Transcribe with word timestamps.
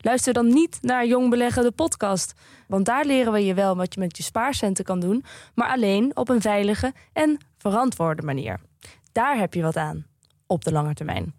Luister 0.00 0.32
dan 0.32 0.48
niet 0.48 0.78
naar 0.80 1.06
Jong 1.06 1.30
Beleggen, 1.30 1.62
de 1.62 1.70
podcast. 1.70 2.34
Want 2.66 2.84
daar 2.86 3.04
leren 3.04 3.32
we 3.32 3.44
je 3.44 3.54
wel 3.54 3.76
wat 3.76 3.94
je 3.94 4.00
met 4.00 4.16
je 4.16 4.22
spaarcenten 4.22 4.84
kan 4.84 5.00
doen, 5.00 5.24
maar 5.54 5.68
alleen 5.68 6.16
op 6.16 6.28
een 6.28 6.40
veilige 6.40 6.92
en 7.12 7.38
verantwoorde 7.56 8.22
manier. 8.22 8.60
Daar 9.12 9.38
heb 9.38 9.54
je 9.54 9.62
wat 9.62 9.76
aan, 9.76 10.06
op 10.46 10.64
de 10.64 10.72
lange 10.72 10.94
termijn. 10.94 11.34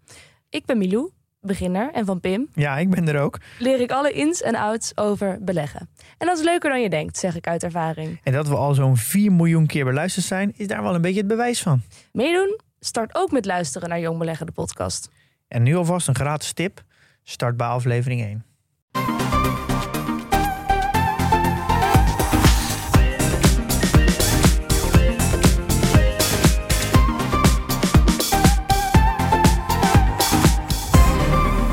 Ik 0.48 0.64
ben 0.64 0.78
Milou, 0.78 1.10
beginner, 1.40 1.90
en 1.92 2.04
van 2.06 2.20
Pim 2.20 2.48
Ja, 2.54 2.78
ik 2.78 2.90
ben 2.90 3.08
er 3.08 3.20
ook. 3.20 3.38
leer 3.58 3.80
ik 3.80 3.90
alle 3.90 4.12
ins 4.12 4.42
en 4.42 4.54
outs 4.54 4.96
over 4.96 5.38
beleggen. 5.44 5.88
En 6.18 6.26
dat 6.26 6.38
is 6.38 6.44
leuker 6.44 6.70
dan 6.70 6.82
je 6.82 6.90
denkt, 6.90 7.16
zeg 7.18 7.36
ik 7.36 7.46
uit 7.46 7.62
ervaring. 7.62 8.20
En 8.22 8.32
dat 8.32 8.48
we 8.48 8.56
al 8.56 8.74
zo'n 8.74 8.96
4 8.96 9.32
miljoen 9.32 9.66
keer 9.66 9.84
beluisterd 9.84 10.26
zijn, 10.26 10.52
is 10.56 10.66
daar 10.66 10.82
wel 10.82 10.94
een 10.94 11.00
beetje 11.02 11.18
het 11.18 11.28
bewijs 11.28 11.62
van. 11.62 11.82
Meedoen? 12.12 12.60
Start 12.80 13.14
ook 13.14 13.30
met 13.30 13.44
luisteren 13.44 13.88
naar 13.88 14.00
Jong 14.00 14.18
Beleggen, 14.18 14.46
de 14.46 14.52
podcast. 14.52 15.10
En 15.48 15.62
nu 15.62 15.76
alvast 15.76 16.08
een 16.08 16.14
gratis 16.14 16.52
tip. 16.52 16.82
Start 17.22 17.56
bij 17.56 17.66
aflevering 17.66 18.20
1. 18.22 18.44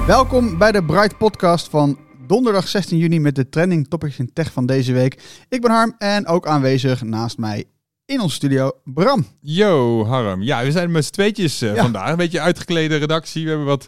Welkom 0.07 0.57
bij 0.57 0.71
de 0.71 0.83
Bright 0.83 1.17
Podcast 1.17 1.69
van 1.69 1.97
donderdag 2.27 2.67
16 2.67 2.97
juni 2.97 3.19
met 3.19 3.35
de 3.35 3.49
trending 3.49 3.87
topics 3.87 4.19
in 4.19 4.33
tech 4.33 4.51
van 4.51 4.65
deze 4.65 4.93
week. 4.93 5.21
Ik 5.49 5.61
ben 5.61 5.71
Harm 5.71 5.95
en 5.97 6.27
ook 6.27 6.47
aanwezig 6.47 7.01
naast 7.03 7.37
mij 7.37 7.65
in 8.05 8.19
ons 8.21 8.33
studio 8.33 8.71
Bram. 8.83 9.25
Yo, 9.41 10.05
Harm. 10.05 10.41
Ja, 10.43 10.63
we 10.63 10.71
zijn 10.71 10.91
met 10.91 11.05
z'n 11.05 11.11
tweetjes 11.11 11.61
eh, 11.61 11.75
Ja. 11.75 11.81
vandaag. 11.81 12.09
Een 12.09 12.15
beetje 12.17 12.39
uitgeklede 12.41 12.95
redactie. 12.95 13.43
We 13.43 13.49
hebben 13.49 13.67
wat, 13.67 13.87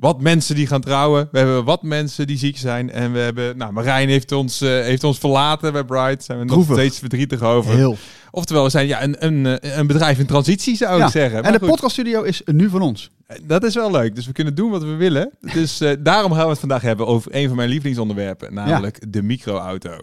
wat 0.00 0.20
mensen 0.20 0.54
die 0.54 0.66
gaan 0.66 0.80
trouwen. 0.80 1.28
We 1.32 1.38
hebben 1.38 1.64
wat 1.64 1.82
mensen 1.82 2.26
die 2.26 2.38
ziek 2.38 2.58
zijn. 2.58 2.90
En 2.90 3.12
we 3.12 3.18
hebben... 3.18 3.56
Nou, 3.56 3.72
Marijn 3.72 4.08
heeft 4.08 4.32
ons, 4.32 4.60
eh, 4.60 4.68
heeft 4.68 5.04
ons 5.04 5.18
verlaten 5.18 5.72
bij 5.72 5.84
Bright. 5.84 6.24
Zijn 6.24 6.38
we 6.38 6.44
nog 6.44 6.52
Droevig. 6.54 6.74
steeds 6.76 6.98
verdrietig 6.98 7.42
over. 7.42 7.74
Heel. 7.74 7.96
Oftewel, 8.30 8.64
we 8.64 8.70
zijn 8.70 8.86
ja, 8.86 9.02
een, 9.02 9.26
een, 9.26 9.46
eh, 9.60 9.76
een 9.76 9.86
bedrijf 9.86 10.18
in 10.18 10.26
transitie, 10.26 10.76
zou 10.76 10.98
Ja. 10.98 11.04
ik 11.04 11.10
zeggen. 11.10 11.42
En 11.42 11.52
de 11.52 11.58
goed, 11.58 11.68
podcaststudio 11.68 12.22
is 12.22 12.42
nu 12.44 12.68
van 12.68 12.82
ons. 12.82 13.10
Dat 13.42 13.64
is 13.64 13.74
wel 13.74 13.90
leuk. 13.90 14.14
Dus 14.14 14.26
we 14.26 14.32
kunnen 14.32 14.54
doen 14.54 14.70
wat 14.70 14.82
we 14.82 14.94
willen. 14.94 15.30
Dus 15.54 15.80
eh, 15.80 15.92
daarom 16.00 16.32
gaan 16.32 16.44
we 16.44 16.50
het 16.50 16.58
vandaag 16.60 16.82
hebben 16.82 17.06
over 17.06 17.34
een 17.34 17.46
van 17.46 17.56
mijn 17.56 17.68
lievelingsonderwerpen. 17.68 18.54
Namelijk 18.54 19.12
de 19.12 19.22
microauto. 19.22 19.96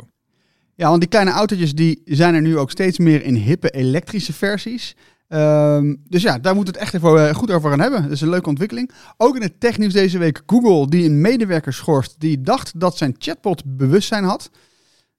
Ja, 0.75 0.87
want 0.87 0.99
die 0.99 1.09
kleine 1.09 1.31
autootjes 1.31 1.73
die 1.73 2.01
zijn 2.05 2.35
er 2.35 2.41
nu 2.41 2.57
ook 2.57 2.71
steeds 2.71 2.97
meer 2.97 3.23
in 3.23 3.35
hippe 3.35 3.69
elektrische 3.69 4.33
versies. 4.33 4.95
Ehm, 5.27 5.95
dus 6.03 6.21
ja, 6.21 6.39
daar 6.39 6.55
moeten 6.55 6.73
we 6.73 6.79
het 6.79 6.89
echt 6.89 7.03
even 7.03 7.29
eh, 7.29 7.35
goed 7.35 7.51
over 7.51 7.69
gaan 7.69 7.79
hebben. 7.79 8.01
Dat 8.01 8.11
is 8.11 8.21
een 8.21 8.29
leuke 8.29 8.49
ontwikkeling. 8.49 8.91
Ook 9.17 9.35
in 9.35 9.41
het 9.41 9.59
technieuws 9.59 9.93
deze 9.93 10.17
week 10.17 10.41
Google 10.45 10.87
die 10.87 11.05
een 11.05 11.21
medewerker 11.21 11.73
schorst 11.73 12.15
die 12.19 12.41
dacht 12.41 12.79
dat 12.79 12.97
zijn 12.97 13.15
chatbot 13.17 13.77
bewustzijn 13.77 14.23
had. 14.23 14.49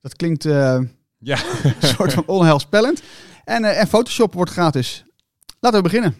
Dat 0.01 0.17
klinkt 0.17 0.45
eh, 0.45 0.81
Ja. 1.19 1.39
een 1.63 1.89
soort 1.89 2.13
van 2.13 2.27
onheilspellend. 2.27 3.03
En, 3.45 3.65
eh, 3.65 3.81
en 3.81 3.87
Photoshop 3.87 4.35
wordt 4.35 4.51
gratis. 4.51 5.05
Laten 5.61 5.83
we 5.83 5.89
beginnen. 5.89 6.15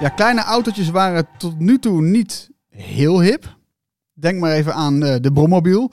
Ja, 0.00 0.08
kleine 0.08 0.42
autootjes 0.42 0.90
waren 0.90 1.26
tot 1.38 1.58
nu 1.58 1.78
toe 1.78 2.02
niet 2.02 2.50
heel 2.68 3.20
hip. 3.20 3.56
Denk 4.12 4.40
maar 4.40 4.52
even 4.52 4.74
aan 4.74 5.00
de 5.00 5.30
Brommobiel. 5.32 5.92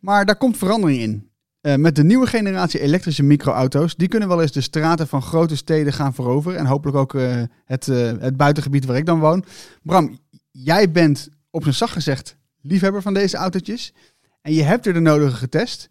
Maar 0.00 0.24
daar 0.24 0.36
komt 0.36 0.56
verandering 0.56 1.00
in. 1.00 1.25
Eh, 1.66 1.74
met 1.74 1.96
de 1.96 2.04
nieuwe 2.04 2.26
generatie 2.26 2.80
elektrische 2.80 3.22
microauto's. 3.22 3.96
Die 3.96 4.08
kunnen 4.08 4.28
wel 4.28 4.42
eens 4.42 4.52
de 4.52 4.60
straten 4.60 5.08
van 5.08 5.22
grote 5.22 5.56
steden 5.56 5.92
gaan 5.92 6.14
veroveren. 6.14 6.58
En 6.58 6.66
hopelijk 6.66 6.96
ook 6.96 7.14
eh, 7.14 7.42
het, 7.64 7.88
eh, 7.88 8.12
het 8.18 8.36
buitengebied 8.36 8.84
waar 8.84 8.96
ik 8.96 9.06
dan 9.06 9.20
woon. 9.20 9.44
Bram, 9.82 10.18
jij 10.50 10.90
bent 10.90 11.28
op 11.50 11.62
zijn 11.62 11.74
zacht 11.74 11.92
gezegd 11.92 12.36
liefhebber 12.60 13.02
van 13.02 13.14
deze 13.14 13.36
autootjes. 13.36 13.92
En 14.42 14.52
je 14.52 14.62
hebt 14.62 14.86
er 14.86 14.92
de 14.92 15.00
nodige 15.00 15.36
getest. 15.36 15.88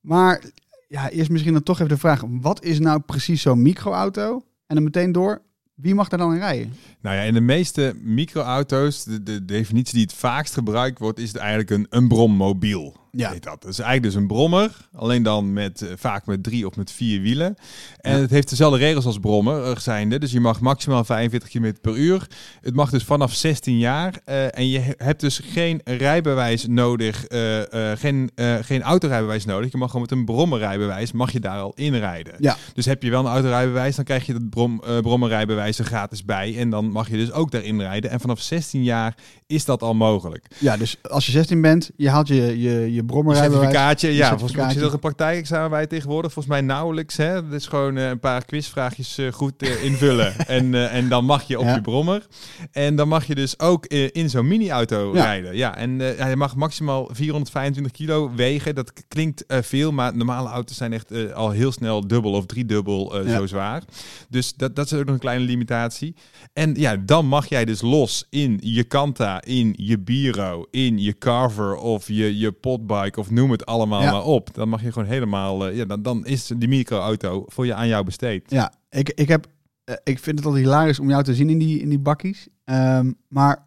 Maar 0.00 0.42
ja, 0.88 1.10
eerst 1.10 1.30
misschien 1.30 1.52
dan 1.52 1.62
toch 1.62 1.76
even 1.76 1.88
de 1.88 1.98
vraag. 1.98 2.22
Wat 2.28 2.64
is 2.64 2.78
nou 2.78 3.00
precies 3.00 3.42
zo'n 3.42 3.62
microauto? 3.62 4.42
En 4.66 4.74
dan 4.74 4.84
meteen 4.84 5.12
door. 5.12 5.42
Wie 5.74 5.94
mag 5.94 6.08
daar 6.08 6.18
dan 6.18 6.32
in 6.32 6.38
rijden? 6.38 6.72
Nou 7.00 7.16
ja, 7.16 7.22
in 7.22 7.34
de 7.34 7.40
meeste 7.40 7.94
microauto's, 8.02 9.04
de, 9.04 9.22
de 9.22 9.44
definitie 9.44 9.94
die 9.94 10.02
het 10.02 10.12
vaakst 10.12 10.54
gebruikt 10.54 10.98
wordt, 10.98 11.18
is 11.18 11.28
het 11.28 11.36
eigenlijk 11.36 11.70
een, 11.70 11.86
een 11.90 12.08
brommobiel. 12.08 12.96
Ja. 13.16 13.30
Heet 13.30 13.42
dat. 13.42 13.62
Dat 13.62 13.70
is 13.70 13.78
eigenlijk 13.78 14.12
dus 14.12 14.22
een 14.22 14.26
brommer, 14.28 14.70
alleen 14.94 15.22
dan 15.22 15.52
met, 15.52 15.82
eh, 15.82 15.88
vaak 15.96 16.26
met 16.26 16.42
drie 16.42 16.66
of 16.66 16.76
met 16.76 16.90
vier 16.92 17.20
wielen. 17.20 17.54
En 18.00 18.14
Ja. 18.14 18.20
het 18.20 18.30
heeft 18.30 18.48
dezelfde 18.50 18.78
regels 18.78 19.04
als 19.06 19.18
brommer 19.18 19.64
er 19.64 19.80
zijnde. 19.80 20.18
Dus 20.18 20.32
je 20.32 20.40
mag 20.40 20.60
maximaal 20.60 21.04
45 21.04 21.48
km 21.48 21.72
per 21.80 21.96
uur. 21.96 22.26
Het 22.60 22.74
mag 22.74 22.90
dus 22.90 23.04
vanaf 23.04 23.32
16 23.34 23.78
jaar. 23.78 24.14
eh, 24.24 24.58
en 24.58 24.68
je 24.68 24.78
he- 24.78 24.92
hebt 24.96 25.20
dus 25.20 25.40
geen 25.44 25.80
rijbewijs 25.84 26.66
nodig, 26.66 27.24
eh, 27.26 27.92
geen, 27.96 28.30
geen 28.60 28.82
autorijbewijs 28.82 29.44
nodig. 29.44 29.72
Je 29.72 29.78
mag 29.78 29.90
gewoon 29.90 30.06
met 30.10 30.18
een 30.18 30.24
brommerrijbewijs, 30.24 31.12
mag 31.12 31.32
je 31.32 31.40
daar 31.40 31.58
al 31.60 31.72
inrijden. 31.74 32.34
Ja. 32.38 32.56
Dus 32.74 32.84
heb 32.84 33.02
je 33.02 33.10
wel 33.10 33.20
een 33.20 33.32
autorijbewijs, 33.32 33.96
dan 33.96 34.04
krijg 34.04 34.26
je 34.26 34.32
het 34.32 34.50
brom, 34.50 34.82
brommerrijbewijs 35.02 35.78
er 35.78 35.84
gratis 35.84 36.24
bij. 36.24 36.56
En 36.58 36.70
dan 36.70 36.90
mag 36.90 37.10
je 37.10 37.16
dus 37.16 37.32
ook 37.32 37.50
daarin 37.50 37.80
rijden. 37.80 38.10
En 38.10 38.20
vanaf 38.20 38.40
16 38.40 38.82
jaar 38.82 39.14
is 39.46 39.64
dat 39.64 39.82
al 39.82 39.94
mogelijk. 39.94 40.46
Ja, 40.58 40.76
dus 40.76 40.96
als 41.02 41.26
je 41.26 41.32
16 41.32 41.60
bent, 41.60 41.90
je 41.96 42.08
haalt 42.10 42.28
je, 42.28 42.60
je, 42.60 42.92
je 42.94 43.04
brommerrijbewijs. 43.06 43.62
Certificaatje, 43.62 44.14
ja. 44.14 44.28
Volgens 44.28 44.52
mij 44.56 44.70
zit 44.72 44.82
er 44.82 44.92
een 44.92 44.98
praktijkexamen 44.98 45.70
bij 45.70 45.86
tegenwoordig. 45.86 46.32
Volgens 46.32 46.54
mij 46.54 46.62
nauwelijks. 46.64 47.16
Hè? 47.16 47.34
Dat 47.48 47.52
is 47.60 47.66
gewoon 47.66 47.96
eh, 47.96 48.08
een 48.08 48.20
paar 48.20 48.44
quizvraagjes 48.44 49.18
eh, 49.18 49.32
goed 49.32 49.62
eh, 49.62 49.84
invullen. 49.84 50.34
en, 50.46 50.90
en 50.90 51.08
dan 51.08 51.24
mag 51.24 51.42
je 51.42 51.58
op 51.58 51.64
Ja. 51.64 51.74
je 51.74 51.80
brommer. 51.80 52.26
En 52.72 52.96
dan 52.96 53.08
mag 53.08 53.26
je 53.26 53.34
dus 53.34 53.58
ook 53.58 53.86
in 53.86 54.30
zo'n 54.30 54.46
mini-auto 54.48 55.14
Ja. 55.14 55.24
rijden. 55.24 55.56
Ja, 55.56 55.76
en 55.76 55.98
hij 55.98 56.36
mag 56.36 56.56
maximaal 56.56 57.08
425 57.12 57.92
kilo 57.92 58.30
wegen. 58.34 58.74
Dat 58.74 58.92
klinkt 59.08 59.44
veel, 59.48 59.92
maar 59.92 60.16
normale 60.16 60.48
auto's 60.48 60.76
zijn 60.76 60.92
echt 60.92 61.32
al 61.34 61.50
heel 61.50 61.72
snel 61.72 62.06
dubbel 62.06 62.32
of 62.32 62.46
driedubbel 62.46 63.24
Ja. 63.26 63.36
zo 63.36 63.46
zwaar. 63.46 63.82
Dus 64.28 64.54
dat, 64.54 64.76
dat 64.76 64.86
is 64.86 64.92
ook 64.92 65.04
nog 65.04 65.14
een 65.14 65.20
kleine 65.20 65.44
limitatie. 65.44 66.14
En 66.52 66.74
ja, 66.74 66.96
dan 66.96 67.26
mag 67.26 67.48
jij 67.48 67.64
dus 67.64 67.80
los 67.80 68.26
in 68.30 68.58
je 68.62 68.84
Kanta, 68.84 69.42
in 69.44 69.74
je 69.76 69.98
Biro, 69.98 70.66
in 70.70 70.98
je 70.98 71.18
Carver 71.18 71.74
of 71.76 72.08
je, 72.08 72.38
je 72.38 72.52
Potbike 72.86 73.20
of 73.20 73.30
noem 73.30 73.50
het 73.50 73.66
allemaal 73.66 74.02
Ja. 74.02 74.10
maar 74.12 74.24
op. 74.24 74.54
Dan 74.54 74.68
mag 74.68 74.82
je 74.82 74.92
gewoon 74.92 75.08
helemaal, 75.08 75.66
eh, 75.66 75.76
ja, 75.76 75.84
dan, 75.84 76.02
dan 76.02 76.26
is 76.26 76.46
die 76.56 76.68
microauto 76.68 77.44
voor 77.46 77.66
je 77.66 77.74
aan 77.74 77.88
jou 77.88 78.04
besteed. 78.04 78.50
Ja, 78.50 78.72
ik, 78.90 79.08
ik, 79.14 79.28
heb, 79.28 79.46
eh, 79.84 79.94
ik 80.04 80.18
vind 80.18 80.36
het 80.38 80.46
altijd 80.46 80.64
hilarisch 80.64 81.00
om 81.00 81.08
jou 81.08 81.22
te 81.22 81.34
zien 81.34 81.50
in 81.50 81.58
die, 81.58 81.80
in 81.80 81.88
die 81.88 81.98
bakkies. 81.98 82.48
Ehm, 82.64 83.12
maar 83.28 83.64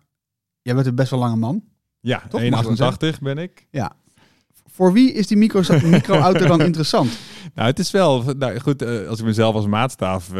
jij 0.62 0.74
bent 0.75 0.88
een 0.88 0.96
best 0.96 1.09
wel 1.09 1.19
lange 1.19 1.35
man. 1.35 1.63
Ja, 2.00 2.18
Toch, 2.29 2.50
mag 2.50 2.59
ik 2.69 2.78
wel 2.78 2.91
1,88 3.13 3.19
ben 3.22 3.38
ik. 3.38 3.68
Voor 4.66 4.94
wie 4.94 5.12
is 5.12 5.28
die 5.28 5.38
micro, 5.38 5.62
microauto 5.84 6.47
dan 6.47 6.62
interessant? 6.62 7.18
Nou, 7.56 7.68
het 7.68 7.79
is 7.79 7.91
wel, 7.91 8.24
nou 8.38 8.59
goed, 8.59 8.81
eh, 8.81 9.08
als 9.08 9.19
ik 9.19 9.25
mezelf 9.25 9.56
als 9.56 9.66
maatstaaf 9.66 10.31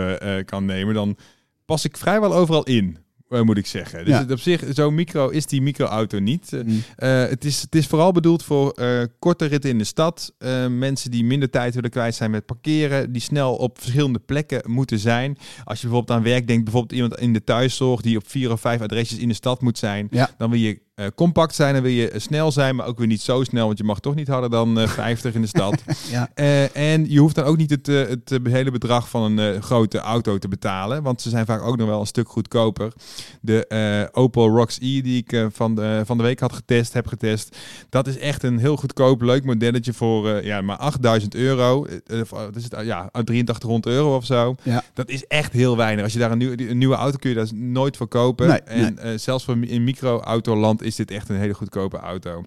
kan 0.46 0.66
nemen, 0.66 0.94
dan 0.94 1.18
pas 1.66 1.86
ik 1.86 1.98
vrijwel 1.98 2.34
overal 2.34 2.64
in. 2.64 2.98
Eh, 3.30 3.42
moet 3.42 3.58
ik 3.58 3.66
zeggen. 3.66 4.06
Dus 4.06 4.14
Ja. 4.14 4.26
op 4.30 4.40
zich, 4.40 4.64
zo 4.74 4.92
micro 4.92 5.30
is 5.30 5.46
die 5.46 5.62
microauto 5.62 6.20
niet. 6.20 6.54
Eh, 6.54 6.60
Mm. 6.64 6.84
Eh, 6.96 7.10
het, 7.28 7.46
is, 7.46 7.62
het 7.62 7.76
is 7.76 7.88
vooral 7.88 8.12
bedoeld 8.12 8.44
voor 8.44 8.74
korte 9.20 9.46
ritten 9.46 9.70
in 9.70 9.78
de 9.78 9.84
stad. 9.84 10.34
Eh, 10.38 10.68
mensen 10.68 11.12
die 11.12 11.24
minder 11.24 11.50
tijd 11.50 11.76
willen 11.76 11.90
kwijt 11.90 12.16
zijn 12.16 12.32
met 12.32 12.46
parkeren. 12.46 13.12
Die 13.12 13.22
snel 13.22 13.56
op 13.56 13.80
verschillende 13.80 14.20
plekken 14.20 14.72
moeten 14.72 15.00
zijn. 15.00 15.38
Als 15.64 15.82
je 15.82 15.88
bijvoorbeeld 15.88 16.18
aan 16.18 16.24
werk 16.24 16.48
denkt. 16.48 16.64
Bijvoorbeeld 16.64 16.94
iemand 17.02 17.20
in 17.20 17.34
de 17.34 17.44
thuiszorg 17.44 18.02
die 18.02 18.18
op 18.18 18.28
vier 18.28 18.52
of 18.52 18.62
vijf 18.62 18.82
adresjes 18.82 19.18
in 19.18 19.28
de 19.28 19.34
stad 19.34 19.62
moet 19.62 19.78
zijn. 19.78 20.08
Ja. 20.12 20.30
Dan 20.38 20.50
wil 20.50 20.60
je 20.60 20.80
eh, 21.00 21.08
compact 21.16 21.56
zijn, 21.56 21.74
dan 21.74 21.84
wil 21.84 21.92
je 21.92 22.14
snel 22.16 22.52
zijn, 22.52 22.76
maar 22.76 22.86
ook 22.88 22.98
weer 22.98 23.08
niet 23.08 23.22
zo 23.22 23.44
snel, 23.44 23.66
want 23.66 23.78
je 23.78 23.84
mag 23.84 24.00
toch 24.00 24.16
niet 24.16 24.28
harder 24.28 24.50
dan 24.50 24.80
eh 24.80 24.88
50 25.00 25.34
in 25.34 25.42
de 25.42 25.48
stad. 25.48 25.84
Ja. 26.10 26.30
Eh, 26.34 26.76
en 26.76 27.10
je 27.12 27.20
hoeft 27.20 27.36
dan 27.36 27.46
ook 27.46 27.58
niet 27.58 27.70
het, 27.70 27.88
eh, 27.88 27.96
het 28.08 28.32
eh, 28.32 28.54
hele 28.54 28.72
bedrag 28.72 29.10
van 29.10 29.22
een 29.24 29.54
eh, 29.56 29.62
grote 29.62 29.98
auto 29.98 30.38
te 30.38 30.48
betalen, 30.48 31.04
want 31.04 31.22
ze 31.22 31.30
zijn 31.30 31.46
vaak 31.46 31.62
ook 31.62 31.78
nog 31.78 31.88
wel 31.88 32.00
een 32.00 32.06
stuk 32.06 32.30
goedkoper. 32.30 32.94
De 33.42 33.68
eh, 33.68 34.22
Opel 34.24 34.48
Rocks 34.50 34.78
E 34.82 35.02
die 35.02 35.18
ik 35.18 35.32
eh, 35.32 35.46
van, 35.52 35.76
de, 35.76 36.02
van 36.06 36.18
de 36.18 36.24
week 36.24 36.40
had 36.40 36.54
getest, 36.54 36.94
heb 36.94 37.08
getest, 37.08 37.58
dat 37.90 38.08
is 38.08 38.18
echt 38.18 38.44
een 38.44 38.58
heel 38.58 38.76
goedkoop, 38.76 39.22
leuk 39.22 39.44
modelletje 39.46 39.94
voor 39.94 40.30
eh, 40.30 40.44
ja, 40.46 40.62
maar 40.62 40.78
8000 40.78 41.36
euro. 41.36 41.86
Eh, 41.86 42.22
wat 42.30 42.56
is 42.56 42.64
het? 42.64 42.74
Ah, 42.76 42.86
ja, 42.86 43.10
8300 43.12 43.86
euro 43.96 44.16
of 44.16 44.26
zo. 44.26 44.56
Ja. 44.64 44.84
Dat 44.94 45.10
is 45.10 45.26
echt 45.28 45.54
heel 45.54 45.78
weinig. 45.78 46.04
Als 46.04 46.14
je 46.14 46.20
daar 46.20 46.32
een, 46.32 46.38
nieuwe 46.38 46.70
een 46.70 46.78
nieuwe 46.78 46.96
auto 46.96 47.18
kun 47.18 47.30
je 47.30 47.36
daar 47.36 47.48
nooit 47.54 47.98
voor 47.98 48.08
kopen. 48.08 48.48
Nee, 48.48 48.62
en 48.62 48.98
eh, 48.98 49.12
zelfs 49.18 49.44
voor 49.46 49.58
in 49.62 49.84
micro-autoland 49.84 50.82
is 50.90 50.96
dit 50.96 51.12
echt 51.12 51.30
een 51.30 51.36
hele 51.36 51.54
goedkope 51.54 51.98
auto. 51.98 52.44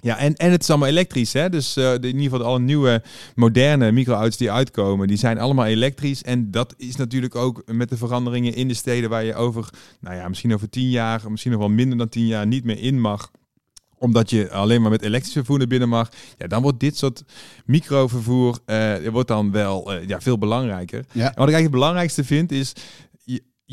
Ja, 0.00 0.18
en, 0.18 0.34
en 0.34 0.50
het 0.50 0.62
is 0.62 0.70
allemaal 0.70 0.88
elektrisch. 0.88 1.32
Hè? 1.32 1.48
Dus 1.48 1.72
de, 1.72 1.98
in 2.00 2.06
ieder 2.06 2.22
geval 2.22 2.46
alle 2.46 2.58
nieuwe 2.58 3.02
moderne 3.34 3.92
micro-auto's 3.92 4.36
die 4.36 4.50
uitkomen, 4.50 5.08
die 5.08 5.16
zijn 5.16 5.38
allemaal 5.38 5.66
elektrisch. 5.66 6.22
En 6.22 6.50
dat 6.50 6.74
is 6.76 6.96
natuurlijk 6.96 7.34
ook 7.34 7.62
met 7.66 7.88
de 7.88 7.96
veranderingen 7.96 8.54
in 8.54 8.68
de 8.68 8.74
steden 8.74 9.10
waar 9.10 9.24
je 9.24 9.34
over, 9.34 9.68
nou 10.00 10.16
ja, 10.16 10.28
misschien 10.28 10.54
over 10.54 10.70
tien 10.70 10.90
jaar, 10.90 11.30
misschien 11.30 11.52
nog 11.52 11.60
wel 11.60 11.70
minder 11.70 11.98
dan 11.98 12.08
tien 12.08 12.26
jaar 12.26 12.46
niet 12.46 12.64
meer 12.64 12.78
in 12.78 13.00
mag 13.00 13.30
omdat 13.98 14.30
je 14.30 14.50
alleen 14.50 14.82
maar 14.82 14.90
met 14.90 15.02
elektrisch 15.02 15.32
vervoer 15.32 15.58
naar 15.58 15.66
binnen 15.66 15.88
mag. 15.88 16.08
Ja, 16.38 16.46
dan 16.46 16.62
wordt 16.62 16.80
dit 16.80 16.96
soort 16.96 17.22
microvervoer 17.64 18.58
eh, 18.64 19.08
wordt 19.08 19.28
dan 19.28 19.50
wel 19.50 19.92
eh, 19.92 20.08
ja, 20.08 20.20
veel 20.20 20.38
belangrijker. 20.38 21.04
Ja. 21.12 21.12
En 21.12 21.22
wat 21.22 21.48
ik 21.48 21.54
eigenlijk 21.54 21.62
het 21.62 21.70
belangrijkste 21.70 22.24
vind 22.24 22.52
is... 22.52 22.72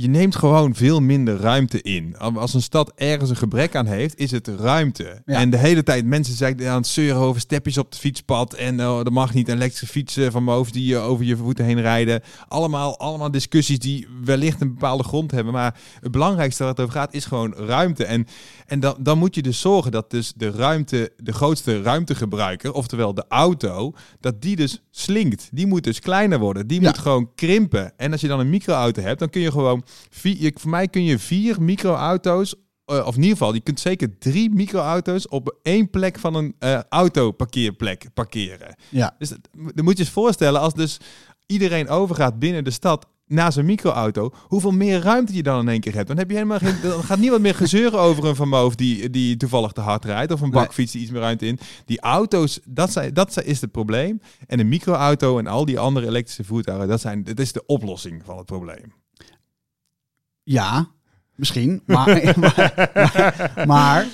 Je, 0.02 0.08
je 0.12 0.18
neemt 0.18 0.36
gewoon 0.36 0.76
veel 0.76 1.00
minder 1.00 1.38
ruimte 1.40 1.82
in. 1.82 2.18
Als 2.18 2.54
een 2.54 2.62
stad 2.62 2.92
ergens 2.96 3.30
een 3.30 3.36
gebrek 3.36 3.76
aan 3.76 3.86
heeft, 3.86 4.18
is 4.18 4.32
het 4.32 4.48
ruimte. 4.48 5.22
Ja. 5.26 5.40
En 5.40 5.50
de 5.50 5.58
hele 5.58 5.84
tijd 5.84 6.06
mensen 6.06 6.34
zijn 6.36 6.68
aan 6.68 6.76
het 6.76 6.88
zeuren 6.88 7.22
over 7.22 7.42
stepjes 7.42 7.78
op 7.78 7.86
het 7.90 8.00
fietspad. 8.00 8.54
En 8.54 8.82
oh, 8.88 9.00
er 9.00 9.12
mag 9.12 9.34
niet 9.34 9.48
een 9.48 9.56
elektrische 9.56 9.88
fietsen 9.88 10.32
van 10.32 10.46
boven 10.46 10.74
die 10.74 10.96
eh, 10.96 11.08
over 11.08 11.26
je 11.26 11.38
voeten 11.38 11.66
heen 11.66 11.82
rijden. 11.82 12.22
Allemaal, 12.48 13.00
allemaal 13.00 13.32
discussies 13.32 13.80
die 13.80 14.08
wellicht 14.24 14.62
een 14.62 14.74
bepaalde 14.74 15.04
grond 15.04 15.32
hebben. 15.32 15.54
Maar 15.54 15.80
het 16.00 16.12
belangrijkste 16.12 16.64
waar 16.64 16.72
het 16.72 16.82
over 16.82 16.94
gaat 16.94 17.14
is 17.14 17.26
gewoon 17.26 17.54
ruimte. 17.54 18.06
En, 18.06 18.28
en 18.66 18.80
dan, 18.80 18.96
dan 19.00 19.18
moet 19.18 19.36
je 19.36 19.42
dus 19.42 19.60
zorgen 19.60 19.92
dat 19.92 20.12
dus 20.12 20.34
de 20.36 20.52
ruimte, 20.52 21.12
de 21.18 21.34
grootste 21.34 21.82
ruimtegebruiker, 21.82 22.74
oftewel 22.74 23.14
de 23.14 23.26
auto, 23.30 23.94
dat 24.20 24.42
die 24.42 24.56
dus 24.56 24.82
slinkt. 24.92 25.50
Die 25.52 25.68
moet 25.68 25.84
dus 25.84 26.00
kleiner 26.00 26.40
worden. 26.40 26.68
Die 26.68 26.82
Ja. 26.82 26.88
moet 26.88 26.98
gewoon 26.98 27.30
krimpen. 27.36 27.94
En 27.98 28.12
als 28.12 28.22
je 28.22 28.28
dan 28.28 28.40
een 28.40 28.50
microauto 28.50 29.02
hebt, 29.02 29.20
dan 29.20 29.30
kun 29.30 29.42
je 29.42 29.52
gewoon 29.52 29.84
vier, 30.10 30.36
je- 30.40 30.52
voor 30.60 30.70
mij 30.70 30.88
kun 30.88 31.04
je 31.04 31.20
vier 31.20 31.62
microauto's 31.62 32.56
eh, 32.86 33.06
of 33.06 33.16
in 33.16 33.22
ieder 33.22 33.38
geval, 33.38 33.54
je 33.54 33.60
kunt 33.60 33.80
zeker 33.80 34.18
drie 34.18 34.50
microauto's 34.50 35.28
op 35.30 35.58
één 35.64 35.90
plek 35.90 36.20
van 36.20 36.36
een 36.36 36.56
eh 36.60 36.80
autoparkeerplek 36.90 38.06
parkeren. 38.14 38.76
Ja. 38.90 39.16
Dus 39.18 39.30
dat- 39.30 39.50
dan 39.76 39.84
moet 39.86 39.98
je 39.98 40.04
eens 40.04 40.14
voorstellen, 40.14 40.62
als 40.62 40.74
dus 40.74 40.98
iedereen 41.46 41.90
overgaat 41.90 42.40
binnen 42.40 42.64
de 42.64 42.72
stad 42.72 43.06
naar 43.28 43.52
zijn 43.52 43.66
microauto, 43.66 44.30
hoeveel 44.48 44.72
meer 44.72 45.00
ruimte 45.02 45.34
je 45.34 45.44
dan 45.44 45.60
in 45.60 45.68
één 45.70 45.80
keer 45.80 45.94
hebt. 45.94 46.08
Dan 46.08 46.18
heb 46.18 46.30
je 46.30 46.36
helemaal 46.36 46.60
geen, 46.60 46.76
dan 46.90 47.04
gaat 47.04 47.20
niemand 47.20 47.42
meer 47.42 47.56
gezeuren 47.56 48.00
over 48.00 48.26
een 48.26 48.36
vermoof 48.36 48.76
die, 48.76 49.10
die 49.10 49.38
toevallig 49.38 49.72
te 49.72 49.82
hard 49.82 50.06
rijdt 50.06 50.32
of 50.32 50.42
een 50.42 50.52
bakfiets 50.52 50.92
die 50.92 51.02
iets 51.02 51.12
meer 51.12 51.22
ruimte 51.22 51.46
in. 51.46 51.60
Die 51.86 52.00
auto's, 52.02 52.60
dat, 52.66 52.92
zijn, 52.92 53.14
dat 53.14 53.34
zijn- 53.34 53.46
is 53.46 53.62
het 53.62 53.72
probleem. 53.72 54.22
En 54.48 54.60
een 54.60 54.70
microauto 54.70 55.38
en 55.40 55.48
al 55.48 55.66
die 55.66 55.80
andere 55.80 56.08
elektrische 56.08 56.44
voertuigen, 56.44 56.88
dat, 56.88 57.02
zijn, 57.02 57.24
dat 57.24 57.40
is 57.40 57.52
de 57.52 57.66
oplossing 57.66 58.22
van 58.26 58.38
het 58.38 58.46
probleem. 58.46 58.94
Ja, 60.44 60.88
misschien. 61.36 61.82
Maar, 61.86 62.34
maar, 62.38 63.64
maar 63.68 64.08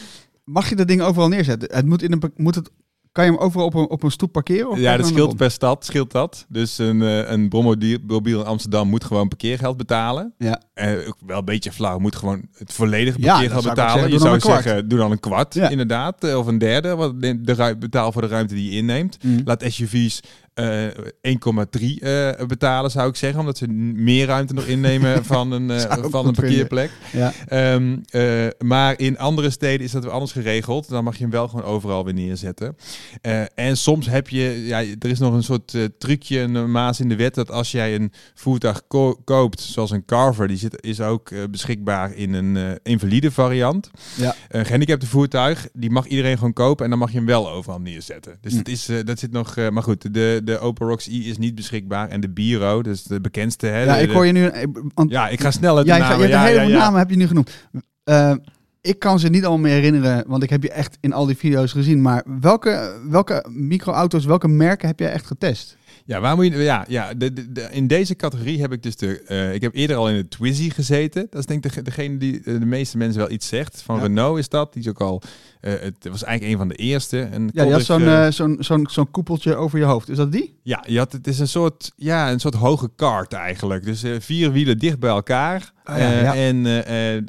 mag 0.44 0.70
je 0.70 0.76
dat 0.76 0.88
ding 0.88 1.02
overal 1.02 1.28
neerzetten? 1.30 1.76
Het 1.76 1.86
moet 1.86 2.02
in 2.04 2.12
een, 2.12 2.32
moet 2.36 2.56
het, 2.56 2.70
kan 3.12 3.26
je 3.26 3.32
hem 3.32 3.40
overal 3.40 3.66
op 3.66 3.74
een, 3.74 3.90
op 3.90 4.04
een 4.04 4.12
stoep 4.12 4.32
parkeren? 4.32 4.70
Of 4.70 4.80
Ja, 4.80 4.98
dat 4.98 5.08
scheelt 5.08 5.36
per 5.36 5.52
stad, 5.52 5.86
scheelt 5.86 6.12
dat. 6.12 6.46
Dus 6.50 6.78
een, 6.78 7.02
eh, 7.02 7.30
een 7.32 7.50
brommobiel 7.50 8.40
in 8.40 8.46
Amsterdam 8.46 8.88
moet 8.90 9.04
gewoon 9.04 9.28
parkeergeld 9.28 9.78
betalen. 9.78 10.34
Ja. 10.38 10.62
Ook 11.08 11.18
wel 11.26 11.38
een 11.38 11.46
beetje 11.46 11.72
flauw, 11.72 12.00
moet 12.00 12.16
gewoon 12.16 12.48
het 12.58 12.74
volledige 12.74 13.20
Ja, 13.22 13.32
parkeergeld 13.32 13.64
zou 13.64 13.76
ook 13.78 13.82
betalen. 13.82 14.02
zeggen, 14.10 14.20
je 14.20 14.26
zou 14.28 14.40
kwart. 14.40 14.64
zeggen, 14.64 14.88
doe 14.88 15.00
dan 15.00 15.12
een 15.12 15.20
kwart, 15.20 15.54
Ja. 15.54 15.70
inderdaad. 15.70 16.24
eh, 16.24 16.38
Of 16.38 16.48
een 16.48 16.58
derde, 16.58 16.96
wat 16.96 17.22
de, 17.22 17.76
betaal 17.80 18.12
voor 18.12 18.22
de 18.22 18.28
ruimte 18.28 18.54
die 18.54 18.72
je 18.72 18.78
inneemt. 18.78 19.18
Mm. 19.24 19.42
Laat 19.46 19.64
SUV's 19.68 20.20
eh 20.58 20.86
1,3 21.22 22.00
eh, 22.00 22.46
betalen, 22.48 22.92
zou 22.92 23.10
ik 23.10 23.16
zeggen. 23.16 23.40
Omdat 23.40 23.58
ze 23.58 23.68
meer 23.68 24.26
ruimte 24.28 24.54
nog 24.54 24.66
innemen 24.66 25.26
van 25.36 25.52
een, 25.52 25.72
eh, 25.72 26.04
van 26.10 26.28
een 26.28 26.34
parkeerplek. 26.34 26.92
Ja. 27.12 27.34
Ehm, 27.48 27.98
eh, 28.10 28.48
maar 28.66 29.00
in 29.00 29.18
andere 29.18 29.50
steden 29.50 29.86
is 29.86 29.92
dat 29.92 30.04
weer 30.04 30.12
anders 30.12 30.32
geregeld. 30.32 30.90
Dan 30.90 31.04
mag 31.04 31.16
je 31.16 31.22
hem 31.22 31.32
wel 31.32 31.48
gewoon 31.48 31.66
overal 31.66 32.04
weer 32.06 32.14
neerzetten. 32.14 32.76
Eh, 33.22 33.42
en 33.56 33.78
soms 33.78 34.08
heb 34.10 34.30
je, 34.30 34.64
ja, 34.66 34.80
er 34.80 35.10
is 35.10 35.20
nog 35.20 35.34
een 35.34 35.44
soort 35.44 35.74
eh, 35.74 35.84
trucje, 35.98 36.40
een 36.40 36.72
maas 36.72 37.00
in 37.00 37.10
de 37.10 37.16
wet, 37.16 37.36
dat 37.36 37.52
als 37.52 37.72
jij 37.72 37.96
een 37.96 38.12
voertuig 38.34 38.88
ko- 38.88 39.16
koopt, 39.26 39.60
zoals 39.62 39.92
een 39.92 40.06
Carver, 40.06 40.48
die 40.48 40.58
zit, 40.58 40.82
is 40.84 41.02
ook 41.02 41.32
eh, 41.32 41.40
beschikbaar 41.52 42.14
in 42.16 42.34
een 42.34 42.58
eh, 42.58 42.64
invalide 42.84 43.32
variant. 43.32 43.90
Ja. 44.16 44.36
Een 44.50 44.66
gehandicapte 44.66 45.08
voertuig, 45.08 45.68
die 45.74 45.90
mag 45.90 46.06
iedereen 46.08 46.38
gewoon 46.38 46.54
kopen 46.54 46.84
en 46.84 46.90
dan 46.90 47.00
mag 47.00 47.12
je 47.12 47.18
hem 47.18 47.26
wel 47.26 47.50
overal 47.50 47.80
neerzetten. 47.80 48.38
Dus 48.42 48.52
Hm. 48.52 48.58
dat, 48.58 48.68
is, 48.68 48.90
eh, 48.90 48.98
dat 49.06 49.20
zit 49.20 49.32
nog, 49.32 49.58
eh, 49.58 49.70
maar 49.70 49.84
goed, 49.84 50.14
de, 50.14 50.42
de 50.48 50.60
Opel 50.60 50.88
Rocks 50.88 51.08
E 51.08 51.12
is 51.12 51.38
niet 51.38 51.56
beschikbaar 51.56 52.10
en 52.10 52.20
de 52.22 52.30
Biro, 52.30 52.82
dus 52.84 53.04
de 53.04 53.22
bekendste. 53.22 53.68
Hè, 53.68 53.82
Ja, 53.84 53.96
de- 53.96 54.02
ik 54.02 54.10
hoor 54.12 54.26
je 54.26 54.32
nu... 54.32 54.46
eh, 54.46 54.64
Want 54.94 55.12
ja, 55.12 55.28
ik 55.28 55.42
ga 55.42 55.52
snel 55.52 55.76
ga- 55.76 55.84
namen. 55.84 56.08
hebt 56.20 56.32
ja, 56.32 56.42
de 56.44 56.48
hele 56.50 56.62
ja, 56.62 56.68
ja. 56.68 56.78
namen 56.78 57.00
heb 57.00 57.10
je 57.10 57.16
nu 57.18 57.28
genoemd. 57.28 57.52
Eh, 58.04 58.34
ik 58.82 59.00
kan 59.00 59.20
ze 59.20 59.28
niet 59.30 59.46
allemaal 59.46 59.64
meer 59.66 59.74
herinneren, 59.82 60.24
want 60.28 60.44
ik 60.44 60.50
heb 60.50 60.64
je 60.64 60.72
echt 60.72 60.98
in 61.02 61.14
al 61.14 61.26
die 61.26 61.38
video's 61.38 61.72
gezien. 61.72 62.02
Maar 62.02 62.24
welke, 62.40 63.00
welke 63.10 63.46
microauto's, 63.50 64.26
welke 64.26 64.48
merken 64.48 64.88
heb 64.88 65.00
jij 65.00 65.12
echt 65.12 65.26
getest? 65.26 65.78
Ja, 66.08 66.20
waar 66.20 66.36
moet 66.36 66.46
je, 66.46 66.58
ja, 66.58 66.86
ja 66.88 67.14
de, 67.14 67.34
de, 67.34 67.52
de- 67.52 67.68
in 67.72 67.88
deze 67.88 68.16
categorie 68.16 68.62
heb 68.62 68.72
ik 68.72 68.84
dus 68.84 68.96
de. 68.96 69.22
eh, 69.22 69.54
ik 69.54 69.62
heb 69.62 69.76
eerder 69.76 69.96
al 69.98 70.10
in 70.10 70.16
de 70.16 70.28
Twizy 70.28 70.70
gezeten. 70.70 71.28
Dat 71.30 71.40
is 71.40 71.46
denk 71.46 71.66
ik 71.66 71.74
de, 71.74 71.82
degene 71.82 72.18
die 72.18 72.38
eh, 72.38 72.44
de 72.60 72.66
meeste 72.66 72.98
mensen 72.98 73.20
wel 73.20 73.32
iets 73.32 73.48
zegt. 73.48 73.82
Van 73.82 73.96
Ja. 73.96 74.02
Renault 74.02 74.38
is 74.38 74.50
dat. 74.50 74.74
Die 74.74 74.82
is 74.82 74.90
ook 74.90 75.02
al. 75.02 75.22
eh, 75.62 75.74
het 75.80 76.08
was 76.12 76.24
eigenlijk 76.24 76.52
een 76.54 76.58
van 76.58 76.68
de 76.68 76.76
eerste. 76.76 77.22
En 77.22 77.50
Ja, 77.54 77.64
die 77.64 77.72
had 77.74 77.84
zo'n 77.84 78.32
zo'n 78.34 78.58
zo'n 78.60 78.88
zo'n 78.92 79.12
koepeltje 79.12 79.56
over 79.56 79.80
je 79.80 79.86
hoofd. 79.86 80.10
Is 80.10 80.18
dat 80.18 80.32
die? 80.32 80.56
ja, 80.64 80.84
je 80.88 80.98
had, 80.98 81.12
het 81.12 81.28
is 81.28 81.40
een 81.40 81.48
soort, 81.48 81.92
ja, 81.96 82.32
een 82.32 82.40
soort 82.40 82.54
hoge 82.56 82.90
kart 82.96 83.34
eigenlijk. 83.34 83.86
Dus 83.86 84.04
vier 84.20 84.52
wielen 84.52 84.78
dicht 84.78 85.00
bij 85.00 85.10
elkaar. 85.10 85.72
Ah, 85.84 85.98
ja, 86.00 86.12
ja. 86.20 86.36
En 86.36 86.58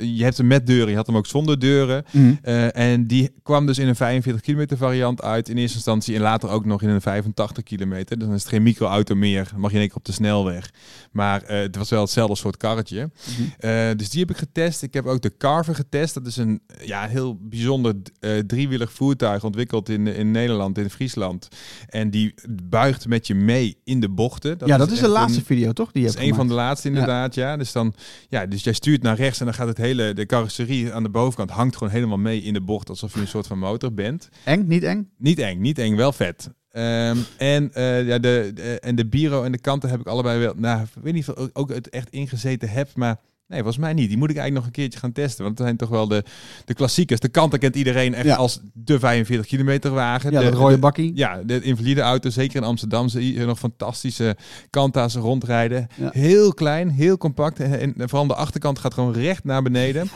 je 0.07 0.23
hebt 0.23 0.37
hem 0.37 0.47
met 0.47 0.67
deuren, 0.67 0.91
je 0.91 0.97
had 0.97 1.07
hem 1.07 1.17
ook 1.17 1.27
zonder 1.27 1.59
deuren. 1.59 2.05
Eh, 2.43 2.77
en 2.77 3.07
die 3.07 3.31
kwam 3.43 3.67
dus 3.67 3.79
in 3.79 3.89
een 3.89 3.97
45 3.97 4.43
kilometer 4.43 4.77
variant 4.77 5.23
uit 5.23 5.49
in 5.49 5.57
eerste 5.57 5.77
instantie 5.77 6.15
en 6.15 6.21
later 6.21 6.49
ook 6.51 6.65
nog 6.65 6.83
in 6.83 6.89
een 6.89 7.01
85 7.01 7.63
kilometer. 7.65 8.19
Dus 8.19 8.27
dan 8.27 8.37
is 8.37 8.43
het 8.43 8.51
geen 8.53 8.63
microauto 8.69 9.15
meer, 9.15 9.51
mag 9.57 9.71
je 9.71 9.75
in 9.75 9.81
één 9.81 9.89
keer 9.89 9.99
op 9.99 10.05
de 10.05 10.13
snelweg. 10.13 10.71
Maar 11.13 11.43
eh, 11.43 11.59
het 11.61 11.77
was 11.77 11.91
wel 11.91 12.01
hetzelfde 12.03 12.37
soort 12.37 12.57
karretje. 12.57 13.11
Eh, 13.59 13.89
dus 13.97 14.11
die 14.11 14.21
heb 14.21 14.31
ik 14.31 14.37
getest. 14.37 14.83
Ik 14.83 14.95
heb 14.95 15.07
ook 15.07 15.21
de 15.23 15.37
Carver 15.37 15.75
getest. 15.75 16.15
Dat 16.15 16.27
is 16.27 16.37
een 16.37 16.61
ja, 16.85 17.07
heel 17.07 17.39
bijzonder 17.41 17.95
eh 18.21 18.39
driewielig 18.39 18.93
voertuig 18.93 19.45
ontwikkeld 19.45 19.89
in, 19.89 20.07
in 20.07 20.31
Nederland, 20.31 20.79
in 20.79 20.91
Friesland. 20.91 21.49
En 21.87 22.11
die 22.11 22.35
buigt 22.51 23.07
met 23.09 23.27
je 23.27 23.35
mee 23.35 23.81
in 23.85 24.01
de 24.01 24.09
bochten. 24.09 24.57
ja, 24.65 24.77
dat 24.77 24.91
is 24.91 25.01
de 25.01 25.09
laatste 25.09 25.39
een- 25.39 25.45
video, 25.45 25.73
toch? 25.73 25.93
Die 25.93 26.03
je 26.03 26.09
dat 26.09 26.17
is 26.19 26.29
een 26.29 26.35
van 26.35 26.49
de 26.49 26.55
laatste 26.55 26.89
inderdaad, 26.89 27.35
ja. 27.35 27.57
Dus 27.57 27.73
dan, 27.73 27.95
ja, 28.29 28.47
dus 28.47 28.65
jij 28.65 28.73
stuurt 28.73 29.03
naar 29.03 29.17
rechts 29.17 29.39
en 29.39 29.45
dan 29.45 29.55
gaat 29.55 29.67
het 29.69 29.77
hele, 29.77 30.13
de 30.13 30.27
carrosserie 30.27 30.93
aan 30.93 31.03
de 31.03 31.09
bovenkant 31.09 31.51
hangt 31.51 31.77
gewoon 31.77 31.93
helemaal 31.93 32.19
mee 32.19 32.43
in 32.43 32.53
de 32.53 32.61
bocht, 32.61 32.89
alsof 32.89 33.15
je 33.15 33.21
een 33.21 33.29
soort 33.29 33.47
van 33.47 33.59
motor 33.59 33.95
bent. 33.95 34.29
Eng, 34.45 34.67
niet 34.67 34.83
eng? 34.83 35.11
Niet 35.19 35.39
eng, 35.39 35.61
niet 35.61 35.79
eng, 35.79 35.97
wel 35.97 36.13
vet. 36.13 36.51
Ehm, 36.73 37.17
en, 37.37 37.71
eh, 37.75 38.07
ja, 38.07 38.19
de, 38.19 38.51
de- 38.55 38.81
en 38.81 38.95
de 38.95 39.07
bureau 39.07 39.45
en 39.45 39.53
de 39.53 39.59
kanten 39.61 39.91
heb 39.91 40.01
ik 40.01 40.07
allebei 40.07 40.39
wel, 40.39 40.53
nou, 40.57 40.83
ik 40.83 40.89
weet 41.03 41.13
niet 41.15 41.29
of 41.29 41.47
ik 41.47 41.59
ook 41.59 41.69
het 41.75 41.89
echt 41.89 42.11
ingezeten 42.11 42.69
heb, 42.69 42.89
maar 42.95 43.17
nee, 43.47 43.59
volgens 43.59 43.79
mij 43.85 43.93
niet. 43.93 44.09
Die 44.09 44.19
moet 44.19 44.31
ik 44.31 44.37
eigenlijk 44.37 44.67
nog 44.67 44.75
een 44.77 44.83
keertje 44.83 44.99
gaan 44.99 45.13
testen, 45.13 45.45
want 45.45 45.59
het 45.59 45.67
zijn 45.67 45.79
toch 45.79 45.89
wel 45.89 46.09
de, 46.09 46.25
de 46.65 46.75
klassiekers. 46.75 47.21
De 47.21 47.29
kanten 47.29 47.59
kent 47.59 47.77
iedereen 47.77 48.15
echt 48.15 48.25
Ja. 48.25 48.37
als 48.37 48.61
de 48.73 48.99
45 48.99 49.47
kilometer 49.47 49.91
wagen. 49.91 50.31
Ja, 50.33 50.39
de, 50.39 50.45
dat 50.45 50.55
rode 50.55 50.75
de- 50.75 50.81
bakkie. 50.81 51.13
ja, 51.15 51.43
de 51.43 51.61
invalide 51.61 52.01
auto, 52.01 52.31
zeker 52.31 52.57
in 52.57 52.63
Amsterdam, 52.67 53.09
zie 53.09 53.35
je 53.35 53.45
nog 53.45 53.59
fantastische 53.59 54.37
Kanta's 54.71 55.15
rondrijden. 55.15 55.87
Ja. 55.95 56.11
Heel 56.13 56.55
klein, 56.55 56.89
heel 56.89 57.17
compact. 57.17 57.61
En, 57.61 57.95
en 57.97 58.09
vooral 58.09 58.27
de 58.27 58.35
achterkant 58.35 58.79
gaat 58.79 58.95
gewoon 58.95 59.13
recht 59.13 59.45
naar 59.45 59.63
beneden. 59.63 60.09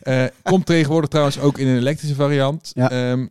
Eh, 0.00 0.24
komt 0.42 0.66
tegenwoordig 0.66 1.08
trouwens 1.10 1.38
ook 1.38 1.58
in 1.58 1.66
een 1.66 1.76
elektrische 1.76 2.14
variant. 2.16 2.70
Ja. 2.74 2.90
Ehm, 2.90 3.26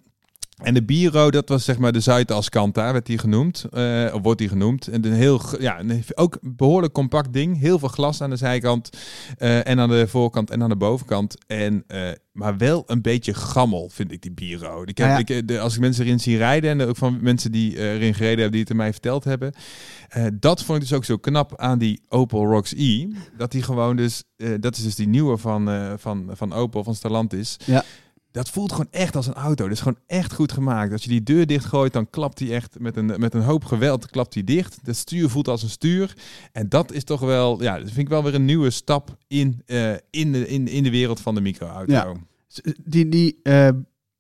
en 0.60 0.74
de 0.74 0.84
Biro, 0.84 1.32
dat 1.32 1.50
was 1.50 1.66
zeg 1.66 1.78
maar 1.78 1.92
de 1.92 2.00
Zuidas 2.00 2.50
Kanta, 2.50 2.92
werd 2.92 3.06
die 3.06 3.18
genoemd. 3.18 3.66
eh, 3.72 4.06
of 4.14 4.22
wordt 4.22 4.40
die 4.40 4.50
genoemd. 4.50 4.88
En 4.88 5.06
een 5.06 5.14
heel, 5.14 5.42
ja, 5.60 5.80
een, 5.80 6.04
ook 6.16 6.38
behoorlijk 6.42 6.94
compact 6.94 7.34
ding. 7.34 7.60
Heel 7.60 7.80
veel 7.80 7.88
glas 7.88 8.22
aan 8.22 8.30
de 8.30 8.36
zijkant. 8.36 8.90
eh, 9.38 9.68
en 9.68 9.80
aan 9.80 9.90
de 9.90 10.08
voorkant 10.08 10.50
en 10.50 10.64
aan 10.64 10.70
de 10.70 10.76
bovenkant. 10.76 11.36
En, 11.48 11.84
eh, 11.88 12.10
maar 12.32 12.58
wel 12.58 12.84
een 12.88 13.02
beetje 13.02 13.34
gammel, 13.34 13.90
vind 13.92 14.12
ik 14.12 14.22
die 14.22 14.32
Biro. 14.32 14.82
Ik 14.82 14.98
heb, 14.98 15.08
Nou 15.08 15.24
ja. 15.28 15.36
ik, 15.36 15.48
de, 15.48 15.60
als 15.60 15.74
ik 15.76 15.80
mensen 15.80 16.06
erin 16.06 16.20
zie 16.20 16.38
rijden, 16.38 16.70
en 16.80 16.88
ook 16.88 16.98
van 16.98 17.18
mensen 17.22 17.52
die 17.52 17.78
erin 17.78 18.14
gereden 18.14 18.34
hebben, 18.40 18.52
die 18.52 18.62
het 18.62 18.72
aan 18.72 18.78
mij 18.78 18.92
verteld 18.92 19.24
hebben. 19.24 19.54
dat 20.40 20.64
vond 20.64 20.82
ik 20.82 20.88
dus 20.88 20.98
ook 20.98 21.06
zo 21.06 21.18
knap 21.18 21.58
aan 21.58 21.78
die 21.80 22.02
Opel 22.08 22.46
Rocks 22.46 22.74
E. 22.78 23.08
Dat 23.38 23.52
die 23.52 23.64
gewoon 23.64 23.96
dus, 23.96 24.24
dat 24.60 24.78
is 24.78 24.84
dus 24.84 24.96
die 24.96 25.08
nieuwe 25.08 25.38
van, 25.38 25.70
van, 26.00 26.30
van 26.34 26.54
Opel, 26.54 26.84
van 26.84 26.96
Stellantis. 26.96 27.58
Ja. 27.66 27.84
Dat 28.32 28.50
voelt 28.50 28.72
gewoon 28.72 28.88
echt 28.92 29.16
als 29.16 29.28
een 29.28 29.34
auto. 29.34 29.64
Dat 29.64 29.74
is 29.74 29.82
gewoon 29.82 30.00
echt 30.08 30.34
goed 30.34 30.52
gemaakt. 30.52 30.92
Als 30.92 31.04
je 31.04 31.10
die 31.10 31.24
deur 31.24 31.46
dichtgooit, 31.46 31.94
dan 31.94 32.10
klapt 32.10 32.38
die 32.38 32.54
echt 32.54 32.80
met 32.80 32.96
een, 32.98 33.06
met 33.06 33.34
een 33.34 33.42
hoop 33.42 33.66
geweld 33.66 34.10
klapt 34.10 34.34
die 34.34 34.44
dicht. 34.44 34.80
Het 34.84 34.96
stuur 34.96 35.30
voelt 35.30 35.48
als 35.48 35.64
een 35.64 35.70
stuur. 35.70 36.14
En 36.52 36.70
dat 36.70 36.92
is 36.92 37.04
toch 37.04 37.20
wel, 37.20 37.64
ja, 37.64 37.78
dat 37.78 37.88
vind 37.88 37.98
ik 37.98 38.10
wel 38.10 38.24
weer 38.24 38.36
een 38.36 38.46
nieuwe 38.46 38.70
stap 38.70 39.18
in, 39.28 39.62
eh, 39.66 39.92
in, 40.10 40.32
de, 40.32 40.48
in, 40.48 40.68
in 40.68 40.84
de 40.84 40.92
wereld 40.92 41.20
van 41.20 41.36
de 41.36 41.42
microauto. 41.42 41.94
Ja. 41.94 42.14
Die, 42.84 43.10
die 43.10 43.40
eh, 43.44 43.70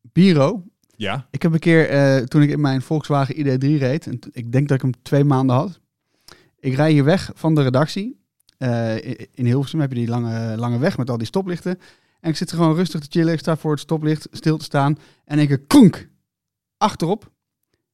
Biro, 0.01 0.63
ja. 0.95 1.27
ik 1.31 1.41
heb 1.41 1.53
een 1.53 1.59
keer, 1.59 1.89
eh, 1.89 2.23
toen 2.23 2.41
ik 2.41 2.49
in 2.49 2.61
mijn 2.61 2.81
Volkswagen 2.81 3.35
ID3 3.35 3.77
reed, 3.77 4.07
en 4.07 4.19
ik 4.31 4.51
denk 4.51 4.67
dat 4.67 4.77
ik 4.77 4.83
hem 4.83 4.93
twee 5.01 5.23
maanden 5.23 5.55
had. 5.55 5.79
Ik 6.59 6.75
rij 6.75 6.91
hier 6.91 7.03
weg 7.03 7.31
van 7.35 7.55
de 7.55 7.61
redactie. 7.61 8.19
Eh, 8.57 8.95
in 9.33 9.45
Hilversum 9.45 9.79
heb 9.79 9.89
je 9.89 9.95
die 9.95 10.07
lange, 10.07 10.57
lange 10.57 10.77
weg 10.77 10.97
met 10.97 11.09
al 11.09 11.17
die 11.17 11.27
stoplichten. 11.27 11.79
En 12.19 12.29
ik 12.29 12.38
zit 12.38 12.49
er 12.49 12.57
gewoon 12.57 12.75
rustig 12.75 12.99
te 12.99 13.07
chillen. 13.09 13.33
Ik 13.33 13.39
sta 13.39 13.57
voor 13.57 13.71
het 13.71 13.79
stoplicht 13.79 14.27
stil 14.31 14.57
te 14.57 14.63
staan. 14.63 14.97
En 15.25 15.39
ik 15.39 15.49
een 15.49 15.67
kronk 15.67 16.09
achterop. 16.77 17.31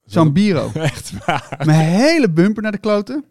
Zo'n 0.05 0.34
Biro. 0.34 0.72
Echt 0.91 1.25
waar. 1.25 1.62
Mijn 1.65 1.89
hele 1.89 2.29
bumper 2.29 2.63
naar 2.63 2.72
de 2.72 2.77
kloten. 2.77 3.25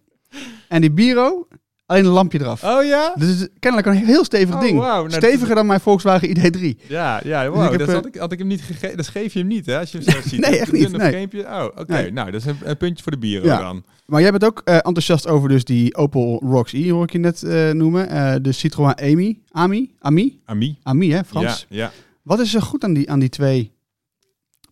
En 0.69 0.81
die 0.81 0.93
Biro, 0.93 1.49
alleen 1.87 2.05
een 2.05 2.11
lampje 2.11 2.41
eraf. 2.41 2.65
Oh 2.65 2.85
ja? 2.85 3.15
Dus 3.19 3.49
kennelijk 3.59 3.89
een 3.91 4.05
heel 4.07 4.25
stevig 4.25 4.55
Oh, 4.55 4.61
ding. 4.61 4.79
Nou, 4.79 5.11
Steviger 5.11 5.55
dan 5.55 5.67
mijn 5.67 5.81
Volkswagen 5.81 6.29
ID3. 6.29 6.87
Ja, 6.89 7.21
ja, 7.25 7.45
Dus 7.45 7.55
wow. 7.55 7.65
ik 7.65 7.71
heb, 7.71 7.79
dat 7.79 7.89
eh, 7.89 7.95
had 7.95 8.07
ik, 8.07 8.15
had 8.15 8.33
ik 8.33 8.39
hem 8.39 8.47
niet 8.47 8.63
gegeven. 8.63 8.97
Dat 8.97 9.09
geef 9.09 9.33
je 9.33 9.39
hem 9.39 9.49
niet, 9.49 9.67
hè? 9.67 9.79
Als 9.79 9.93
je 9.93 9.99
hem 9.99 10.11
zo 10.11 10.21
ziet. 10.29 10.41
Nee, 10.41 10.59
echt 10.59 10.73
niet, 10.73 10.97
nee. 10.97 11.29
Oh, 11.47 11.65
oké. 11.65 11.93
Nee. 11.93 12.13
Nou, 12.13 12.31
dat 12.31 12.41
is 12.41 12.47
een, 12.47 12.59
een 12.63 12.77
puntje 12.77 13.03
voor 13.03 13.13
de 13.13 13.19
bieren 13.19 13.47
Ja. 13.49 13.61
dan. 13.61 13.85
Maar 14.07 14.21
jij 14.21 14.31
bent 14.31 14.45
ook 14.45 14.61
eh, 14.65 14.75
enthousiast 14.75 15.27
over 15.29 15.49
dus 15.49 15.65
die 15.65 15.97
Opel 15.97 16.43
Rocks-E, 16.45 16.91
hoor 16.91 17.03
ik 17.03 17.13
je 17.13 17.19
net 17.19 17.43
eh, 17.43 17.71
noemen. 17.71 18.09
Eh, 18.09 18.35
de 18.43 18.53
Citroën 18.53 18.95
Ami. 18.99 19.43
Ami? 19.51 19.95
Ami? 19.99 20.41
Ami. 20.45 20.79
Ami, 20.83 21.11
hè, 21.13 21.25
Frans. 21.25 21.67
Ja, 21.69 21.77
ja. 21.79 21.91
Wat 22.23 22.41
is 22.41 22.55
er 22.55 22.63
goed 22.63 22.85
aan 22.85 22.93
die, 22.93 23.11
aan 23.11 23.19
die 23.19 23.29
twee 23.29 23.73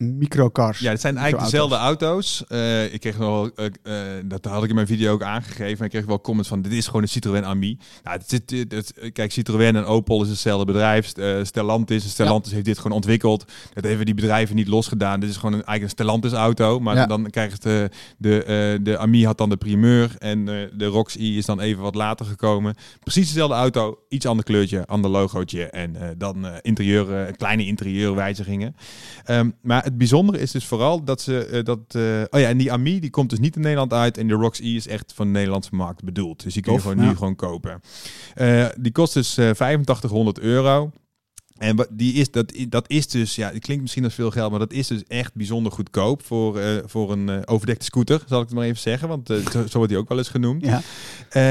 microcars? 0.02 0.78
Ja, 0.78 0.90
het 0.90 1.00
zijn 1.00 1.16
eigenlijk 1.16 1.50
dezelfde 1.50 1.76
auto's. 1.76 2.44
Eh, 2.48 2.92
ik 2.94 3.00
kreeg 3.00 3.18
nog 3.18 3.28
wel, 3.54 3.66
eh, 3.82 3.94
dat 4.24 4.44
had 4.44 4.62
ik 4.62 4.68
in 4.68 4.74
mijn 4.74 4.86
video 4.86 5.12
ook 5.12 5.22
aangegeven. 5.22 5.78
En 5.78 5.84
ik 5.84 5.90
kreeg 5.90 6.04
wel 6.04 6.20
comments 6.20 6.48
van, 6.48 6.62
dit 6.62 6.72
is 6.72 6.86
gewoon 6.86 7.02
een 7.02 7.08
Citroën 7.08 7.44
Ami. 7.44 7.78
Nou, 8.02 8.18
het 8.18 8.28
zit, 8.28 8.50
het, 8.50 8.72
het- 8.72 9.12
kijk, 9.12 9.32
Citroën 9.32 9.76
en 9.76 9.84
Opel 9.84 10.22
is 10.22 10.28
hetzelfde 10.28 10.64
bedrijf. 10.66 11.12
Stellantis, 11.42 12.10
Stellantis 12.10 12.52
heeft 12.52 12.64
dit 12.64 12.76
gewoon 12.78 12.96
ontwikkeld. 12.96 13.44
Dat 13.74 13.84
hebben 13.84 14.06
die 14.06 14.14
bedrijven 14.14 14.56
niet 14.56 14.68
losgedaan. 14.68 15.20
Dit 15.20 15.30
is 15.30 15.36
gewoon 15.36 15.52
een, 15.52 15.64
eigenlijk 15.64 15.82
een 15.82 16.04
Stellantis 16.04 16.32
auto. 16.32 16.80
Maar 16.80 16.94
Ja. 16.96 17.06
dan 17.06 17.30
krijg 17.30 17.52
je 17.52 17.58
de, 17.58 17.90
de, 18.18 18.78
de 18.82 18.98
Ami 18.98 19.24
had 19.26 19.38
dan 19.38 19.48
de 19.48 19.56
primeur. 19.56 20.14
En 20.18 20.44
de 20.44 20.84
Rox 20.86 21.16
i 21.16 21.36
is 21.38 21.46
dan 21.46 21.60
even 21.60 21.82
wat 21.82 21.94
later 21.94 22.26
gekomen. 22.26 22.74
Precies 23.00 23.26
dezelfde 23.26 23.54
auto, 23.56 23.98
iets 24.08 24.26
ander 24.26 24.44
kleurtje, 24.44 24.86
ander 24.86 25.10
logootje. 25.10 25.64
En 25.64 25.96
dan 26.18 26.46
interieur, 26.62 27.36
kleine 27.36 27.66
interieurwijzigingen. 27.66 28.76
Ehm, 29.24 29.50
maar 29.62 29.84
het 29.84 29.91
bijzondere 29.96 30.38
is 30.38 30.50
dus 30.50 30.64
vooral 30.64 31.04
dat 31.04 31.20
ze 31.20 31.46
eh, 31.46 31.64
dat. 31.64 31.78
eh, 31.88 32.02
oh 32.30 32.40
ja, 32.40 32.48
en 32.48 32.56
die 32.56 32.72
Ami 32.72 33.00
die 33.00 33.10
komt 33.10 33.30
dus 33.30 33.38
niet 33.38 33.56
in 33.56 33.62
Nederland 33.62 33.92
uit. 33.92 34.18
En 34.18 34.28
de 34.28 34.34
Rox 34.34 34.60
E 34.60 34.74
is 34.74 34.86
echt 34.86 35.12
van 35.14 35.26
de 35.26 35.32
Nederlandse 35.32 35.74
markt 35.74 36.04
bedoeld. 36.04 36.42
Dus 36.42 36.54
die 36.54 36.62
kun 36.62 36.72
je 36.72 36.78
Tof, 36.78 36.88
gewoon 36.88 37.04
ja. 37.04 37.10
nu 37.10 37.16
gewoon 37.16 37.36
kopen. 37.36 37.80
Eh, 38.34 38.66
die 38.78 38.92
kost 38.92 39.14
dus 39.14 39.36
eh 39.36 39.44
8500 39.46 40.38
euro. 40.38 40.90
En 41.62 41.76
wat- 41.76 41.88
die 41.90 42.12
is, 42.12 42.30
dat, 42.30 42.52
dat 42.68 42.88
is 42.88 43.06
dus, 43.08 43.34
ja, 43.34 43.50
het 43.52 43.58
klinkt 43.58 43.82
misschien 43.82 44.04
als 44.04 44.14
veel 44.14 44.30
geld, 44.30 44.50
maar 44.50 44.58
dat 44.58 44.72
is 44.72 44.86
dus 44.86 45.02
echt 45.08 45.34
bijzonder 45.34 45.72
goedkoop 45.72 46.22
voor, 46.24 46.58
eh, 46.58 46.76
voor 46.84 47.12
een 47.12 47.28
eh, 47.28 47.40
overdekte 47.44 47.84
scooter, 47.84 48.22
zal 48.26 48.40
ik 48.40 48.46
het 48.46 48.56
maar 48.56 48.64
even 48.64 48.80
zeggen. 48.80 49.08
Want 49.08 49.30
eh, 49.30 49.36
zo, 49.36 49.66
zo 49.66 49.76
wordt 49.76 49.88
die 49.88 49.98
ook 49.98 50.08
wel 50.08 50.18
eens 50.18 50.28
genoemd. 50.28 50.64
Ja. 50.64 50.82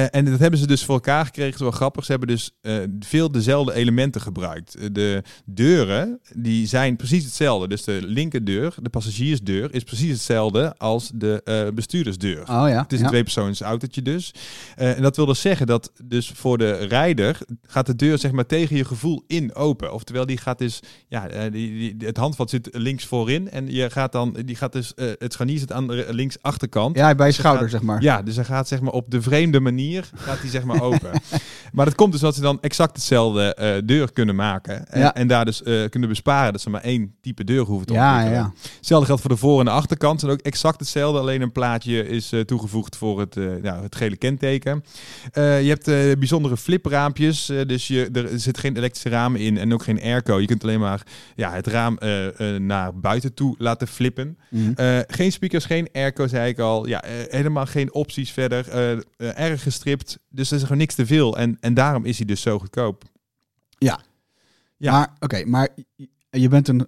En 0.10 0.26
dat 0.26 0.40
hebben 0.40 0.60
ze 0.60 0.68
dus 0.68 0.86
voor 0.86 0.96
elkaar 0.96 1.26
gekregen. 1.26 1.52
Het 1.52 1.60
is 1.60 1.68
wel 1.68 1.78
grappig. 1.78 2.06
Ze 2.06 2.12
hebben 2.12 2.30
dus 2.30 2.52
veel 3.00 3.32
dezelfde 3.32 3.74
elementen 3.74 4.22
gebruikt. 4.22 4.78
De 4.96 5.24
deuren, 5.46 6.20
die 6.36 6.68
zijn 6.68 6.96
precies 6.96 7.24
hetzelfde. 7.24 7.68
Dus 7.68 7.84
de 7.84 8.00
linkerdeur, 8.04 8.76
de 8.82 8.90
passagiersdeur, 8.90 9.74
is 9.74 9.84
precies 9.84 10.12
hetzelfde 10.12 10.78
als 10.78 11.12
de 11.14 11.72
bestuurdersdeur. 11.76 12.42
Oh 12.42 12.46
ja. 12.48 12.82
Het 12.82 12.94
is 12.94 12.98
ja. 12.98 13.04
een 13.04 13.12
tweepersoons 13.12 13.62
autootje 13.62 14.02
dus. 14.02 14.34
En 14.76 15.02
dat 15.02 15.16
wil 15.16 15.26
dus 15.26 15.42
zeggen 15.42 15.68
dat 15.68 15.92
dus 16.04 16.32
voor 16.36 16.58
de 16.58 16.72
rijder 16.72 17.38
gaat 17.68 17.86
de 17.86 17.96
deur 17.96 18.18
zeg 18.18 18.32
maar 18.32 18.46
tegen 18.46 18.76
je 18.76 18.86
gevoel 18.86 19.24
in 19.28 19.56
open. 19.56 19.92
Oftewel 20.02 20.26
die 20.26 20.38
gaat 20.38 20.58
dus, 20.58 20.80
ja, 21.08 21.28
eh, 21.28 21.52
die, 21.52 21.96
die, 21.98 22.08
het 22.08 22.18
handvat 22.18 22.50
zit 22.50 22.70
links 22.72 23.06
voorin 23.06 23.50
en 23.50 23.72
je 23.72 23.90
gaat 23.90 24.12
dan, 24.12 24.36
die 24.46 24.56
gaat 24.56 24.74
dus, 24.74 24.94
eh, 24.94 25.06
het 25.20 25.34
scharnier 25.34 25.60
zit 25.60 25.72
aan 25.72 25.88
de 25.88 26.06
links 26.10 26.38
achterkant. 26.42 26.96
Ja, 26.96 27.16
bij 27.16 27.28
je 27.28 27.34
schouder, 27.34 27.62
gaat- 27.62 27.72
zeg 27.72 27.82
maar. 27.82 28.02
Ja, 28.02 28.22
dus 28.22 28.36
hij 28.36 28.46
gaat 28.46 28.68
zeg 28.68 28.82
maar 28.82 28.94
op 28.94 29.12
de 29.12 29.22
vreemde 29.22 29.60
manier 29.60 30.10
gaat 30.16 30.40
hij 30.40 30.50
zeg 30.50 30.64
maar 30.64 30.82
open. 30.82 31.12
maar 31.74 31.86
dat 31.86 31.96
komt 31.96 32.12
dus 32.12 32.22
dat 32.22 32.36
ze 32.36 32.42
dan 32.42 32.58
exact 32.62 32.96
hetzelfde 32.96 33.54
eh, 33.56 33.82
deur 33.86 34.12
kunnen 34.14 34.36
maken. 34.36 34.88
En, 34.88 35.00
Ja. 35.00 35.14
en 35.14 35.28
daar 35.28 35.46
dus 35.46 35.62
kunnen 35.90 36.10
besparen 36.10 36.52
dat 36.52 36.62
ze 36.62 36.70
maar 36.70 36.82
één 36.82 37.14
type 37.22 37.44
deur 37.44 37.64
hoeven 37.66 37.88
te 37.88 37.94
Ja, 37.94 38.12
ontwikkelen. 38.14 38.44
ja. 38.44 38.54
Hetzelfde 38.78 39.06
geldt 39.06 39.22
voor 39.22 39.30
de 39.32 39.38
voor- 39.38 39.60
en 39.60 39.66
de 39.66 39.72
achterkant. 39.72 40.20
Zijn 40.20 40.32
ook 40.32 40.40
exact 40.40 40.80
hetzelfde. 40.80 41.20
Alleen 41.20 41.42
een 41.42 41.52
plaatje 41.52 42.08
is 42.08 42.34
toegevoegd 42.46 42.96
voor 42.98 43.20
het, 43.20 43.36
ja, 43.64 43.82
het 43.82 43.96
gele 43.96 44.16
kenteken. 44.18 44.84
Je 45.34 45.76
hebt 45.80 45.86
bijzondere 46.20 46.58
flipraampjes. 46.58 47.46
dus 47.68 47.88
je, 47.88 48.10
er 48.14 48.30
zit 48.40 48.58
geen 48.58 48.78
elektrische 48.78 49.10
ramen 49.10 49.40
in 49.40 49.58
en 49.58 49.74
ook 49.74 49.81
geen 49.82 50.02
airco. 50.02 50.40
Je 50.40 50.48
kunt 50.48 50.64
alleen 50.64 50.80
maar 50.80 51.02
ja, 51.36 51.52
het 51.52 51.68
raam 51.68 51.98
eh, 51.98 52.56
eh, 52.56 52.62
naar 52.62 53.00
buiten 53.00 53.34
toe 53.34 53.56
laten 53.58 53.88
flippen. 53.88 54.38
Mhm. 54.50 54.72
Eh, 54.76 55.00
geen 55.08 55.32
speakers, 55.32 55.66
geen 55.66 55.88
airco, 55.94 56.28
zei 56.28 56.50
ik 56.50 56.60
al. 56.60 56.88
Ja, 56.88 57.04
helemaal 57.30 57.66
geen 57.66 57.94
opties 57.94 58.32
verder. 58.32 58.70
Erg 59.18 59.64
gestript. 59.64 60.20
Dus 60.30 60.50
er 60.52 60.56
is 60.58 60.62
gewoon 60.64 60.78
niks 60.78 60.96
te 60.96 61.06
veel. 61.06 61.38
En, 61.38 61.58
en 61.60 61.74
daarom 61.74 62.06
is 62.06 62.18
hij 62.18 62.26
dus 62.26 62.42
zo 62.42 62.60
goedkoop. 62.60 63.04
Ja. 63.78 64.00
Maar, 64.78 65.14
oké, 65.20 65.46
maar 65.46 65.70
je- 66.30 66.48
bent, 66.50 66.68
een, 66.68 66.88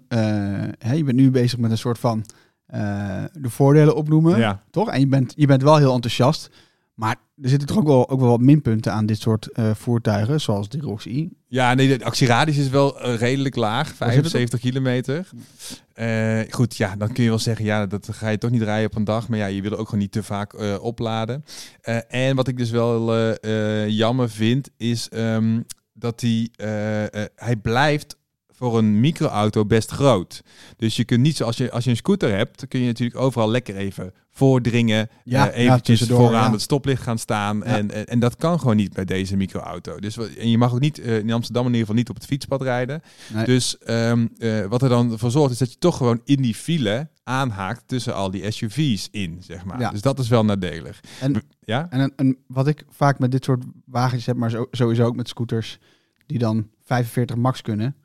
hè, 0.77 0.93
je 0.93 1.03
bent 1.03 1.17
nu 1.17 1.31
bezig 1.31 1.59
met 1.59 1.71
een 1.71 1.77
soort 1.77 1.99
van 1.99 2.25
de 3.33 3.49
voordelen 3.49 3.95
opnoemen, 3.95 4.39
Ja. 4.39 4.63
toch? 4.71 4.89
En 4.89 4.99
je 4.99 5.07
bent, 5.07 5.33
je 5.35 5.47
bent 5.47 5.61
wel 5.61 5.77
heel 5.77 5.93
enthousiast. 5.93 6.49
Maar 6.93 7.15
er 7.41 7.49
zitten 7.49 7.67
toch 7.67 7.77
ook 7.77 7.87
wel, 7.87 8.09
ook 8.09 8.19
wel 8.19 8.29
wat 8.29 8.39
minpunten 8.39 8.91
aan 8.91 9.05
dit 9.05 9.19
soort 9.19 9.51
eh, 9.51 9.71
voertuigen, 9.73 10.41
zoals 10.41 10.69
de 10.69 10.79
Roxy. 10.79 11.29
Ja, 11.47 11.73
nee, 11.73 11.97
de 11.97 12.05
actieradius 12.05 12.57
is 12.57 12.69
wel 12.69 13.01
eh, 13.01 13.15
redelijk 13.15 13.55
laag, 13.55 13.97
Waar 13.97 14.11
zit 14.11 14.23
het 14.23 14.31
75 14.31 14.59
kilometer. 14.59 15.29
Eh, 15.93 16.39
goed, 16.49 16.77
ja, 16.77 16.95
dan 16.95 17.13
kun 17.13 17.23
je 17.23 17.29
wel 17.29 17.39
zeggen, 17.39 17.65
ja, 17.65 17.85
dat 17.85 18.07
ga 18.11 18.29
je 18.29 18.37
toch 18.37 18.51
niet 18.51 18.61
rijden 18.61 18.89
op 18.89 18.95
een 18.95 19.03
dag. 19.03 19.27
Maar 19.27 19.37
ja, 19.37 19.45
je 19.45 19.61
wil 19.61 19.71
er 19.71 19.77
ook 19.77 19.85
gewoon 19.85 19.99
niet 19.99 20.11
te 20.11 20.23
vaak 20.23 20.79
opladen. 20.81 21.45
En 22.07 22.35
wat 22.35 22.47
ik 22.47 22.57
dus 22.57 22.69
wel 22.69 23.13
jammer 23.87 24.29
vind, 24.29 24.69
is 24.77 25.09
ehm, 25.09 25.61
dat 25.93 26.21
hij, 26.21 26.49
hij 27.35 27.55
blijft 27.61 28.17
voor 28.63 28.77
een 28.77 28.99
microauto 28.99 29.65
best 29.65 29.91
groot. 29.91 30.43
Dus 30.77 30.95
je 30.95 31.03
kunt 31.03 31.21
niet 31.21 31.35
zoals 31.37 31.57
je 31.57 31.71
als 31.71 31.83
je 31.83 31.89
een 31.89 31.95
scooter 31.95 32.35
hebt, 32.35 32.67
kun 32.67 32.79
je 32.79 32.85
natuurlijk 32.85 33.19
overal 33.19 33.49
lekker 33.49 33.75
even 33.75 34.13
voordringen, 34.31 35.09
Ja, 35.23 35.45
ja, 35.45 35.51
eventjes 35.51 36.01
vooraan 36.07 36.45
ja. 36.45 36.51
het 36.51 36.61
stoplicht 36.61 37.01
gaan 37.01 37.17
staan. 37.17 37.57
Ja. 37.57 37.63
En, 37.63 37.91
en, 37.91 38.05
en 38.07 38.19
dat 38.19 38.35
kan 38.35 38.59
gewoon 38.59 38.75
niet 38.75 38.93
bij 38.93 39.05
deze 39.05 39.35
microauto. 39.35 39.99
Dus 39.99 40.17
en 40.37 40.49
je 40.49 40.57
mag 40.57 40.73
ook 40.73 40.79
niet 40.79 40.99
eh, 40.99 41.17
in 41.17 41.31
Amsterdam 41.31 41.63
in 41.65 41.71
ieder 41.71 41.81
geval 41.85 41.95
niet 41.99 42.09
op 42.09 42.15
het 42.15 42.25
fietspad 42.25 42.61
rijden. 42.61 43.01
Nee. 43.33 43.45
Dus 43.45 43.77
ehm, 43.77 44.27
eh, 44.37 44.65
wat 44.65 44.81
er 44.81 44.89
dan 44.89 45.19
voor 45.19 45.31
zorgt 45.31 45.51
is 45.51 45.57
dat 45.57 45.71
je 45.71 45.77
toch 45.77 45.97
gewoon 45.97 46.21
in 46.25 46.41
die 46.41 46.55
file 46.55 47.09
aanhaakt 47.23 47.83
tussen 47.87 48.15
al 48.15 48.31
die 48.31 48.51
SUV's 48.51 49.07
in, 49.11 49.37
zeg 49.39 49.65
maar. 49.65 49.91
Dus 49.91 50.01
dat 50.01 50.19
is 50.19 50.27
wel 50.27 50.45
nadelig. 50.45 50.99
En- 51.19 51.41
ja? 51.65 51.87
En, 51.89 51.99
een, 51.99 52.13
een- 52.15 52.37
wat 52.47 52.67
ik 52.67 52.85
vaak 52.89 53.19
met 53.19 53.31
dit 53.31 53.43
soort 53.43 53.63
wagens 53.85 54.25
heb, 54.25 54.35
maar 54.35 54.49
zo, 54.49 54.67
sowieso 54.71 55.05
ook 55.05 55.15
met 55.15 55.27
scooters, 55.27 55.79
die 56.25 56.37
dan 56.39 56.67
45 56.83 57.35
max 57.35 57.61
kunnen, 57.61 57.95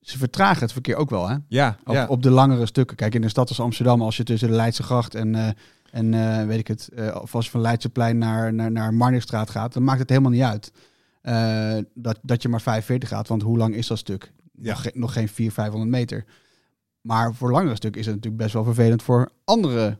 ze 0.00 0.18
vertragen 0.18 0.62
het 0.62 0.72
verkeer 0.72 0.96
ook 0.96 1.10
wel, 1.10 1.28
hè? 1.28 1.36
Ja, 1.48 1.76
Op, 1.84 1.94
ja. 1.94 2.06
op 2.06 2.22
de 2.22 2.30
langere 2.30 2.66
stukken. 2.66 2.96
Kijk, 2.96 3.14
in 3.14 3.22
een 3.22 3.30
stad 3.30 3.48
als 3.48 3.60
Amsterdam, 3.60 4.02
als 4.02 4.16
je 4.16 4.22
tussen 4.22 4.48
de 4.48 4.54
Leidse 4.54 4.82
gracht 4.82 5.14
en, 5.14 5.34
eh, 5.34 5.48
en 5.90 6.14
eh, 6.14 6.46
weet 6.46 6.58
ik 6.58 6.68
het, 6.68 6.88
eh, 6.88 7.16
of 7.20 7.34
als 7.34 7.44
je 7.44 7.50
van 7.50 7.60
Leidseplein 7.60 8.18
naar, 8.18 8.54
naar, 8.54 8.70
naar 8.70 8.94
Marnixstraat 8.94 9.50
gaat, 9.50 9.72
dan 9.72 9.84
maakt 9.84 9.98
het 9.98 10.08
helemaal 10.08 10.30
niet 10.30 10.42
uit 10.42 10.72
dat, 11.94 12.18
dat 12.22 12.42
je 12.42 12.48
maar 12.48 12.60
45 12.60 13.08
gaat. 13.08 13.28
Want 13.28 13.42
hoe 13.42 13.58
lang 13.58 13.74
is 13.74 13.86
dat 13.86 13.98
stuk? 13.98 14.32
Ja. 14.52 14.72
Nog, 14.72 14.94
nog 14.94 15.12
geen 15.12 15.28
400, 15.28 15.54
500 15.54 15.90
meter. 15.90 16.24
Maar 17.00 17.34
voor 17.34 17.50
langere 17.50 17.76
stuk 17.76 17.96
is 17.96 18.06
het 18.06 18.14
natuurlijk 18.14 18.42
best 18.42 18.54
wel 18.54 18.64
vervelend 18.64 19.02
voor 19.02 19.30
andere 19.44 19.98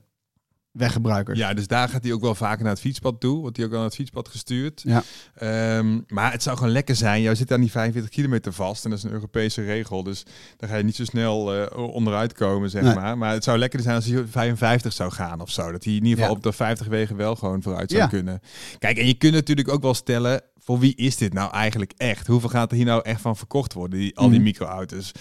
weggebruikers. 0.79 1.39
Ja, 1.39 1.55
dus 1.55 1.67
daar 1.67 1.89
gaat 1.89 2.03
hij 2.03 2.13
ook 2.13 2.21
wel 2.21 2.35
vaker 2.35 2.63
naar 2.63 2.73
het 2.73 2.81
fietspad 2.81 3.21
toe. 3.21 3.41
Wordt 3.41 3.57
hij 3.57 3.65
ook 3.67 3.71
wel 3.71 3.81
naar 3.81 3.89
het 3.89 3.99
fietspad 3.99 4.29
gestuurd. 4.29 4.83
Ja. 4.85 5.03
Ehm, 5.35 6.01
maar 6.09 6.33
het 6.33 6.43
zou 6.43 6.57
gewoon 6.57 6.73
lekker 6.73 6.97
zijn. 6.97 7.23
Jij 7.23 7.35
zit 7.35 7.53
aan 7.53 7.61
die 7.61 7.71
45 7.71 8.11
kilometer 8.11 8.53
vast. 8.53 8.85
En 8.85 8.91
dat 8.91 8.99
is 8.99 9.05
een 9.05 9.13
Europese 9.13 9.63
regel. 9.65 10.03
Dus 10.03 10.23
daar 10.57 10.69
ga 10.69 10.77
je 10.77 10.85
niet 10.85 10.97
zo 10.97 11.05
snel 11.05 11.55
eh, 11.55 11.79
onderuit 11.95 12.33
komen, 12.33 12.71
zeg 12.71 12.83
Nee. 12.83 12.95
maar. 12.95 13.19
Maar 13.19 13.33
het 13.33 13.45
zou 13.45 13.59
lekker 13.59 13.81
zijn 13.81 13.95
als 13.95 14.07
hij 14.07 14.25
55 14.27 14.93
zou 14.93 15.11
gaan 15.13 15.41
of 15.41 15.51
zo. 15.51 15.73
Dat 15.73 15.85
hij 15.85 15.93
in 15.95 16.05
ieder 16.05 16.19
geval 16.19 16.31
Ja. 16.31 16.37
op 16.37 16.43
de 16.43 16.53
50 16.53 16.87
wegen 16.87 17.17
wel 17.17 17.37
gewoon 17.37 17.63
vooruit 17.63 17.91
zou 17.91 18.03
Ja. 18.03 18.09
kunnen. 18.09 18.41
Kijk, 18.79 18.99
en 18.99 19.07
je 19.07 19.15
kunt 19.15 19.35
natuurlijk 19.35 19.69
ook 19.69 19.83
wel 19.83 19.95
stellen... 19.95 20.41
Voor 20.61 20.79
wie 20.79 20.95
is 20.95 21.17
dit 21.17 21.33
nou 21.33 21.53
eigenlijk 21.53 21.93
echt? 21.97 22.27
Hoeveel 22.27 22.49
gaat 22.49 22.71
er 22.71 22.77
hier 22.77 22.87
nou 22.87 23.03
echt 23.03 23.21
van 23.21 23.37
verkocht 23.37 23.73
worden? 23.73 23.99
Die, 23.99 24.17
al 24.17 24.27
die 24.29 24.35
Mhm. 24.35 24.45
microauto's. 24.45 25.13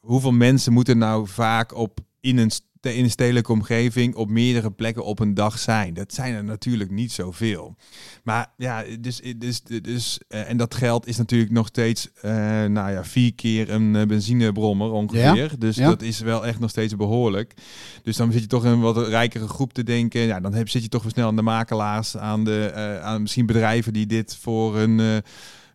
Hoeveel 0.00 0.32
mensen 0.32 0.72
moeten 0.72 0.98
nou 0.98 1.28
vaak 1.28 1.74
op 1.74 1.98
in 2.20 2.38
een 2.38 2.50
in 2.80 3.04
een 3.04 3.10
stedelijke 3.10 3.52
omgeving 3.52 4.14
op 4.14 4.28
meerdere 4.28 4.70
plekken 4.70 5.04
op 5.04 5.18
een 5.18 5.34
dag 5.34 5.58
zijn. 5.58 5.94
Dat 5.94 6.14
zijn 6.14 6.34
er 6.34 6.44
natuurlijk 6.44 6.90
niet 6.90 7.12
zoveel. 7.12 7.76
Maar 8.24 8.52
ja, 8.56 8.84
dus, 9.00 9.20
dus, 9.36 9.62
dus 9.62 10.20
eh, 10.28 10.48
en 10.48 10.56
dat 10.56 10.74
geld 10.74 11.06
is 11.06 11.16
natuurlijk 11.16 11.50
nog 11.50 11.66
steeds, 11.66 12.08
eh, 12.20 12.32
nou 12.64 12.90
ja, 12.90 13.04
vier 13.04 13.34
keer 13.34 13.70
een 13.70 13.96
eh, 13.96 14.06
benzinebrommer 14.06 14.90
ongeveer. 14.90 15.54
Dus 15.58 15.76
ja. 15.76 15.88
dat 15.88 16.02
is 16.02 16.20
wel 16.20 16.46
echt 16.46 16.58
nog 16.58 16.70
steeds 16.70 16.96
behoorlijk. 16.96 17.54
Dus 18.02 18.16
dan 18.16 18.32
zit 18.32 18.40
je 18.40 18.46
toch 18.46 18.64
in 18.64 18.70
een 18.70 18.80
wat 18.80 19.08
rijkere 19.08 19.48
groep 19.48 19.72
te 19.72 19.82
denken. 19.82 20.20
Ja, 20.20 20.40
dan 20.40 20.54
heb, 20.54 20.68
zit 20.68 20.82
je 20.82 20.88
toch 20.88 21.02
weer 21.02 21.12
snel 21.12 21.26
aan 21.26 21.36
de 21.36 21.42
makelaars, 21.42 22.16
aan 22.16 22.44
de, 22.44 23.00
aan 23.02 23.22
misschien 23.22 23.46
bedrijven 23.46 23.92
die 23.92 24.06
dit 24.06 24.36
voor 24.40 24.76
hun. 24.76 25.22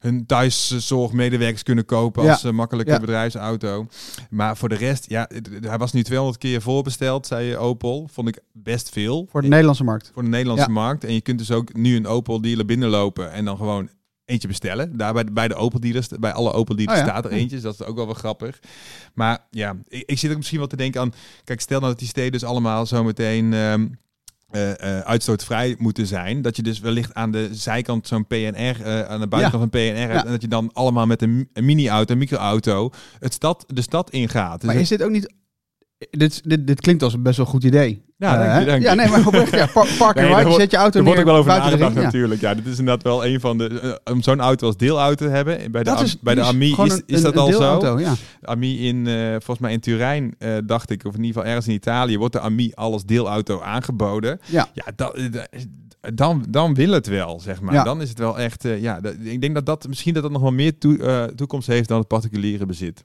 Eh, 0.05 0.11
hun 0.11 0.25
thuiszorgmedewerkers 0.25 1.63
kunnen 1.63 1.85
kopen 1.85 2.23
Ja. 2.23 2.31
als 2.31 2.43
eh, 2.43 2.51
makkelijke 2.51 2.91
Ja. 2.91 2.99
bedrijfsauto. 2.99 3.87
Maar 4.29 4.57
voor 4.57 4.69
de 4.69 4.75
rest, 4.75 5.09
ja, 5.09 5.29
hij 5.61 5.77
was 5.77 5.91
nu 5.93 6.03
200 6.03 6.37
keer 6.39 6.61
voorbesteld, 6.61 7.27
zei 7.27 7.57
Opel. 7.57 8.09
Vond 8.11 8.27
ik 8.27 8.39
best 8.53 8.89
veel. 8.89 9.27
Voor 9.31 9.41
de 9.41 9.47
Nederlandse 9.47 9.83
markt. 9.83 10.11
Voor 10.13 10.23
de 10.23 10.29
Nederlandse 10.29 10.67
Ja. 10.67 10.71
markt. 10.73 11.03
En 11.03 11.13
je 11.13 11.21
kunt 11.21 11.37
dus 11.39 11.51
ook 11.51 11.73
nu 11.73 11.95
een 11.95 12.07
Opel 12.07 12.41
dealer 12.41 12.65
binnenlopen 12.65 13.31
en 13.31 13.45
dan 13.45 13.57
gewoon 13.57 13.89
eentje 14.25 14.47
bestellen. 14.47 14.97
Daar 14.97 15.13
bij 15.13 15.23
de, 15.23 15.31
bij 15.31 15.47
de 15.47 15.55
Opel 15.55 15.79
dealers, 15.79 16.07
bij 16.07 16.33
alle 16.33 16.51
Opel 16.51 16.75
dealers 16.75 16.99
Oh 16.99 17.05
ja. 17.05 17.11
staat 17.11 17.25
er 17.25 17.31
eentje. 17.31 17.55
Dus 17.55 17.61
dat 17.61 17.73
is 17.73 17.85
ook 17.85 17.95
wel 17.95 18.05
wel 18.05 18.13
grappig. 18.15 18.59
Maar 19.13 19.39
ja, 19.51 19.75
ik, 19.87 20.03
ik 20.05 20.19
zit 20.19 20.31
ook 20.31 20.37
misschien 20.37 20.59
wel 20.59 20.67
te 20.67 20.75
denken 20.75 21.01
aan... 21.01 21.13
Kijk, 21.43 21.61
stel 21.61 21.79
nou 21.79 21.91
dat 21.91 21.99
die 21.99 22.07
steden 22.07 22.31
dus 22.31 22.43
allemaal 22.43 22.85
zometeen... 22.85 23.53
ehm 23.53 23.87
eh, 24.51 24.99
uitstootvrij 24.99 25.75
moeten 25.77 26.07
zijn. 26.07 26.41
Dat 26.41 26.55
je 26.55 26.61
dus 26.63 26.79
wellicht 26.79 27.13
aan 27.13 27.31
de 27.31 27.49
zijkant 27.51 28.07
zo'n 28.07 28.27
PNR, 28.27 28.81
eh, 28.81 29.01
aan 29.01 29.19
de 29.19 29.27
buitenkant 29.27 29.61
van 29.61 29.69
PNR 29.69 29.97
hebt. 29.97 30.13
Ja. 30.13 30.25
En 30.25 30.31
dat 30.31 30.41
je 30.41 30.47
dan 30.47 30.69
allemaal 30.73 31.05
met 31.05 31.21
een, 31.21 31.49
een 31.53 31.65
mini-auto, 31.65 32.13
een 32.13 32.19
micro-auto, 32.19 32.89
het 33.19 33.33
stad, 33.33 33.63
de 33.67 33.81
stad 33.81 34.09
ingaat. 34.09 34.55
Dus 34.55 34.63
Maar 34.65 34.73
het- 34.73 34.83
is 34.83 34.89
dit 34.89 35.03
ook 35.03 35.11
niet... 35.11 35.33
Dit, 36.09 36.41
dit, 36.43 36.67
dit 36.67 36.81
klinkt 36.81 37.03
als 37.03 37.13
een 37.13 37.23
best 37.23 37.37
wel 37.37 37.45
goed 37.45 37.63
idee. 37.63 38.03
Ja, 38.17 38.33
Eh, 38.41 38.47
dank 38.47 38.59
je, 38.59 38.65
dank 38.65 38.81
Ja, 38.83 38.89
je. 38.91 38.95
nee, 38.97 39.07
maar 39.09 39.27
oprecht, 39.27 39.51
ja, 39.55 39.65
par- 39.73 39.87
park 39.97 40.15
Nee, 40.15 40.29
daar 40.29 40.43
ride, 40.43 40.55
zet 40.59 40.71
je 40.71 40.77
auto 40.77 40.97
Er 40.99 41.03
neer 41.05 41.13
wordt 41.13 41.19
ook 41.19 41.33
wel 41.33 41.35
over 41.35 41.51
nagedacht 41.51 41.81
ring. 41.81 41.95
Ja. 41.95 42.01
natuurlijk. 42.01 42.41
Ja, 42.41 42.53
dit 42.53 42.65
is 42.65 42.79
inderdaad 42.79 43.03
wel 43.03 43.25
een 43.25 43.39
van 43.39 43.57
de... 43.57 43.79
eh, 44.03 44.13
om 44.13 44.21
zo'n 44.21 44.39
auto 44.39 44.67
als 44.67 44.77
deelauto 44.77 45.25
te 45.25 45.31
hebben. 45.31 45.71
Bij 45.71 45.83
de, 45.83 45.89
Dat 45.89 45.97
Am- 45.99 46.05
is, 46.05 46.19
bij 46.19 46.35
de 46.35 46.41
is 46.41 46.47
AMI 46.47 46.75
is, 46.83 47.01
is 47.05 47.21
dat 47.21 47.33
een 47.33 47.39
al 47.39 47.51
zo. 47.81 47.99
Ja. 47.99 48.13
AMI 48.41 48.87
in, 48.87 49.07
eh, 49.07 49.29
volgens 49.29 49.59
mij 49.59 49.71
in 49.73 49.79
Turijn, 49.79 50.35
eh, 50.39 50.57
dacht 50.65 50.89
ik, 50.89 51.05
of 51.05 51.13
in 51.15 51.23
ieder 51.23 51.33
geval 51.33 51.45
ergens 51.47 51.67
in 51.67 51.73
Italië, 51.73 52.17
wordt 52.17 52.33
de 52.33 52.39
AMI 52.39 52.71
al 52.73 52.91
als 52.91 53.05
deelauto 53.05 53.61
aangeboden. 53.61 54.39
Ja. 54.45 54.67
Ja, 54.73 54.85
dat, 54.95 55.15
eh, 55.17 55.61
dan, 56.13 56.45
dan 56.49 56.73
wil 56.73 56.91
het 56.91 57.07
wel, 57.07 57.39
zeg 57.39 57.61
maar. 57.61 57.73
Ja. 57.73 57.83
Dan 57.83 58.01
is 58.01 58.09
het 58.09 58.19
wel 58.19 58.39
echt, 58.39 58.65
eh, 58.65 58.81
ja, 58.81 59.01
dat- 59.01 59.15
ik 59.23 59.41
denk 59.41 59.53
dat 59.53 59.65
dat 59.65 59.87
misschien 59.87 60.13
dat 60.13 60.23
dat 60.23 60.31
nog 60.31 60.41
wel 60.41 60.51
meer 60.51 60.77
toe- 60.77 60.97
eh, 60.99 61.23
toekomst 61.23 61.67
heeft 61.67 61.87
dan 61.87 61.99
het 61.99 62.07
particuliere 62.07 62.65
bezit. 62.65 63.03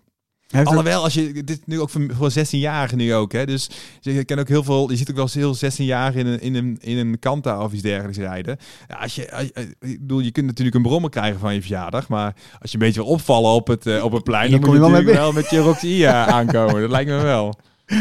Heeft 0.50 0.68
het- 0.68 0.76
Alhoewel, 0.78 1.02
als 1.02 1.14
je 1.14 1.44
dit 1.44 1.66
nu 1.66 1.80
ook 1.80 1.90
voor, 1.90 2.06
voor 2.16 2.30
16-jarigen 2.30 2.96
nu 2.96 3.14
ook, 3.14 3.32
hè. 3.32 3.46
Dus 3.46 3.70
je 4.00 4.24
ken 4.24 4.38
ook 4.38 4.48
heel 4.48 4.62
veel, 4.64 4.90
je 4.90 4.96
ziet 4.96 5.10
ook 5.10 5.16
wel 5.16 5.24
eens 5.24 5.34
heel 5.34 5.70
16-jarigen 5.86 6.18
in 6.20 6.26
een, 6.26 6.40
in 6.40 6.54
een, 6.54 6.76
in 6.80 6.96
een 6.98 7.18
Kanta 7.18 7.62
of 7.64 7.72
iets 7.72 7.82
dergelijks 7.82 8.18
rijden. 8.18 8.56
Ja, 8.88 8.96
als 8.96 9.14
je, 9.14 9.32
als- 9.32 9.52
eh, 9.52 9.64
ik 9.80 10.00
bedoel, 10.00 10.20
je 10.20 10.30
kunt 10.30 10.46
natuurlijk 10.46 10.76
een 10.76 10.82
brommer 10.82 11.10
krijgen 11.10 11.40
van 11.40 11.54
je 11.54 11.60
verjaardag, 11.60 12.08
maar 12.08 12.34
als 12.60 12.70
je 12.70 12.76
een 12.78 12.84
beetje 12.84 13.00
wil 13.02 13.10
opvallen 13.10 13.50
op 13.50 13.66
het, 13.66 13.86
eh, 13.86 14.04
op 14.04 14.12
het 14.12 14.24
plein, 14.24 14.50
dan 14.50 14.60
kom 14.60 14.68
moet 14.68 14.78
je 14.78 14.84
je 14.84 14.92
wel 14.92 15.02
mee 15.02 15.14
wel 15.14 15.32
met 15.32 15.50
je 15.50 15.58
Roxy 15.58 16.04
eh, 16.04 16.26
aankomen. 16.38 16.80
Dat 16.80 16.90
lijkt 16.90 17.10
me 17.10 17.16
wel. 17.22 17.54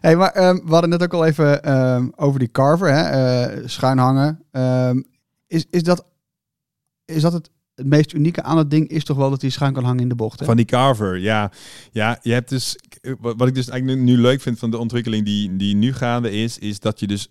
Hey, 0.00 0.16
maar 0.16 0.30
ehm, 0.30 0.54
we 0.64 0.70
hadden 0.72 0.90
net 0.90 1.02
ook 1.02 1.14
al 1.14 1.24
even 1.24 1.62
ehm, 1.62 2.08
over 2.16 2.38
die 2.38 2.50
carver, 2.50 2.92
hè, 2.94 3.68
schuin 3.68 3.98
hangen. 3.98 4.42
Ehm, 4.52 5.02
is, 5.46 5.66
is, 5.70 5.82
dat, 5.82 6.04
is 7.04 7.22
dat 7.22 7.32
het, 7.32 7.50
het 7.76 7.86
meest 7.86 8.12
unieke 8.12 8.42
aan 8.42 8.58
het 8.58 8.70
ding? 8.70 8.88
Is 8.88 9.04
toch 9.04 9.16
wel 9.16 9.30
dat 9.30 9.40
hij 9.40 9.50
schuin 9.50 9.72
kan 9.72 9.84
hangen 9.84 10.02
in 10.02 10.08
de 10.08 10.14
bocht? 10.14 10.44
Van 10.44 10.56
die 10.56 10.64
carver, 10.64 11.18
ja. 11.18 11.50
Ja, 11.90 12.18
je 12.22 12.32
hebt 12.32 12.48
dus... 12.48 12.76
Wat 13.20 13.34
wat 13.36 13.48
ik 13.48 13.54
dus 13.54 13.68
eigenlijk 13.68 14.00
nu, 14.00 14.04
nu 14.04 14.20
leuk 14.20 14.40
vind 14.40 14.58
van 14.58 14.70
de 14.70 14.78
ontwikkeling 14.78 15.24
die, 15.24 15.56
die 15.56 15.74
nu 15.74 15.92
gaande 15.92 16.30
is... 16.30 16.58
is 16.58 16.80
dat 16.80 17.00
je 17.00 17.06
dus 17.06 17.28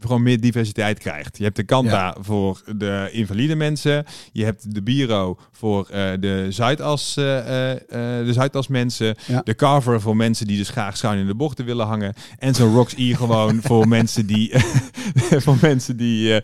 gewoon 0.00 0.22
meer 0.22 0.40
diversiteit 0.40 0.98
krijgt. 0.98 1.38
Je 1.38 1.44
hebt 1.44 1.56
de 1.56 1.62
Kanta 1.62 2.16
voor 2.20 2.62
de 2.76 3.08
invalide 3.12 3.54
mensen. 3.54 4.04
Je 4.32 4.44
hebt 4.44 4.74
de 4.74 4.82
Biro 4.82 5.38
voor 5.52 5.88
eh, 5.88 6.10
de 6.20 6.46
Zuidas, 6.48 7.16
eh, 7.16 7.70
eh, 7.70 7.78
de 8.26 8.32
Zuidas 8.32 8.68
mensen. 8.68 9.14
Ja. 9.26 9.40
De 9.44 9.54
Carver 9.54 10.00
voor 10.00 10.16
mensen 10.16 10.46
die 10.46 10.56
dus 10.58 10.68
graag 10.68 10.96
schuin 10.96 11.18
in 11.18 11.26
de 11.26 11.34
bochten 11.34 11.64
willen 11.64 11.86
hangen. 11.86 12.14
En 12.38 12.54
zo'n 12.54 12.74
Rox 12.74 12.94
E 12.96 13.14
gewoon 13.22 13.60
voor 13.62 13.88
mensen 13.88 14.26
die... 14.26 14.52
voor 15.44 15.56
mensen 15.60 15.96
die... 15.96 16.42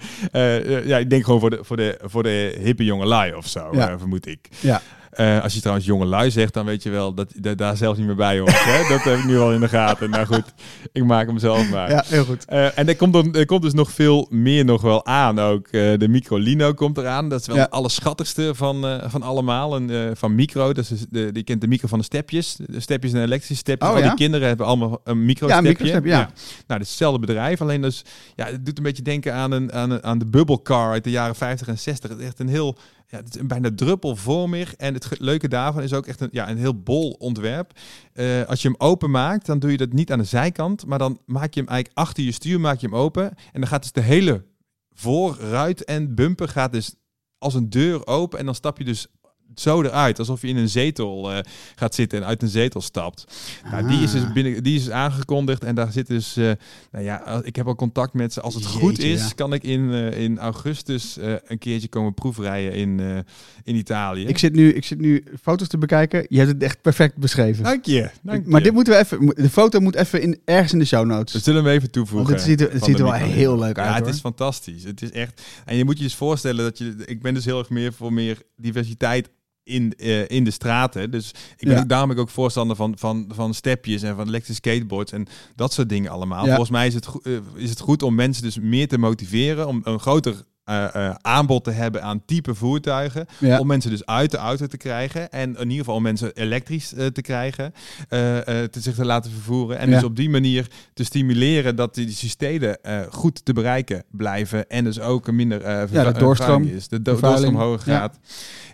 ja, 0.84 0.98
ik 0.98 1.10
denk 1.10 1.24
gewoon 1.24 1.40
voor 1.40 1.50
de, 1.50 1.58
voor 1.60 1.76
de, 1.76 1.98
voor 2.02 2.22
de 2.22 2.58
hippe 2.62 2.84
jonge 2.84 3.06
lui 3.06 3.34
of 3.34 3.46
zo, 3.48 3.68
Ja. 3.72 3.98
vermoed 3.98 4.26
ik. 4.26 4.48
Ja. 4.60 4.82
Eh, 5.16 5.42
als 5.42 5.54
je 5.54 5.60
trouwens 5.60 5.86
jonge 5.86 6.04
lui 6.04 6.30
zegt, 6.30 6.54
dan 6.54 6.64
weet 6.64 6.82
je 6.82 6.90
wel 6.90 7.14
dat 7.14 7.32
dat 7.36 7.58
daar 7.58 7.76
zelfs 7.76 7.98
niet 7.98 8.06
meer 8.06 8.16
bij 8.16 8.38
hoort. 8.38 8.64
hè? 8.64 8.88
Dat 8.88 9.02
heb 9.02 9.18
ik 9.18 9.24
nu 9.24 9.38
al 9.38 9.52
in 9.52 9.60
de 9.60 9.68
gaten. 9.68 10.10
Nou 10.10 10.26
goed, 10.26 10.44
ik 10.92 11.04
maak 11.04 11.26
hem 11.26 11.38
zelf 11.38 11.70
maar. 11.70 11.90
Ja, 11.90 12.04
heel 12.06 12.24
goed. 12.24 12.44
Eh, 12.44 12.78
en 12.78 12.88
er 12.88 12.96
komt, 12.96 13.12
dan, 13.12 13.34
er 13.34 13.46
komt 13.46 13.62
dus 13.62 13.72
nog 13.72 13.90
veel 13.90 14.26
meer 14.30 14.64
nog 14.64 14.82
wel 14.82 15.06
aan. 15.06 15.38
Ook 15.38 15.66
eh, 15.66 15.98
de 15.98 16.08
Microlino 16.08 16.72
komt 16.72 16.98
eraan. 16.98 17.28
Dat 17.28 17.40
is 17.40 17.46
wel 17.46 17.56
Ja. 17.56 17.62
het 17.62 17.70
allerschattigste 17.70 18.54
van, 18.54 19.00
van 19.06 19.22
allemaal. 19.22 19.76
En, 19.76 20.16
van 20.16 20.34
micro, 20.34 20.72
dat 20.72 20.90
is 20.90 21.04
de, 21.10 21.32
die 21.32 21.42
kent 21.42 21.60
de 21.60 21.66
micro 21.68 21.88
van 21.88 21.98
de 21.98 22.04
stepjes. 22.04 22.56
De 22.66 22.80
stepjes 22.80 23.12
en 23.12 23.22
elektrische 23.22 23.56
stepjes. 23.56 23.88
Oh, 23.88 23.94
Al 23.94 24.00
ja? 24.02 24.08
die 24.08 24.16
kinderen 24.18 24.48
hebben 24.48 24.66
allemaal 24.66 25.00
een 25.04 25.24
micro 25.24 25.48
Ja, 25.48 25.56
een 25.58 25.62
microstep, 25.62 26.04
ja. 26.04 26.30
Nou, 26.66 26.80
is 26.80 26.88
hetzelfde 26.88 27.18
bedrijf. 27.18 27.60
Alleen 27.60 27.80
dus, 27.82 28.04
ja, 28.34 28.46
het 28.46 28.66
doet 28.66 28.76
een 28.78 28.84
beetje 28.84 29.02
denken 29.02 29.34
aan, 29.34 29.52
een, 29.52 29.72
aan, 29.72 29.90
een, 29.90 30.02
aan 30.04 30.18
de 30.18 30.26
bubble 30.26 30.62
car 30.62 30.90
uit 30.92 31.04
de 31.04 31.10
jaren 31.10 31.34
50 31.34 31.68
en 31.68 31.78
60. 31.78 32.10
Het 32.10 32.18
is 32.18 32.26
echt 32.26 32.38
een 32.38 32.48
heel, 32.48 32.76
ja, 33.06 33.16
het 33.16 33.34
is 33.34 33.40
een 33.40 33.46
bijna 33.46 33.70
druppelvormig. 33.74 34.74
En 34.74 34.94
het 34.94 35.18
leuke 35.18 35.48
daarvan 35.48 35.82
is 35.82 35.92
ook 35.92 36.06
echt 36.06 36.20
een, 36.20 36.28
ja, 36.32 36.50
een 36.50 36.58
heel 36.58 36.82
bol 36.82 37.10
ontwerp. 37.10 37.72
Eh, 38.12 38.42
als 38.42 38.62
je 38.62 38.68
hem 38.68 38.80
open 38.80 39.10
maakt, 39.10 39.46
dan 39.46 39.58
doe 39.58 39.70
je 39.70 39.76
dat 39.76 39.92
niet 39.92 40.12
aan 40.12 40.18
de 40.18 40.24
zijkant, 40.24 40.86
maar 40.86 40.98
dan 40.98 41.20
maak 41.26 41.54
je 41.54 41.60
hem 41.60 41.68
eigenlijk 41.68 41.98
achter 41.98 42.24
je 42.24 42.32
stuur 42.32 42.60
maak 42.60 42.78
je 42.78 42.86
hem 42.86 42.96
open. 42.96 43.24
En 43.52 43.60
dan 43.60 43.66
gaat 43.66 43.82
dus 43.82 43.92
de 43.92 44.00
hele 44.00 44.44
voorruit 44.90 45.84
en 45.84 46.14
bumper 46.14 46.48
gaat 46.48 46.72
dus 46.72 46.94
als 47.38 47.54
een 47.54 47.70
deur 47.70 48.06
open 48.06 48.38
en 48.38 48.44
dan 48.44 48.54
stap 48.54 48.78
je 48.78 48.84
dus 48.84 49.06
zo 49.54 49.82
eruit, 49.82 50.18
alsof 50.18 50.40
je 50.42 50.48
in 50.48 50.56
een 50.56 50.68
zetel 50.68 51.32
eh, 51.32 51.38
gaat 51.74 51.94
zitten 51.94 52.18
en 52.18 52.26
uit 52.26 52.42
een 52.42 52.48
zetel 52.48 52.80
stapt. 52.80 53.24
Nou, 53.70 53.88
die 53.88 54.02
is 54.02 54.12
dus 54.12 54.22
Ah. 54.22 54.32
binnen, 54.32 54.62
die 54.62 54.74
is 54.76 54.84
dus 54.84 54.92
aangekondigd 54.92 55.64
en 55.64 55.74
daar 55.74 55.92
zit 55.92 56.06
dus, 56.06 56.36
eh, 56.36 56.50
nou 56.92 57.04
ja, 57.04 57.16
als- 57.16 57.42
ik 57.42 57.56
heb 57.56 57.66
al 57.66 57.74
contact 57.74 58.12
met 58.14 58.32
ze. 58.32 58.40
Als 58.40 58.54
het 58.54 58.66
goed 58.66 58.98
is, 58.98 59.20
ja. 59.20 59.28
kan 59.34 59.52
ik 59.52 59.62
in, 59.62 59.92
eh, 59.92 60.18
in 60.20 60.38
augustus 60.38 61.16
eh, 61.18 61.32
een 61.46 61.58
keertje 61.58 61.88
komen 61.88 62.14
proefrijden 62.14 62.72
in, 62.74 63.00
eh, 63.00 63.16
in 63.64 63.74
Italië. 63.76 64.26
Ik 64.26 64.38
zit, 64.38 64.52
nu, 64.54 64.72
ik 64.72 64.84
zit 64.84 64.98
nu 65.00 65.24
foto's 65.42 65.68
te 65.68 65.78
bekijken. 65.78 66.26
Je 66.28 66.38
hebt 66.38 66.50
het 66.52 66.62
echt 66.62 66.80
perfect 66.82 67.16
beschreven. 67.16 67.64
Dank 67.64 67.84
je. 67.84 68.10
Dank 68.22 68.46
maar 68.46 68.58
je. 68.58 68.64
dit 68.64 68.74
moeten 68.74 68.92
we 68.92 68.98
even... 68.98 69.26
De 69.26 69.50
foto 69.50 69.80
moet 69.80 69.94
even 69.94 70.22
in, 70.22 70.40
ergens 70.44 70.72
in 70.72 70.78
de 70.78 70.84
show 70.84 71.06
notes. 71.06 71.32
We 71.32 71.38
zullen 71.40 71.64
hem 71.64 71.72
even 71.72 71.90
toevoegen. 71.90 72.28
Want 72.28 72.40
het 72.40 72.48
ziet 72.50 72.60
er- 72.60 72.72
het 72.72 72.84
ziet 72.84 72.98
er 72.98 73.04
wel 73.04 73.12
heel 73.12 73.58
leuk 73.58 73.78
uit, 73.78 73.88
Ja, 73.88 73.94
het 74.04 74.14
is 74.14 74.20
fantastisch. 74.20 74.84
Het 74.84 75.02
is 75.02 75.10
echt. 75.10 75.42
En 75.64 75.76
je 75.76 75.84
moet 75.84 75.96
je 75.98 76.04
dus 76.04 76.14
voorstellen 76.14 76.64
dat 76.64 76.78
je. 76.78 76.94
Ik 77.06 77.22
ben 77.22 77.34
dus 77.34 77.44
heel 77.44 77.58
erg 77.58 77.70
meer 77.70 77.92
voor 77.92 78.12
meer 78.12 78.38
diversiteit 78.56 79.28
in, 79.64 79.92
eh, 79.96 80.28
in 80.28 80.44
de 80.44 80.50
straten. 80.50 81.10
Dus 81.10 81.28
ik 81.56 81.66
ben 81.66 81.74
Ja. 81.76 81.80
ook, 81.82 81.88
daarom 81.88 82.08
ben 82.08 82.16
ik 82.16 82.22
ook 82.22 82.30
voorstander 82.30 82.76
van, 82.76 82.94
van, 82.98 83.24
van 83.34 83.54
stepjes 83.54 84.02
en 84.02 84.16
van 84.16 84.26
elektrische 84.28 84.62
skateboards 84.70 85.12
en 85.12 85.26
dat 85.56 85.72
soort 85.72 85.88
dingen 85.88 86.10
allemaal. 86.10 86.42
Ja. 86.42 86.48
Volgens 86.48 86.70
mij 86.70 86.86
is 86.86 86.94
het, 86.94 87.08
eh, 87.22 87.32
is 87.54 87.70
het 87.70 87.80
goed 87.80 88.02
om 88.02 88.14
mensen 88.14 88.42
dus 88.42 88.58
meer 88.58 88.88
te 88.88 88.98
motiveren, 88.98 89.66
om 89.66 89.80
een 89.84 90.00
groter 90.00 90.34
eh, 90.64 90.94
eh, 90.94 91.14
aanbod 91.20 91.64
te 91.64 91.70
hebben 91.70 92.02
aan 92.02 92.24
type 92.24 92.54
voertuigen. 92.54 93.26
Ja. 93.38 93.58
Om 93.58 93.66
mensen 93.66 93.90
dus 93.90 94.06
uit 94.06 94.30
de 94.30 94.36
auto 94.36 94.66
te 94.66 94.76
krijgen. 94.76 95.30
En 95.30 95.50
in 95.56 95.62
ieder 95.62 95.78
geval 95.78 95.94
om 95.94 96.02
mensen 96.02 96.32
elektrisch 96.32 96.94
eh, 96.94 97.06
te 97.06 97.20
krijgen. 97.22 97.72
te 98.08 98.68
zich 98.80 98.94
te 98.94 99.04
laten 99.04 99.30
vervoeren. 99.30 99.78
En 99.78 99.88
Ja. 99.88 99.94
dus 99.94 100.04
op 100.04 100.16
die 100.16 100.30
manier 100.30 100.66
te 100.94 101.04
stimuleren 101.04 101.76
dat 101.76 101.94
die, 101.94 102.06
die 102.06 102.28
steden 102.28 102.78
goed 103.10 103.44
te 103.44 103.52
bereiken 103.52 104.04
blijven. 104.10 104.68
En 104.68 104.84
dus 104.84 105.00
ook 105.00 105.26
een 105.28 105.34
minder 105.36 105.62
eh 105.62 105.78
vervu- 105.78 106.12
de 106.12 106.18
doorstroom- 106.18 106.62
is. 106.64 106.88
De 106.88 107.02
do- 107.02 107.12
vervuiling. 107.12 107.52
doorstroom 107.52 107.70
hoger 107.72 107.92
Ja. 107.92 107.98
gaat. 107.98 108.18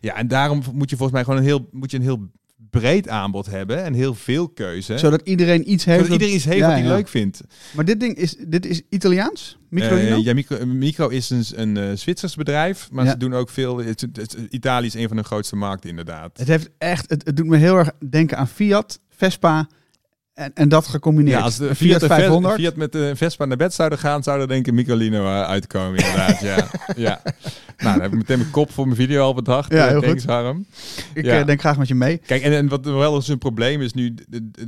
Ja. 0.01 0.15
en 0.17 0.29
daarom 0.29 0.63
moet 0.73 0.91
je 0.91 0.97
volgens 0.97 1.13
mij 1.17 1.25
gewoon 1.25 1.39
een 1.39 1.45
heel, 1.47 1.69
moet 1.73 1.91
je 1.91 1.97
een 1.97 2.03
heel 2.03 2.29
breed 2.71 3.09
aanbod 3.09 3.47
hebben. 3.47 3.85
En 3.85 3.93
heel 3.95 4.15
veel 4.15 4.49
keuze. 4.49 4.99
Zodat 4.99 5.21
iedereen 5.25 5.71
iets 5.73 5.85
heeft. 5.85 5.99
Zodat 5.99 6.13
iedereen 6.13 6.35
iets 6.35 6.45
heeft 6.45 6.59
Ja, 6.59 6.67
wat 6.67 6.75
hij 6.75 6.83
ja. 6.85 6.89
leuk 6.95 7.09
vindt. 7.09 7.41
Maar 7.75 7.85
dit 7.85 8.01
ding 8.01 8.17
is, 8.17 8.37
dit 8.49 8.67
is 8.67 8.83
Italiaans? 8.89 9.59
Microlino? 9.69 10.17
Eh, 10.17 10.25
ja, 10.25 10.35
micro, 10.35 10.67
micro 10.67 11.09
is 11.09 11.31
een, 11.31 11.45
een 11.55 11.77
eh, 11.77 11.97
Zwitsers 11.97 12.35
bedrijf, 12.35 12.89
maar 12.93 13.05
Ja. 13.05 13.11
ze 13.11 13.17
doen 13.17 13.35
ook 13.35 13.51
veel. 13.51 13.79
Het, 13.79 14.01
het- 14.13 14.37
Italië 14.51 14.87
is 14.87 14.95
een 14.95 15.09
van 15.09 15.17
de 15.17 15.23
grootste 15.23 15.57
markten, 15.57 15.91
inderdaad. 15.91 16.39
Het, 16.39 16.49
heeft 16.49 16.71
echt, 16.79 17.11
het, 17.11 17.27
het 17.27 17.37
doet 17.37 17.47
me 17.47 17.57
heel 17.57 17.77
erg 17.77 17.91
denken 18.11 18.37
aan 18.37 18.49
Fiat, 18.49 19.01
Vespa 19.09 19.69
en, 20.35 20.51
en 20.55 20.69
dat 20.69 20.87
gecombineerd. 20.87 21.37
Ja, 21.39 21.45
als 21.45 21.57
de 21.57 21.75
Fiat, 21.75 21.99
Fiat 21.99 22.07
500. 22.07 22.55
Fiat 22.55 22.77
met 22.77 22.93
de 22.93 23.13
Vespa 23.17 23.45
naar 23.45 23.57
bed 23.57 23.75
zouden 23.75 23.99
gaan, 23.99 24.23
zou 24.23 24.41
er 24.41 24.49
denk 24.49 24.61
ik 24.61 24.67
een 24.67 24.75
Microlino 24.75 25.25
eh, 25.25 25.43
uitkomen, 25.43 25.99
inderdaad. 25.99 26.41
ja. 26.41 26.57
ja. 26.97 27.21
Nou, 27.79 27.93
dan 27.93 28.01
heb 28.03 28.13
ik 28.13 28.19
meteen 28.19 28.39
mijn 28.39 28.51
kop 28.51 28.71
voor 28.73 28.85
mijn 28.85 28.97
video 28.97 29.23
al 29.23 29.35
bedacht. 29.35 29.73
Ja, 29.73 29.85
Eh, 29.85 29.89
heel 29.91 30.01
thanks, 30.01 30.21
goed. 30.23 30.31
Harm. 30.31 30.67
Ik 31.15 31.25
Ja. 31.25 31.39
eh, 31.41 31.47
denk 31.47 31.61
graag 31.61 31.79
met 31.79 31.89
je 31.89 31.95
mee. 31.95 32.17
Kijk, 32.19 32.43
en, 32.43 32.53
en 32.53 32.69
wat 32.69 32.85
wel 32.85 33.15
eens 33.15 33.29
een 33.29 33.39
probleem 33.39 33.81
is 33.83 33.93
nu, 33.93 34.15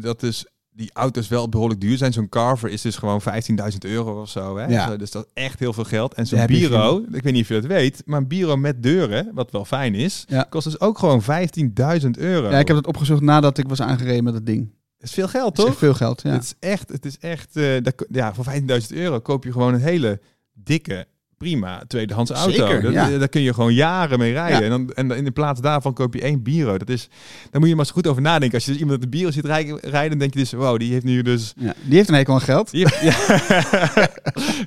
dat 0.00 0.20
dus 0.20 0.46
die 0.74 0.90
auto's 0.92 1.28
wel 1.28 1.48
behoorlijk 1.48 1.80
duur 1.80 1.96
zijn. 1.96 2.12
Zo'n 2.12 2.28
Carver 2.28 2.70
is 2.70 2.82
dus 2.82 2.96
gewoon 2.96 3.20
15.000 3.22 3.78
euro 3.78 4.20
of 4.20 4.28
zo. 4.28 4.56
Hè? 4.56 4.66
Ja. 4.66 4.88
Zo, 4.88 4.96
Dus 4.96 5.10
dat 5.10 5.24
is 5.34 5.42
echt 5.42 5.58
heel 5.58 5.72
veel 5.72 5.84
geld. 5.84 6.14
En 6.14 6.26
zo'n 6.26 6.46
bureau, 6.46 7.06
ik 7.12 7.22
weet 7.22 7.32
niet 7.32 7.42
of 7.42 7.48
je 7.48 7.54
dat 7.54 7.64
weet, 7.64 8.02
maar 8.04 8.18
een 8.18 8.28
bureau 8.28 8.58
met 8.58 8.82
deuren, 8.82 9.30
wat 9.34 9.50
wel 9.50 9.64
fijn 9.64 9.94
is, 9.94 10.24
Ja. 10.28 10.46
kost 10.50 10.64
dus 10.64 10.80
ook 10.80 10.98
gewoon 10.98 11.22
15.000 11.22 12.10
euro. 12.18 12.50
Ja, 12.50 12.58
ik 12.58 12.68
heb 12.68 12.76
het 12.76 12.86
opgezocht 12.86 13.20
nadat 13.20 13.58
ik 13.58 13.68
was 13.68 13.80
aangereden 13.80 14.24
met 14.24 14.34
het 14.34 14.46
ding. 14.46 14.70
Dat 15.02 15.10
is 15.10 15.16
veel 15.16 15.28
geld, 15.28 15.58
is 15.58 15.64
toch? 15.64 15.68
echt 15.68 15.78
veel 15.78 15.94
geld. 15.94 16.22
Ja. 16.22 16.30
Het 16.30 16.42
is 16.42 16.54
echt, 16.58 16.88
het 16.88 17.04
is 17.04 17.18
echt 17.18 17.54
dat, 17.84 18.06
ja, 18.10 18.34
voor 18.34 18.44
15.000 18.44 18.86
euro 18.88 19.20
koop 19.20 19.44
je 19.44 19.52
gewoon 19.52 19.74
een 19.74 19.80
hele 19.80 20.20
dikke, 20.52 21.06
prima 21.42 21.82
tweedehands 21.86 22.30
auto. 22.30 22.50
Zeker, 22.50 22.82
dat, 22.82 22.92
ja. 22.92 23.18
Daar 23.18 23.28
kun 23.28 23.40
je 23.40 23.54
gewoon 23.54 23.74
jaren 23.74 24.18
mee 24.18 24.32
rijden. 24.32 24.58
Ja. 24.58 24.64
En, 24.64 24.70
dan, 24.70 24.90
en 24.94 25.16
in 25.16 25.24
de 25.24 25.30
plaats 25.30 25.60
daarvan 25.60 25.94
koop 25.94 26.14
je 26.14 26.20
één 26.20 26.42
Biro. 26.42 26.78
Dat 26.78 26.88
is, 26.88 27.08
daar 27.50 27.60
moet 27.60 27.68
je 27.68 27.76
maar 27.76 27.84
eens 27.84 27.94
goed 27.94 28.06
over 28.06 28.22
nadenken. 28.22 28.54
Als 28.54 28.64
je 28.64 28.70
dus 28.70 28.80
iemand 28.80 29.00
met 29.00 29.12
een 29.12 29.18
Biro 29.18 29.30
ziet 29.30 29.44
rijden, 29.44 29.78
rijden, 29.80 30.10
dan 30.10 30.18
denk 30.18 30.34
je 30.34 30.38
dus, 30.38 30.52
wow, 30.52 30.78
die 30.78 30.92
heeft 30.92 31.04
nu 31.04 31.22
dus... 31.22 31.52
Ja. 31.56 31.74
Die 31.82 31.96
heeft 31.96 32.08
een 32.08 32.14
hekel 32.14 32.34
aan 32.34 32.40
geld. 32.40 32.70
Heeft, 32.70 33.00
ja. 33.10 33.16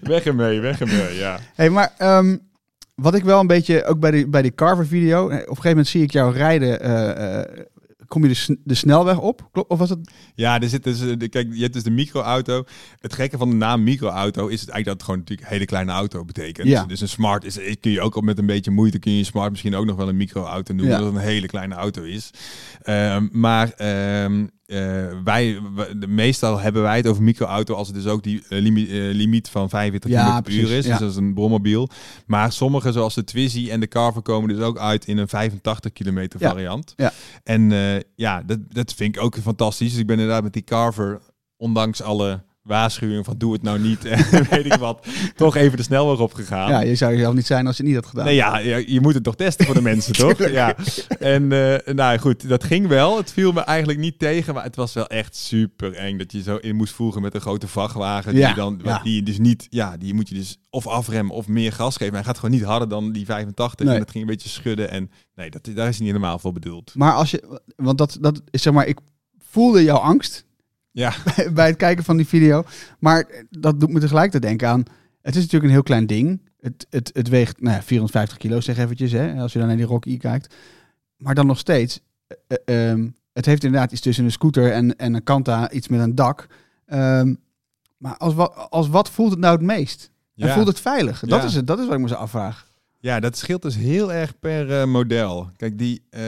weg 0.14 0.26
ermee, 0.26 0.60
weg 0.60 0.80
ermee, 0.80 1.16
ja. 1.16 1.40
Hey, 1.54 1.70
maar 1.70 1.94
ehm, 1.98 2.38
wat 2.96 3.16
ik 3.16 3.24
wel 3.24 3.40
een 3.40 3.48
beetje, 3.48 3.86
ook 3.86 4.00
bij 4.00 4.12
die, 4.12 4.28
bij 4.28 4.42
die 4.42 4.56
Carver 4.56 4.88
video, 4.88 5.30
eh, 5.30 5.36
op 5.36 5.40
een 5.40 5.48
gegeven 5.48 5.70
moment 5.70 5.88
zie 5.88 6.04
ik 6.04 6.12
jou 6.12 6.34
rijden, 6.34 6.82
eh, 6.82 7.64
kom 8.08 8.26
je 8.26 8.30
de, 8.48 8.60
de 8.64 8.74
snelweg 8.74 9.20
op? 9.20 9.50
Klopt? 9.52 9.70
Of 9.70 9.80
was 9.80 9.90
het? 9.90 10.12
Ja, 10.36 10.60
er 10.60 10.70
zit 10.70 10.84
dus, 10.84 11.02
eh, 11.02 11.30
kijk, 11.30 11.48
je 11.54 11.62
hebt 11.62 11.74
dus 11.74 11.84
de 11.84 11.92
microauto. 11.92 12.64
Het 13.00 13.14
gekke 13.14 13.38
van 13.38 13.50
de 13.50 13.56
naam 13.56 13.84
microauto 13.84 14.48
is 14.48 14.62
het 14.62 14.70
eigenlijk 14.70 14.86
dat 14.86 14.94
het 14.94 15.04
gewoon 15.04 15.20
natuurlijk 15.20 15.48
een 15.48 15.54
hele 15.54 15.66
kleine 15.66 15.92
auto 15.92 16.26
betekent. 16.26 16.68
Ja. 16.68 16.86
Dus 16.86 17.02
een 17.02 17.10
smart 17.10 17.44
is, 17.44 17.58
eh, 17.58 17.76
kun 17.80 17.92
je 17.92 18.02
ook 18.02 18.22
met 18.22 18.38
een 18.38 18.46
beetje 18.46 18.72
moeite 18.72 19.00
kun 19.00 19.12
je 19.12 19.18
een 19.20 19.26
smart 19.26 19.50
misschien 19.52 19.76
ook 19.76 19.86
nog 19.86 19.96
wel 19.96 20.10
een 20.10 20.18
microauto 20.18 20.74
noemen, 20.74 20.94
Ja. 20.94 21.00
dat 21.00 21.08
het 21.14 21.16
een 21.16 21.30
hele 21.30 21.48
kleine 21.48 21.76
auto 21.76 22.04
is. 22.04 22.32
Ehm, 22.82 23.28
maar 23.32 23.72
ehm, 23.72 24.46
eh, 24.66 24.78
wij, 25.24 25.60
we- 25.76 26.06
meestal 26.08 26.60
hebben 26.60 26.82
wij 26.82 26.98
het 26.98 27.08
over 27.08 27.24
microauto 27.24 27.74
als 27.76 27.88
het 27.88 27.96
dus 27.96 28.06
ook 28.08 28.24
die 28.24 28.44
eh, 28.50 28.60
limi- 28.62 28.88
eh, 29.10 29.14
limiet 29.16 29.50
van 29.50 29.70
45 29.70 30.12
Ja, 30.12 30.36
km 30.40 30.44
per 30.44 30.54
uur 30.54 30.72
is. 30.72 30.86
ja. 30.86 30.92
Dus 30.92 31.00
dat 31.00 31.10
is 31.10 31.16
een 31.16 31.34
brommobiel. 31.34 31.90
Maar 32.26 32.52
sommige, 32.52 32.92
zoals 32.92 33.14
de 33.16 33.24
Twizy 33.24 33.70
en 33.70 33.80
de 33.80 33.88
Carver, 33.88 34.22
komen 34.22 34.50
dus 34.56 34.60
ook 34.66 34.78
uit 34.78 35.06
in 35.08 35.18
een 35.18 35.28
85 35.28 35.92
kilometer 35.92 36.40
Ja. 36.42 36.50
variant. 36.50 36.94
Ja. 36.96 37.12
En 37.44 37.70
ja, 38.16 38.42
dat, 38.44 38.60
dat 38.74 38.94
vind 38.94 39.16
ik 39.16 39.22
ook 39.22 39.38
fantastisch. 39.38 39.90
Dus 39.92 40.00
ik 40.00 40.08
ben 40.08 40.20
inderdaad 40.20 40.44
met 40.44 40.54
die 40.54 40.64
Carver, 40.64 41.22
ondanks 41.58 42.02
alle 42.02 42.44
waarschuwingen 42.66 43.24
van 43.24 43.38
doe 43.38 43.54
het 43.54 43.62
nou 43.62 43.80
niet 43.80 44.06
en 44.06 44.48
weet 44.50 44.66
ik 44.66 44.74
wat, 44.74 45.08
toch 45.36 45.56
even 45.56 45.78
de 45.78 45.84
snelweg 45.84 46.20
opgegaan. 46.20 46.70
Ja, 46.70 46.80
je 46.82 46.96
zou 46.96 47.14
jezelf 47.14 47.34
niet 47.34 47.46
zijn 47.46 47.68
als 47.68 47.78
je 47.78 47.84
niet 47.84 47.96
had 47.96 48.06
gedaan. 48.06 48.26
Nee, 48.26 48.36
ja, 48.36 48.58
je, 48.58 48.92
je 48.94 49.02
moet 49.02 49.14
het 49.14 49.24
toch 49.24 49.36
testen 49.36 49.66
voor 49.66 49.76
de 49.76 49.82
mensen, 49.82 50.14
toch? 50.26 50.50
Ja. 50.50 50.76
En 51.20 51.52
eh, 51.52 51.94
nou 51.94 52.18
goed, 52.18 52.50
dat 52.50 52.64
ging 52.64 52.88
wel. 52.88 53.18
Het 53.18 53.32
viel 53.32 53.52
me 53.52 53.62
eigenlijk 53.62 54.00
niet 54.00 54.20
tegen, 54.20 54.54
maar 54.54 54.64
het 54.64 54.76
was 54.76 54.94
wel 54.94 55.08
echt 55.08 55.36
super 55.36 55.94
eng 55.94 56.18
dat 56.18 56.32
je 56.32 56.42
zo 56.42 56.56
in 56.56 56.76
moest 56.76 56.94
voegen 56.94 57.22
met 57.22 57.34
een 57.36 57.42
grote 57.42 57.68
vrachtwagen. 57.68 58.32
Die, 58.32 58.42
Ja, 58.42 58.50
je 58.50 58.56
dan, 58.56 58.80
ja. 58.84 59.00
die 59.04 59.16
je 59.16 59.24
dus 59.24 59.38
niet, 59.38 59.68
ja, 59.70 59.98
die 59.98 60.14
moet 60.14 60.30
je 60.30 60.36
dus 60.36 60.58
of 60.70 60.88
afremmen 60.88 61.36
of 61.36 61.48
meer 61.48 61.72
gas 61.74 61.94
geven. 61.98 62.14
Maar 62.14 62.24
hij 62.24 62.32
gaat 62.32 62.40
gewoon 62.40 62.56
niet 62.56 62.66
harder 62.66 62.90
dan 62.90 63.12
die 63.12 63.26
85 63.26 63.86
Nee. 63.86 63.94
en 63.94 64.00
dat 64.00 64.12
ging 64.12 64.24
een 64.24 64.30
beetje 64.30 64.50
schudden. 64.50 64.90
En 64.90 65.12
nee, 65.36 65.50
dat, 65.50 65.70
daar 65.74 65.88
is 65.88 66.00
niet 66.00 66.08
helemaal 66.08 66.40
voor 66.40 66.54
bedoeld. 66.54 66.92
Maar 66.96 67.14
als 67.14 67.32
je, 67.32 67.60
want 67.76 67.98
dat, 67.98 68.18
dat 68.22 68.42
is 68.50 68.62
zeg 68.62 68.74
maar, 68.74 68.88
ik 68.88 69.00
voelde 69.40 69.84
jouw 69.84 69.98
angst 69.98 70.46
Ja, 70.96 71.14
bij 71.54 71.68
het 71.68 71.76
kijken 71.76 72.04
van 72.04 72.18
die 72.18 72.28
video. 72.28 72.64
Maar 73.00 73.26
dat 73.50 73.80
doet 73.80 73.90
me 73.90 74.00
tegelijk 74.00 74.32
te 74.32 74.40
denken 74.40 74.68
aan, 74.68 74.84
het 75.22 75.36
is 75.36 75.42
natuurlijk 75.42 75.64
een 75.64 75.70
heel 75.70 75.84
klein 75.84 76.06
ding. 76.06 76.42
Het, 76.60 76.88
het, 76.90 77.10
het 77.14 77.28
weegt 77.30 77.62
nou 77.62 77.76
ja, 77.76 77.84
450 77.84 78.38
kilo, 78.38 78.60
zeg 78.62 78.78
eventjes, 78.78 79.12
hè, 79.12 79.34
als 79.42 79.54
je 79.54 79.60
dan 79.60 79.68
naar 79.68 79.78
die 79.78 79.86
Rock 79.86 80.06
E 80.06 80.18
kijkt. 80.18 80.56
Maar 81.18 81.36
dan 81.36 81.46
nog 81.48 81.58
steeds, 81.58 82.00
eh, 82.28 82.58
eh, 82.66 82.92
ehm, 82.92 83.10
het 83.34 83.46
heeft 83.46 83.64
inderdaad 83.64 83.92
iets 83.92 84.02
tussen 84.02 84.24
een 84.26 84.32
scooter 84.32 84.72
en, 84.72 84.96
en 84.96 85.14
een 85.14 85.24
Kanta, 85.24 85.72
iets 85.72 85.88
met 85.88 86.00
een 86.00 86.16
dak. 86.16 86.48
Ehm, 86.86 87.34
maar 87.98 88.18
als 88.18 88.34
wat, 88.34 88.68
als 88.70 88.88
wat 88.88 89.10
voelt 89.10 89.32
het 89.32 89.40
nou 89.40 89.56
het 89.56 89.66
meest? 89.66 90.12
En 90.36 90.50
voelt 90.50 90.68
het 90.68 90.80
veilig? 90.80 91.20
Dat, 91.20 91.42
Ja. 91.42 91.46
is 91.48 91.54
het, 91.54 91.68
dat 91.68 91.80
is 91.80 91.86
wat 91.86 91.96
ik 91.96 92.02
me 92.02 92.08
zo 92.08 92.16
afvraag. 92.16 92.68
Ja, 93.00 93.20
dat 93.20 93.38
scheelt 93.38 93.62
dus 93.62 93.76
heel 93.76 94.14
erg 94.14 94.40
per 94.40 94.80
eh, 94.82 94.88
model. 94.88 95.50
Kijk, 95.58 95.78
die, 95.78 96.02
eh 96.10 96.22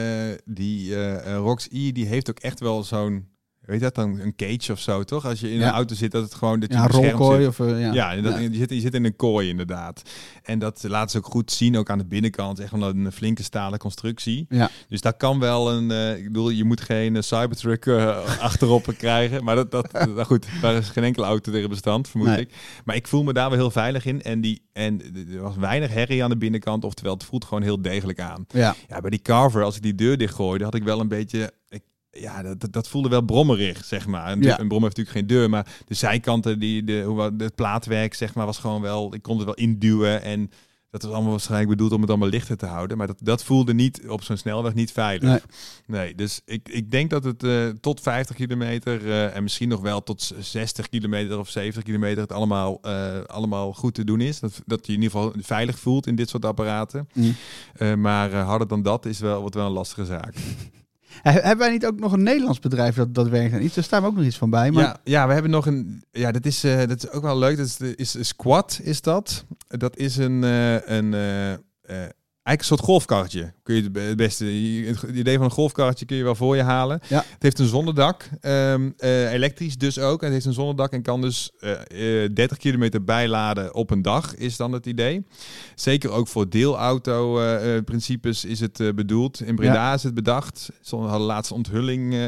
die 0.46 0.96
Rox 1.36 1.68
E, 1.72 1.92
die 1.92 2.06
heeft 2.06 2.30
ook 2.30 2.40
echt 2.40 2.60
wel 2.60 2.84
zo'n, 2.84 3.28
weet 3.68 3.80
dat 3.82 3.96
dan, 3.96 4.20
een 4.20 4.36
cage 4.36 4.72
of 4.72 4.80
zo, 4.80 5.04
toch? 5.04 5.26
Als 5.26 5.40
je 5.40 5.52
in 5.52 5.60
Ja. 5.60 5.68
een 5.68 5.74
auto 5.74 5.96
zit, 5.96 6.12
dat 6.12 6.24
het 6.24 6.34
gewoon, 6.34 6.60
dat 6.60 6.70
je 6.70 6.76
Ja, 6.78 6.84
een 6.84 6.90
rolkooi 6.90 7.40
zit. 7.40 7.48
of... 7.48 7.60
eh, 7.60 7.82
ja. 7.82 7.94
Ja, 7.94 8.22
dat, 8.22 8.34
Ja. 8.34 8.40
Je, 8.40 8.56
zit, 8.56 8.70
je 8.70 8.80
zit 8.80 8.94
in 8.94 9.06
een 9.06 9.16
kooi 9.16 9.50
inderdaad. 9.50 10.02
En 10.44 10.60
dat 10.60 10.84
laat 10.88 11.12
ze 11.12 11.18
ook 11.18 11.26
goed 11.26 11.52
zien, 11.52 11.78
ook 11.78 11.90
aan 11.90 11.98
de 11.98 12.06
binnenkant. 12.06 12.60
Echt 12.60 12.72
wel 12.72 12.90
een 12.90 13.12
flinke 13.12 13.44
stalen 13.44 13.80
constructie. 13.80 14.46
Ja. 14.50 14.70
Dus 14.90 15.02
daar 15.02 15.14
kan 15.18 15.40
wel 15.40 15.72
een... 15.72 15.92
eh, 15.92 16.18
ik 16.18 16.24
bedoel, 16.24 16.50
je 16.50 16.64
moet 16.64 16.82
geen 16.82 17.16
eh, 17.16 17.22
Cybertruck 17.22 17.88
achterop 18.40 18.94
krijgen. 18.98 19.44
Maar 19.44 19.56
dat, 19.56 19.72
dat, 19.72 19.92
nou 19.94 20.24
goed, 20.24 20.46
daar 20.62 20.76
is 20.76 20.90
geen 20.90 21.04
enkele 21.04 21.26
auto 21.26 21.52
tegen 21.52 21.70
bestand, 21.70 22.08
vermoed 22.10 22.28
Nee. 22.30 22.40
ik. 22.40 22.54
Maar 22.86 22.96
ik 22.96 23.08
voel 23.08 23.24
me 23.24 23.34
daar 23.34 23.50
wel 23.50 23.60
heel 23.60 23.72
veilig 23.72 24.06
in. 24.06 24.22
En, 24.22 24.42
die, 24.42 24.62
en 24.74 25.02
er 25.34 25.42
was 25.42 25.56
weinig 25.56 25.94
herrie 25.94 26.24
aan 26.24 26.30
de 26.30 26.38
binnenkant. 26.38 26.84
Oftewel, 26.84 27.14
het 27.14 27.24
voelt 27.24 27.46
gewoon 27.46 27.64
heel 27.64 27.82
degelijk 27.82 28.20
aan. 28.20 28.46
Ja. 28.50 28.76
Ja, 28.88 29.00
bij 29.02 29.10
die 29.10 29.22
Carver, 29.22 29.64
als 29.64 29.76
ik 29.76 29.82
die 29.82 29.96
deur 29.96 30.18
dichtgooide, 30.18 30.64
had 30.64 30.76
ik 30.76 30.84
wel 30.84 31.00
een 31.00 31.08
beetje... 31.08 31.52
Ja, 32.20 32.42
dat, 32.42 32.74
dat- 32.74 32.88
voelde 32.88 33.10
wel 33.10 33.22
brommerig, 33.22 33.86
zeg 33.86 34.08
maar. 34.08 34.28
En 34.28 34.42
Ja. 34.42 34.60
Een 34.60 34.68
brom 34.68 34.84
heeft 34.84 34.98
natuurlijk 34.98 35.28
geen 35.28 35.38
deur, 35.38 35.50
maar 35.50 35.68
de 35.86 35.94
zijkanten, 35.94 36.60
die, 36.60 36.84
de, 36.84 37.02
hoe, 37.02 37.34
het 37.38 37.56
plaatwerk, 37.56 38.14
zeg 38.14 38.34
maar, 38.34 38.46
was 38.46 38.58
gewoon 38.58 38.82
wel... 38.82 39.14
Ik 39.14 39.22
kon 39.22 39.36
het 39.36 39.46
wel 39.46 39.54
induwen 39.54 40.22
en 40.22 40.50
dat 40.90 41.02
was 41.02 41.12
allemaal 41.12 41.32
waarschijnlijk 41.32 41.70
bedoeld 41.70 41.92
om 41.92 42.02
het 42.02 42.10
allemaal 42.10 42.30
lichter 42.30 42.58
te 42.58 42.66
houden. 42.66 42.98
Maar 42.98 43.08
dat, 43.08 43.18
dat 43.22 43.44
voelde 43.44 43.74
niet 43.74 44.08
op 44.08 44.24
zo'n 44.24 44.38
snelweg 44.38 44.74
niet 44.74 44.92
veilig. 44.92 45.30
Nee. 45.30 45.40
Nee, 45.86 46.16
dus 46.16 46.42
ik, 46.46 46.70
ik 46.70 46.92
denk 46.92 47.10
dat 47.10 47.24
het 47.24 47.44
eh, 47.44 47.68
tot 47.68 48.02
50 48.02 48.36
kilometer 48.36 49.06
eh, 49.06 49.36
en 49.36 49.44
misschien 49.44 49.70
nog 49.70 49.82
wel 49.82 50.04
tot 50.04 50.32
60 50.40 50.90
kilometer 50.90 51.40
of 51.40 51.50
70 51.50 51.84
kilometer 51.84 52.22
het 52.22 52.32
allemaal, 52.32 52.80
eh, 52.82 53.20
allemaal 53.26 53.74
goed 53.74 53.94
te 53.94 54.04
doen 54.04 54.22
is. 54.22 54.40
Dat, 54.40 54.62
dat 54.66 54.86
je 54.88 54.94
in 54.94 55.02
ieder 55.02 55.18
geval 55.18 55.34
veilig 55.42 55.80
voelt 55.80 56.08
in 56.08 56.16
dit 56.16 56.30
soort 56.30 56.46
apparaten. 56.46 57.08
Mm. 57.14 57.36
Maar 58.02 58.34
harder 58.34 58.68
dan 58.68 58.82
dat 58.82 59.06
is 59.06 59.20
wel, 59.20 59.40
wordt 59.40 59.56
wel 59.56 59.66
een 59.66 59.72
lastige 59.72 60.06
zaak. 60.06 60.36
He- 61.22 61.32
Hebben 61.32 61.58
wij 61.58 61.72
niet 61.72 61.86
ook 61.86 62.00
nog 62.00 62.12
een 62.12 62.24
Nederlands 62.24 62.60
bedrijf 62.60 62.96
dat, 62.96 63.14
dat 63.16 63.28
werkt 63.28 63.54
aan 63.54 63.62
iets? 63.62 63.76
Daar 63.76 63.84
staan 63.84 64.02
we 64.02 64.08
ook 64.08 64.16
nog 64.16 64.26
iets 64.26 64.38
van 64.38 64.50
bij. 64.50 64.72
Maar 64.72 64.84
Ja, 64.84 64.98
ja, 65.04 65.28
we 65.28 65.34
hebben 65.34 65.52
nog 65.52 65.66
een. 65.66 66.04
Ja, 66.12 66.32
dat 66.32 66.46
is, 66.46 66.64
eh, 66.64 66.78
dat 66.78 67.04
is 67.04 67.10
ook 67.10 67.22
wel 67.24 67.38
leuk. 67.38 67.58
Dat 67.58 67.66
is, 67.66 67.78
is, 67.96 68.16
is 68.16 68.28
Squat, 68.28 68.80
is 68.84 69.02
dat? 69.02 69.46
Dat 69.68 69.98
is 69.98 70.18
een. 70.18 70.44
eh, 70.44 70.74
een 70.74 71.14
eh, 71.14 71.54
eh, 71.54 71.60
Eigenlijk 72.44 72.60
een 72.72 72.78
soort 72.78 72.80
golfkarretje. 72.80 73.54
Kun 73.68 73.76
je 73.76 73.82
het 73.84 73.92
be- 73.92 74.00
het 74.00 74.18
beste. 74.18 74.46
Het 74.86 75.04
idee 75.16 75.36
van 75.36 75.46
een 75.46 75.52
golfkarretje 75.52 76.06
kun 76.06 76.18
je 76.18 76.24
wel 76.24 76.36
voor 76.36 76.56
je 76.56 76.62
halen. 76.62 77.00
Ja. 77.10 77.18
Het 77.18 77.44
heeft 77.44 77.60
een 77.60 77.68
zonnedak. 77.68 78.30
ehm, 78.42 78.90
eh, 78.98 79.32
elektrisch 79.34 79.78
dus 79.78 80.00
ook. 80.00 80.22
Het 80.22 80.32
heeft 80.32 80.46
een 80.46 80.54
zonnedak 80.54 80.92
en 80.92 81.02
kan 81.02 81.22
dus 81.22 81.52
eh, 81.60 82.24
eh, 82.24 82.30
30 82.34 82.58
kilometer 82.58 83.04
bijladen 83.04 83.74
op 83.76 83.90
een 83.92 84.02
dag, 84.02 84.36
is 84.36 84.58
dan 84.58 84.72
het 84.72 84.86
idee. 84.86 85.26
Zeker 85.76 86.10
ook 86.12 86.28
voor 86.28 86.50
deelauto-principes 86.50 88.46
is 88.46 88.60
het 88.60 88.80
eh, 88.80 88.90
bedoeld. 88.96 89.42
In 89.42 89.56
Breda 89.56 89.94
is 89.94 90.04
het 90.04 90.14
bedacht. 90.14 90.70
Ze 90.82 90.96
hadden 90.96 91.28
laatste 91.28 91.54
onthulling 91.54 92.14
eh, 92.14 92.26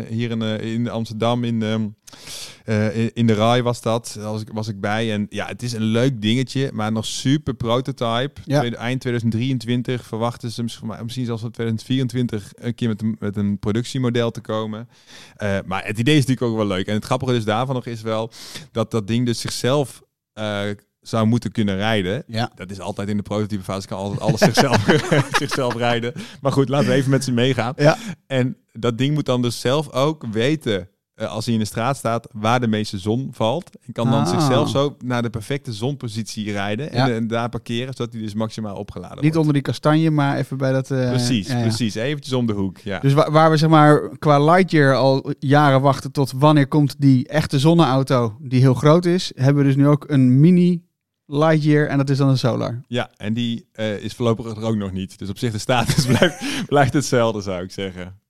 eh, 0.00 0.06
hier 0.08 0.30
in, 0.30 0.42
eh, 0.42 0.72
in 0.72 0.88
Amsterdam 0.90 1.44
in, 1.44 1.62
eh, 1.62 2.96
in- 3.14 3.26
de 3.26 3.34
RAI 3.34 3.62
was 3.62 3.80
dat. 3.82 4.16
Was 4.20 4.40
ik, 4.40 4.48
was 4.52 4.68
ik 4.68 4.80
bij. 4.80 5.12
En 5.12 5.26
ja, 5.28 5.46
het 5.46 5.62
is 5.62 5.72
een 5.72 5.82
leuk 5.82 6.22
dingetje, 6.22 6.70
maar 6.72 6.92
nog 6.92 7.06
super 7.06 7.54
prototype. 7.54 8.40
Ja. 8.44 8.70
Eind 8.70 9.00
2023 9.00 10.06
verwachten 10.06 10.50
ze 10.50 10.62
misschien, 10.80 11.04
misschien 11.04 11.24
zelfs 11.24 11.42
in 11.42 11.50
2024 11.50 12.52
een 12.54 12.74
keer 12.74 12.88
met 12.88 13.02
een, 13.02 13.16
met 13.18 13.36
een 13.36 13.58
productiemodel 13.58 14.30
te 14.30 14.40
komen. 14.40 14.88
Eh, 15.36 15.58
maar 15.64 15.86
het 15.86 15.98
idee 15.98 16.16
is 16.16 16.26
natuurlijk 16.26 16.50
ook 16.50 16.56
wel 16.56 16.76
leuk. 16.76 16.86
En 16.86 16.94
het 16.94 17.04
grappige 17.04 17.32
dus 17.32 17.44
daarvan 17.44 17.74
nog 17.74 17.86
is 17.86 18.02
wel 18.02 18.30
dat 18.72 18.90
dat 18.90 19.06
ding 19.06 19.26
dus 19.26 19.40
zichzelf 19.40 20.02
eh, 20.32 20.60
zou 21.00 21.26
moeten 21.26 21.52
kunnen 21.52 21.76
rijden. 21.76 22.24
ja. 22.26 22.52
Dat 22.54 22.70
is 22.70 22.80
altijd 22.80 23.08
in 23.08 23.16
de 23.16 23.22
prototype 23.22 23.62
fase, 23.62 23.86
kan 23.86 23.98
altijd 23.98 24.20
alles 24.20 24.40
zichzelf, 24.50 24.84
zichzelf 25.38 25.74
rijden. 25.74 26.12
Maar 26.40 26.52
goed, 26.52 26.68
laten 26.68 26.88
we 26.88 26.94
even 26.94 27.10
met 27.10 27.24
ze 27.24 27.32
meegaan. 27.32 27.72
Ja. 27.76 27.98
En 28.26 28.56
dat 28.72 28.98
ding 28.98 29.14
moet 29.14 29.26
dan 29.26 29.42
dus 29.42 29.60
zelf 29.60 29.90
ook 29.90 30.26
weten, 30.26 30.88
als 31.28 31.44
hij 31.44 31.54
in 31.54 31.60
de 31.60 31.66
straat 31.66 31.96
staat, 31.96 32.28
waar 32.32 32.60
de 32.60 32.66
meeste 32.66 32.98
zon 32.98 33.28
valt. 33.32 33.70
En 33.86 33.92
kan 33.92 34.10
dan 34.10 34.20
Ah. 34.20 34.28
zichzelf 34.30 34.68
zo 34.70 34.96
naar 35.04 35.22
de 35.22 35.30
perfecte 35.30 35.72
zonpositie 35.72 36.52
rijden 36.52 36.92
Ja. 36.92 37.10
en, 37.10 37.26
daar 37.26 37.48
parkeren, 37.48 37.94
zodat 37.94 38.12
hij 38.12 38.22
dus 38.22 38.34
maximaal 38.34 38.76
opgeladen 38.76 39.14
Niet 39.14 39.22
wordt. 39.22 39.36
onder 39.38 39.52
die 39.52 39.62
kastanje, 39.62 40.10
maar 40.10 40.36
even 40.36 40.56
bij 40.56 40.72
dat... 40.72 40.90
eh, 40.90 41.08
Precies, 41.08 41.46
ja, 41.48 41.56
ja. 41.56 41.62
precies. 41.62 41.94
Eventjes 41.94 42.32
om 42.32 42.46
de 42.46 42.52
hoek, 42.52 42.78
ja. 42.78 42.98
Dus 42.98 43.12
wa- 43.12 43.30
waar 43.30 43.50
we 43.50 43.56
zeg 43.56 43.68
maar 43.70 44.16
qua 44.18 44.44
Lightyear 44.44 44.94
al 44.94 45.32
jaren 45.38 45.80
wachten 45.80 46.12
tot 46.12 46.32
wanneer 46.36 46.68
komt 46.68 46.94
die 46.98 47.28
echte 47.28 47.58
zonneauto 47.58 48.36
die 48.40 48.60
heel 48.60 48.74
groot 48.74 49.04
is, 49.04 49.32
hebben 49.34 49.62
we 49.62 49.68
dus 49.68 49.76
nu 49.76 49.86
ook 49.86 50.04
een 50.08 50.40
mini 50.40 50.82
Lightyear 51.26 51.86
en 51.86 51.98
dat 51.98 52.10
is 52.10 52.18
dan 52.18 52.28
een 52.28 52.38
Solar. 52.38 52.80
Ja, 52.88 53.10
en 53.16 53.32
die 53.34 53.66
eh, 53.72 53.96
is 53.98 54.14
voorlopig 54.14 54.46
er 54.56 54.62
ook 54.62 54.76
nog 54.76 54.92
niet. 54.92 55.18
Dus 55.18 55.28
op 55.28 55.38
zich 55.38 55.52
de 55.52 55.58
status 55.58 56.06
blijft, 56.16 56.44
blijft 56.66 56.92
hetzelfde, 56.92 57.40
zou 57.40 57.62
ik 57.62 57.70
zeggen. 57.70 58.20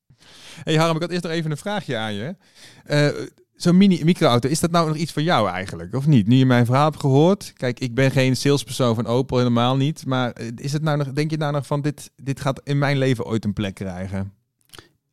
Hey 0.64 0.74
Harm, 0.74 0.94
ik 0.94 1.02
had 1.02 1.10
eerst 1.10 1.22
nog 1.22 1.32
even 1.32 1.50
een 1.50 1.56
vraagje 1.56 1.96
aan 1.96 2.14
je. 2.14 2.36
Eh, 2.84 3.08
Zo'n 3.62 3.76
mini 3.76 4.04
microauto, 4.04 4.48
is 4.48 4.60
dat 4.60 4.70
nou 4.70 4.88
nog 4.88 4.96
iets 4.96 5.12
voor 5.12 5.22
jou 5.22 5.48
eigenlijk, 5.48 5.94
of 5.94 6.06
niet? 6.06 6.26
Nu 6.26 6.36
je 6.36 6.46
mijn 6.46 6.66
verhaal 6.66 6.84
hebt 6.84 7.00
gehoord. 7.00 7.52
Kijk, 7.56 7.80
ik 7.80 7.94
ben 7.94 8.10
geen 8.10 8.36
salespersoon 8.36 8.94
van 8.94 9.06
Opel, 9.06 9.36
helemaal 9.36 9.76
niet. 9.76 10.06
Maar 10.06 10.30
eh, 10.30 10.46
is 10.56 10.72
het 10.72 10.82
nou 10.82 10.96
nog, 10.96 11.12
denk 11.12 11.30
je 11.30 11.36
nou 11.36 11.52
nog 11.52 11.66
van, 11.66 11.80
dit, 11.80 12.10
dit 12.16 12.40
gaat 12.40 12.60
in 12.64 12.78
mijn 12.78 12.98
leven 12.98 13.24
ooit 13.24 13.44
een 13.44 13.52
plek 13.52 13.74
krijgen? 13.74 14.32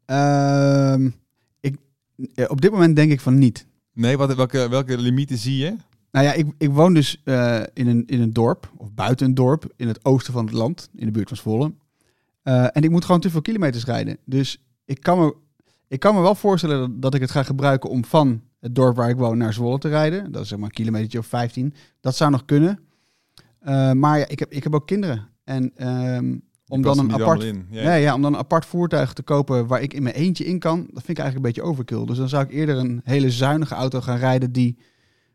Ehm, 0.06 1.10
ik, 1.60 1.75
ja, 2.15 2.45
op 2.45 2.62
dit 2.62 2.71
moment 2.71 2.95
denk 2.95 3.12
ik 3.12 3.21
van 3.21 3.38
niet. 3.38 3.65
Nee, 3.93 4.17
wat, 4.17 4.36
welke, 4.36 4.69
welke 4.69 4.97
limieten 4.97 5.38
zie 5.38 5.58
je? 5.58 5.75
Nou 6.12 6.25
ja, 6.25 6.34
ik, 6.34 6.47
ik 6.58 6.69
woon 6.69 6.93
dus 6.93 7.21
eh, 7.23 7.62
in, 7.73 7.88
een, 7.88 8.04
in 8.06 8.21
een 8.21 8.34
dorp, 8.34 8.71
of 8.78 8.93
buiten 8.93 9.25
een 9.25 9.36
dorp, 9.36 9.73
in 9.75 9.88
het 9.88 10.06
oosten 10.06 10.34
van 10.34 10.45
het 10.45 10.54
land, 10.54 10.89
in 10.95 11.06
de 11.06 11.12
buurt 11.12 11.28
van 11.28 11.38
Zwolle. 11.38 11.73
Eh, 12.43 12.63
en 12.63 12.82
ik 12.82 12.89
moet 12.89 13.06
gewoon 13.06 13.21
te 13.21 13.30
veel 13.30 13.41
kilometers 13.41 13.86
rijden. 13.86 14.17
Dus 14.25 14.63
ik 14.89 15.02
kan 15.02 15.19
me... 15.19 15.36
Ik 15.88 15.99
kan 15.99 16.15
me 16.15 16.21
wel 16.21 16.36
voorstellen 16.36 16.80
dat, 16.80 17.02
dat 17.02 17.13
ik 17.13 17.21
het 17.21 17.32
ga 17.32 17.43
gebruiken 17.43 17.89
om 17.89 18.06
van 18.06 18.41
het 18.60 18.75
dorp 18.75 18.95
waar 18.95 19.10
ik 19.10 19.17
woon 19.17 19.38
naar 19.38 19.54
Zwolle 19.54 19.78
te 19.78 19.88
rijden. 19.88 20.32
Dat 20.32 20.41
is 20.41 20.47
zeg 20.47 20.58
maar 20.58 20.67
een 20.67 20.73
kilometertje 20.73 21.19
of 21.19 21.25
15. 21.25 21.73
Dat 21.99 22.15
zou 22.15 22.32
nog 22.32 22.45
kunnen. 22.45 22.80
Eh, 23.60 23.91
maar 23.91 24.19
ja, 24.19 24.28
ik 24.28 24.39
heb, 24.39 24.52
ik 24.52 24.63
heb 24.63 24.75
ook 24.75 24.88
kinderen. 24.88 25.28
En 25.43 25.71
ehm, 25.75 26.38
om 26.67 26.82
dan 26.82 26.99
een 26.99 27.13
apart... 27.13 27.43
Ja, 27.43 27.54
Nee, 27.69 28.02
ja, 28.02 28.13
om 28.13 28.21
dan 28.21 28.34
een 28.34 28.39
apart 28.39 28.65
voertuig 28.65 29.13
te 29.13 29.23
kopen 29.23 29.67
waar 29.67 29.82
ik 29.82 29.93
in 29.93 30.04
mijn 30.04 30.15
eentje 30.15 30.45
in 30.45 30.60
kan, 30.60 30.78
dat 30.80 31.04
vind 31.04 31.17
ik 31.17 31.23
eigenlijk 31.23 31.36
een 31.36 31.54
beetje 31.54 31.71
overkill. 31.71 32.06
Dus 32.06 32.17
dan 32.17 32.30
zou 32.30 32.43
ik 32.43 32.52
eerder 32.52 32.78
een 32.78 33.02
hele 33.04 33.32
zuinige 33.32 33.73
auto 33.73 34.02
gaan 34.02 34.17
rijden 34.17 34.52
die, 34.52 34.78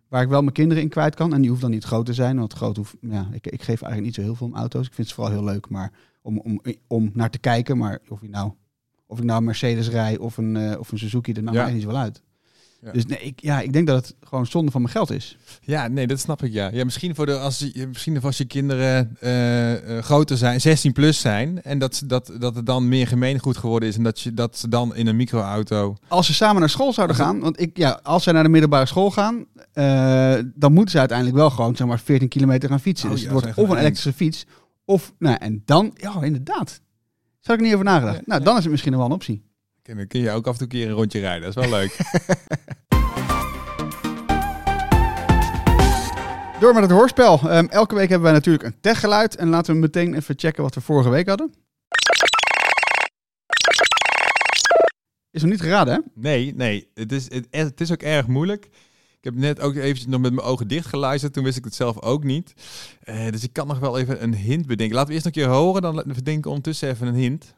waar 0.09 0.23
ik 0.23 0.29
wel 0.29 0.41
mijn 0.41 0.53
kinderen 0.53 0.83
in 0.83 0.89
kwijt 0.89 1.15
kan. 1.15 1.35
En 1.35 1.41
die 1.41 1.51
hoeft 1.51 1.63
dan 1.63 1.71
niet 1.71 1.85
groot 1.85 2.07
te 2.07 2.15
zijn, 2.15 2.39
want 2.39 2.53
groot 2.53 2.77
hoeft, 2.77 2.97
ja, 3.01 3.29
ik, 3.33 3.47
ik 3.47 3.63
geef 3.63 3.83
eigenlijk 3.83 4.03
niet 4.03 4.15
zo 4.15 4.23
heel 4.23 4.35
veel 4.35 4.47
om 4.47 4.55
auto's. 4.55 4.87
Ik 4.87 4.95
vind 4.95 5.09
ze 5.09 5.15
vooral 5.15 5.33
heel 5.33 5.45
leuk, 5.45 5.69
maar 5.69 5.93
om, 6.23 6.39
om, 6.39 6.61
om 6.87 7.11
naar 7.13 7.31
te 7.31 7.39
kijken. 7.39 7.79
Maar 7.79 7.99
of, 8.09 8.21
je 8.21 8.29
nou, 8.29 8.53
of 9.07 9.19
ik 9.19 9.25
nou 9.25 9.39
een 9.39 9.45
Mercedes 9.45 9.89
rij 9.89 10.19
of 10.19 10.37
een, 10.37 10.57
eh, 10.57 10.79
of 10.79 10.93
een 10.93 10.99
Suzuki, 10.99 11.33
dat 11.33 11.45
maakt 11.45 11.57
Ja. 11.57 11.67
niet 11.69 11.83
zo 11.83 11.89
wel 11.89 11.97
uit. 11.97 12.23
Ja. 12.81 12.93
Dus 12.93 13.07
nee, 13.07 13.19
ik, 13.19 13.41
ja, 13.41 13.61
ik 13.61 13.73
denk 13.73 13.87
dat 13.87 13.97
het 14.07 14.15
gewoon 14.21 14.47
zonde 14.47 14.71
van 14.71 14.81
mijn 14.83 14.93
geld 14.93 15.11
is. 15.11 15.39
Ja, 15.61 15.89
nee, 15.89 16.07
dat 16.07 16.21
snap 16.21 16.43
ik 16.43 16.53
ja. 16.53 16.71
Ja, 16.73 16.85
misschien 16.85 17.15
voor 17.15 17.27
de 17.27 17.39
als 17.39 17.59
je 17.73 17.87
misschien 17.87 18.23
als 18.23 18.37
je 18.39 18.45
kinderen 18.45 19.17
eh, 19.21 19.97
eh, 19.99 20.03
groter 20.05 20.37
zijn, 20.37 20.61
16 20.61 20.93
plus 20.93 21.21
zijn 21.21 21.63
en 21.63 21.79
dat 21.79 21.95
ze- 21.95 22.07
dat 22.07 22.33
dat 22.39 22.55
het 22.57 22.67
dan 22.67 22.89
meer 22.89 23.07
gemeengoed 23.07 23.57
geworden 23.57 23.89
is 23.89 23.97
en 23.97 24.03
dat 24.03 24.21
je 24.21 24.35
dat 24.35 24.59
ze 24.59 24.69
dan 24.69 24.95
in 24.97 25.07
een 25.07 25.17
microauto. 25.17 25.97
Als 26.09 26.27
ze 26.27 26.35
samen 26.35 26.61
naar 26.61 26.71
school 26.71 26.93
zouden 26.93 27.17
gaan, 27.17 27.41
want 27.41 27.61
ik, 27.61 27.77
ja, 27.77 28.01
als 28.03 28.23
zij 28.23 28.33
naar 28.33 28.43
de 28.43 28.49
middelbare 28.49 28.87
school 28.87 29.11
gaan, 29.11 29.45
dan 30.55 30.73
moeten 30.73 30.91
ze 30.93 30.99
uiteindelijk 30.99 31.37
wel 31.39 31.51
gewoon 31.51 31.77
zeg 31.77 31.87
maar 31.87 32.01
14 32.01 32.29
kilometer 32.29 32.69
gaan 32.69 32.81
fietsen. 32.81 33.09
Oh 33.09 33.15
dus 33.15 33.25
ja, 33.25 33.33
het 33.35 33.43
wordt 33.45 33.59
of 33.59 33.69
een 33.71 33.77
elektrische 33.79 34.13
fiets, 34.13 34.47
of, 34.85 35.13
nou, 35.19 35.37
en 35.41 35.63
dan, 35.65 35.91
ja, 35.97 36.23
inderdaad. 36.23 36.81
Zou 37.45 37.59
ik 37.59 37.65
niet 37.65 37.73
over 37.73 37.85
nagedacht. 37.85 38.17
Ja, 38.17 38.23
nou, 38.25 38.41
ja. 38.41 38.47
dan 38.47 38.57
is 38.57 38.63
het 38.63 38.71
misschien 38.71 38.93
nog 38.93 39.01
wel 39.01 39.11
een 39.11 39.17
optie. 39.17 39.45
En 39.83 39.97
dan 39.97 40.07
kun 40.07 40.21
je 40.21 40.31
ook 40.31 40.47
af 40.47 40.53
en 40.53 40.59
toe 40.59 40.67
een 40.67 40.69
keer 40.69 40.89
een 40.89 40.97
rondje 40.97 41.21
rijden. 41.21 41.53
Dat 41.53 41.65
is 41.65 41.69
wel 41.69 41.79
leuk. 41.79 41.97
Door 46.61 46.75
met 46.75 46.83
het 46.83 46.91
hoorspel. 46.91 47.39
Ehm, 47.39 47.67
elke 47.67 47.95
week 47.95 48.09
hebben 48.09 48.27
wij 48.27 48.33
natuurlijk 48.33 48.65
een 48.65 48.81
techgeluid. 48.81 49.37
En 49.37 49.49
laten 49.49 49.75
we 49.75 49.81
meteen 49.81 50.15
even 50.15 50.35
checken 50.39 50.63
wat 50.63 50.75
we 50.75 50.81
vorige 50.81 51.09
week 51.09 51.29
hadden. 51.29 51.55
Is 55.31 55.43
nog 55.43 55.51
niet 55.51 55.61
geraden, 55.61 55.95
hè? 55.95 56.01
Nee, 56.15 56.55
nee, 56.55 56.91
het 56.95 57.13
is, 57.13 57.33
het, 57.33 57.47
het 57.51 57.81
is 57.81 57.93
ook 57.93 58.03
erg 58.03 58.27
moeilijk. 58.27 58.69
Ik 59.25 59.33
heb 59.33 59.41
net 59.41 59.61
ook 59.61 59.75
eventjes 59.75 60.07
nog 60.07 60.21
met 60.21 60.33
mijn 60.33 60.47
ogen 60.47 60.69
dicht 60.69 60.87
geluisterd. 60.87 61.33
Toen 61.33 61.45
wist 61.45 61.57
ik 61.57 61.65
het 61.65 61.75
zelf 61.75 62.03
ook 62.03 62.25
niet. 62.25 62.55
Eh, 63.01 63.31
dus 63.31 63.43
ik 63.43 63.53
kan 63.53 63.67
nog 63.67 63.79
wel 63.79 63.99
even 63.99 64.23
een 64.23 64.35
hint 64.35 64.67
bedenken. 64.67 64.95
Laten 64.95 65.09
we 65.09 65.15
eerst 65.15 65.25
nog 65.25 65.35
een 65.35 65.43
keer 65.43 65.51
horen, 65.53 65.83
dan 65.83 65.95
bedenken 66.07 66.43
we 66.43 66.49
ondertussen 66.49 66.89
even 66.89 67.07
een 67.07 67.15
hint. 67.15 67.55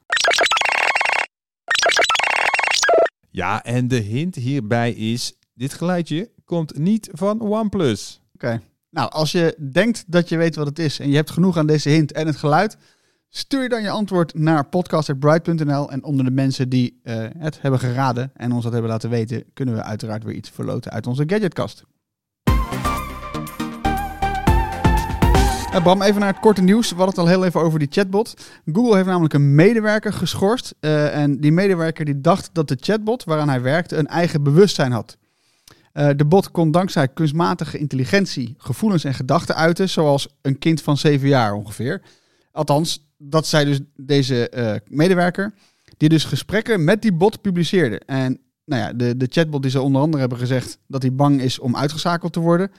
Ja, 3.30 3.64
en 3.64 3.88
de 3.88 3.96
hint 3.96 4.34
hierbij 4.34 4.92
is... 4.92 5.32
Dit 5.54 5.74
geluidje 5.74 6.30
komt 6.44 6.78
niet 6.78 7.08
van 7.12 7.40
OnePlus. 7.40 8.20
Oké. 8.34 8.60
Nou, 8.90 9.10
als 9.10 9.32
je 9.32 9.56
denkt 9.72 10.04
dat 10.06 10.28
je 10.28 10.36
weet 10.36 10.56
wat 10.56 10.66
het 10.66 10.78
is 10.78 10.98
en 10.98 11.08
je 11.08 11.16
hebt 11.16 11.30
genoeg 11.30 11.56
aan 11.56 11.66
deze 11.66 11.88
hint 11.88 12.12
en 12.12 12.26
het 12.26 12.36
geluid, 12.36 12.76
stuur 13.36 13.68
dan 13.68 13.82
je 13.82 13.90
antwoord 13.90 14.34
naar 14.34 14.66
podcast.bright.nl. 14.66 15.90
En 15.90 16.04
onder 16.04 16.24
de 16.24 16.30
mensen 16.30 16.68
die 16.68 17.00
eh, 17.02 17.24
het 17.38 17.62
hebben 17.62 17.80
geraden 17.80 18.30
en 18.34 18.52
ons 18.52 18.62
dat 18.62 18.72
hebben 18.72 18.90
laten 18.90 19.10
weten, 19.10 19.44
kunnen 19.54 19.74
we 19.74 19.82
uiteraard 19.82 20.24
weer 20.24 20.34
iets 20.34 20.50
verloten 20.50 20.92
uit 20.92 21.06
onze 21.06 21.24
gadgetkast. 21.26 21.84
Eh, 25.72 25.82
Bram, 25.82 26.02
even 26.02 26.20
naar 26.20 26.32
het 26.32 26.40
korte 26.40 26.62
nieuws. 26.62 26.90
We 26.90 26.96
hadden 26.96 27.14
het 27.14 27.24
al 27.24 27.30
heel 27.30 27.44
even 27.44 27.60
over 27.60 27.78
die 27.78 27.88
chatbot. 27.90 28.34
Google 28.72 28.94
heeft 28.94 29.06
namelijk 29.06 29.34
een 29.34 29.54
medewerker 29.54 30.12
geschorst. 30.12 30.74
eh, 30.80 31.22
en 31.22 31.40
die 31.40 31.52
medewerker 31.52 32.04
die 32.04 32.20
dacht 32.20 32.50
dat 32.52 32.68
de 32.68 32.76
chatbot 32.80 33.24
waaraan 33.24 33.48
hij 33.48 33.62
werkte 33.62 33.96
een 33.96 34.06
eigen 34.06 34.42
bewustzijn 34.42 34.92
had. 34.92 35.16
De 36.16 36.24
bot 36.24 36.50
kon 36.50 36.70
dankzij 36.70 37.08
kunstmatige 37.08 37.78
intelligentie 37.78 38.54
gevoelens 38.58 39.04
en 39.04 39.14
gedachten 39.14 39.54
uiten, 39.54 39.88
zoals 39.88 40.28
een 40.42 40.58
kind 40.58 40.82
van 40.82 40.96
zeven 40.96 41.28
jaar 41.28 41.54
ongeveer. 41.54 42.02
Althans, 42.56 43.08
dat 43.18 43.46
zei 43.46 43.64
dus 43.64 43.80
deze 43.96 44.48
eh, 44.48 44.74
medewerker, 44.88 45.54
die 45.96 46.08
dus 46.08 46.24
gesprekken 46.24 46.84
met 46.84 47.02
die 47.02 47.12
bot 47.12 47.40
publiceerde. 47.40 48.00
En 48.06 48.38
nou 48.64 48.82
ja, 48.82 48.92
de, 48.92 49.16
de 49.16 49.26
chatbot 49.30 49.62
die 49.62 49.70
zou 49.70 49.84
onder 49.84 50.02
andere 50.02 50.20
hebben 50.20 50.38
gezegd 50.38 50.78
dat 50.86 51.02
hij 51.02 51.14
bang 51.14 51.40
is 51.40 51.58
om 51.58 51.76
uitgeschakeld 51.76 52.32
te 52.32 52.40
worden. 52.40 52.70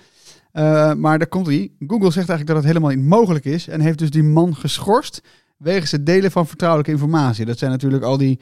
Eh, 0.51 0.93
maar 0.93 1.17
daar 1.17 1.27
komt 1.27 1.47
hij. 1.47 1.71
Google 1.79 2.11
zegt 2.11 2.29
eigenlijk 2.29 2.47
dat 2.47 2.55
het 2.55 2.65
helemaal 2.65 2.89
niet 2.89 3.05
mogelijk 3.05 3.45
is 3.45 3.67
en 3.67 3.81
heeft 3.81 3.97
dus 3.97 4.09
die 4.09 4.23
man 4.23 4.55
geschorst 4.55 5.21
wegens 5.57 5.91
het 5.91 6.05
delen 6.05 6.31
van 6.31 6.47
vertrouwelijke 6.47 6.91
informatie. 6.91 7.45
Dat 7.45 7.57
zijn 7.57 7.71
natuurlijk 7.71 8.03
al 8.03 8.17
die 8.17 8.39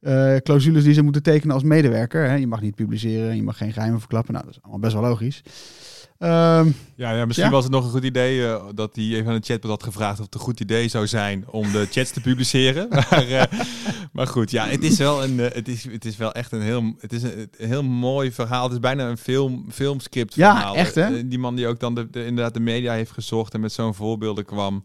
eh, 0.00 0.36
clausules 0.36 0.84
die 0.84 0.94
ze 0.94 1.02
moeten 1.02 1.22
tekenen 1.22 1.54
als 1.54 1.62
medewerker. 1.62 2.28
Hè. 2.28 2.34
Je 2.34 2.46
mag 2.46 2.60
niet 2.60 2.74
publiceren, 2.74 3.36
je 3.36 3.42
mag 3.42 3.56
geen 3.56 3.72
geheimen 3.72 4.00
verklappen. 4.00 4.32
Nou, 4.32 4.46
dat 4.46 4.54
is 4.54 4.62
allemaal 4.62 4.80
best 4.80 4.92
wel 4.92 5.02
logisch. 5.02 5.42
Ehm, 6.18 6.70
Ja, 6.94 7.10
ja 7.12 7.24
misschien 7.24 7.48
Ja? 7.48 7.54
was 7.54 7.64
het 7.64 7.72
nog 7.72 7.84
een 7.84 7.90
goed 7.90 8.04
idee 8.04 8.46
eh, 8.46 8.64
dat 8.74 8.96
hij 8.96 9.04
even 9.04 9.26
aan 9.32 9.38
de 9.38 9.46
chatbot 9.46 9.70
had 9.70 9.82
gevraagd 9.82 10.18
of 10.18 10.24
het 10.24 10.34
een 10.34 10.40
goed 10.40 10.60
idee 10.60 10.88
zou 10.88 11.06
zijn 11.06 11.44
om 11.50 11.72
de 11.72 11.86
chats 11.90 12.10
te 12.10 12.20
publiceren. 12.20 12.88
maar, 13.10 13.28
eh, 13.28 13.42
maar 14.12 14.26
goed, 14.26 14.50
ja, 14.50 14.66
het 14.66 14.82
is 14.84 14.98
wel 14.98 15.24
een, 15.24 15.40
eh, 15.40 15.54
het 15.54 15.68
is, 15.68 15.84
het 15.84 16.04
is 16.04 16.16
wel 16.16 16.32
echt 16.32 16.52
een 16.52 16.62
heel, 16.62 16.94
het 16.98 17.12
is 17.12 17.22
een, 17.22 17.50
een 17.58 17.68
heel 17.68 17.82
mooi 17.84 18.32
verhaal. 18.32 18.62
Het 18.64 18.72
is 18.72 18.78
bijna 18.80 19.08
een 19.08 19.18
film, 19.18 19.66
filmscript 19.72 20.34
Ja, 20.34 20.54
verhaal. 20.54 20.74
echt, 20.74 20.94
hè? 20.94 21.28
Die 21.28 21.38
man 21.38 21.54
die 21.56 21.66
ook 21.66 21.80
dan 21.80 21.94
de, 21.94 22.10
de- 22.10 22.24
inderdaad 22.26 22.54
de 22.54 22.60
media 22.60 22.92
heeft 22.92 23.10
gezocht 23.12 23.54
en 23.54 23.60
met 23.60 23.72
zo'n 23.72 23.94
voorbeelden 23.94 24.44
kwam. 24.44 24.84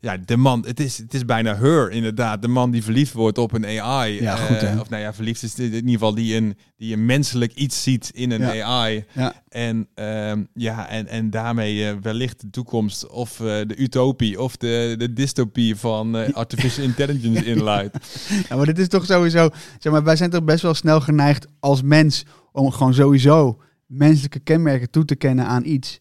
Ja, 0.00 0.16
de 0.24 0.36
man, 0.36 0.64
het 0.66 0.80
is, 0.80 0.98
het 0.98 1.14
is 1.14 1.24
bijna 1.24 1.56
her 1.56 1.90
inderdaad. 1.90 2.42
De 2.42 2.48
man 2.48 2.70
die 2.70 2.82
verliefd 2.82 3.12
wordt 3.12 3.38
op 3.38 3.52
een 3.52 3.64
AI. 3.80 4.22
Ja, 4.22 4.36
Eh, 4.36 4.44
goed, 4.44 4.60
hè? 4.60 4.80
Of 4.80 4.88
nou 4.88 5.02
ja, 5.02 5.14
verliefd 5.14 5.42
is 5.42 5.58
in 5.58 5.72
ieder 5.72 5.90
geval 5.90 6.14
die 6.14 6.36
een, 6.36 6.56
die 6.76 6.92
een 6.92 7.06
menselijk 7.06 7.52
iets 7.54 7.82
ziet 7.82 8.10
in 8.14 8.30
een 8.30 8.40
Ja. 8.40 8.64
AI. 8.64 9.04
ja. 9.12 9.42
En, 9.48 9.88
ehm, 9.94 10.44
ja, 10.54 10.88
en, 10.88 11.06
en 11.06 11.30
daarmee 11.30 11.88
eh, 11.88 11.96
wellicht 12.02 12.40
de 12.40 12.50
toekomst 12.50 13.06
of 13.08 13.40
eh, 13.40 13.46
de 13.46 13.76
utopie 13.76 14.40
of 14.40 14.56
de, 14.56 14.94
de 14.98 15.12
dystopie 15.12 15.76
van 15.76 16.34
artificial 16.34 16.84
intelligence 16.84 17.44
inluidt. 17.54 17.96
Ja, 18.48 18.56
maar 18.56 18.66
dit 18.66 18.78
is 18.78 18.88
toch 18.88 19.04
sowieso... 19.06 19.48
Zeg 19.78 19.92
maar, 19.92 20.04
wij 20.04 20.16
zijn 20.16 20.30
toch 20.30 20.44
best 20.44 20.62
wel 20.62 20.74
snel 20.74 21.00
geneigd 21.00 21.46
als 21.60 21.82
mens... 21.82 22.24
om 22.52 22.70
gewoon 22.70 22.94
sowieso 22.94 23.60
menselijke 23.86 24.38
kenmerken 24.38 24.90
toe 24.90 25.04
te 25.04 25.16
kennen 25.16 25.44
aan 25.46 25.64
iets. 25.64 25.98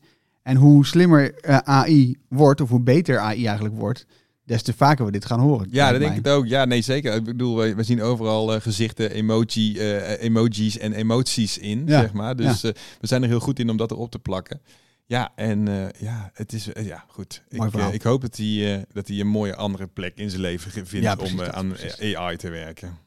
En 0.47 0.55
hoe 0.55 0.85
slimmer 0.85 1.33
eh, 1.33 1.57
AI 1.57 2.17
wordt, 2.29 2.61
of 2.61 2.69
hoe 2.69 2.81
beter 2.81 3.19
AI 3.19 3.45
eigenlijk 3.45 3.75
wordt... 3.75 4.05
des 4.43 4.61
te 4.61 4.73
vaker 4.73 5.05
we 5.05 5.11
dit 5.11 5.25
gaan 5.25 5.39
horen. 5.39 5.67
Ja, 5.71 5.91
dat 5.91 5.99
denk 5.99 6.11
ik 6.11 6.25
het 6.25 6.33
ook. 6.33 6.45
Ja, 6.45 6.65
nee, 6.65 6.81
zeker. 6.81 7.15
Ik 7.15 7.23
bedoel, 7.23 7.57
we, 7.57 7.75
we 7.75 7.83
zien 7.83 8.01
overal 8.01 8.53
eh, 8.53 8.61
gezichten, 8.61 9.11
emoji, 9.11 9.77
eh, 9.77 10.23
emojis 10.23 10.77
en 10.77 10.93
emoties 10.93 11.57
in, 11.57 11.83
Ja, 11.85 11.99
zeg 11.99 12.13
maar. 12.13 12.35
Dus 12.35 12.61
we 12.61 12.73
zijn 13.01 13.23
er 13.23 13.27
heel 13.27 13.39
goed 13.39 13.59
in 13.59 13.69
om 13.69 13.77
dat 13.77 13.91
erop 13.91 14.11
te 14.11 14.19
plakken. 14.19 14.61
Ja, 15.05 15.31
en 15.35 15.91
ja, 15.97 16.31
het 16.33 16.53
is, 16.53 16.69
ja, 16.81 17.05
goed. 17.07 17.43
Ik, 17.49 17.63
ik 17.91 18.01
hoop 18.01 18.21
dat 18.21 18.37
hij, 18.37 18.85
dat 18.91 19.07
hij 19.07 19.19
een 19.19 19.27
mooie 19.27 19.55
andere 19.55 19.87
plek 19.87 20.17
in 20.17 20.29
zijn 20.29 20.41
leven 20.41 20.71
vindt 20.71 21.05
Ja, 21.05 21.15
om 21.15 21.41
aan. 21.41 21.73
AI 22.15 22.37
te 22.37 22.49
werken. 22.49 22.97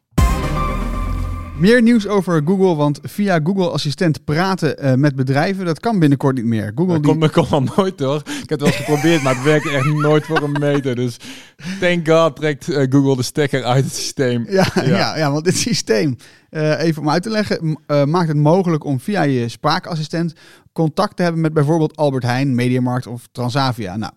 Meer 1.61 1.83
nieuws 1.83 2.07
over 2.07 2.43
Google, 2.45 2.75
want 2.75 2.99
via 3.03 3.41
Google 3.43 3.71
Assistent 3.71 4.25
praten 4.25 4.79
eh, 4.79 4.95
met 4.95 5.17
bedrijven... 5.17 5.65
dat 5.65 5.81
kan 5.81 5.99
binnenkort 5.99 6.37
niet 6.37 6.45
meer. 6.45 6.73
Google 6.75 6.93
Dat 6.93 7.03
die... 7.03 7.13
komt, 7.19 7.31
komt 7.31 7.53
al 7.53 7.63
nooit 7.77 8.01
hoor. 8.01 8.17
Ik 8.17 8.49
heb 8.49 8.49
het 8.49 8.61
wel 8.61 8.69
eens 8.69 8.77
geprobeerd, 8.77 9.23
maar 9.23 9.35
het 9.35 9.45
werkt 9.45 9.69
echt 9.69 9.85
nooit 9.85 10.25
voor 10.25 10.43
een 10.43 10.57
meter. 10.61 10.95
Dus 10.95 11.17
thank 11.81 12.09
god 12.09 12.37
trekt 12.37 12.69
eh, 12.69 12.87
Google 12.91 13.17
de 13.17 13.23
stekker 13.23 13.65
uit 13.65 13.85
het 13.85 13.95
systeem. 13.95 14.47
Ja, 14.49 14.67
ja. 14.75 14.83
Ja. 14.83 15.17
Ja, 15.17 15.33
want 15.33 15.45
dit 15.45 15.57
systeem, 15.57 16.17
eh, 16.51 16.81
even 16.81 17.03
om 17.03 17.11
uit 17.11 17.23
te 17.23 17.31
leggen, 17.31 17.79
maakt 17.87 18.29
het 18.29 18.37
mogelijk 18.37 18.85
om 18.85 19.01
via 19.01 19.23
je 19.23 19.49
spraakassistent 19.49 20.33
contact 20.73 21.17
te 21.17 21.23
hebben 21.23 21.41
met 21.41 21.53
bijvoorbeeld 21.53 21.97
Albert 21.97 22.25
Heijn, 22.25 22.55
Mediamarkt 22.55 23.07
of 23.07 23.29
Transavia. 23.33 23.97
Nou, 23.97 24.13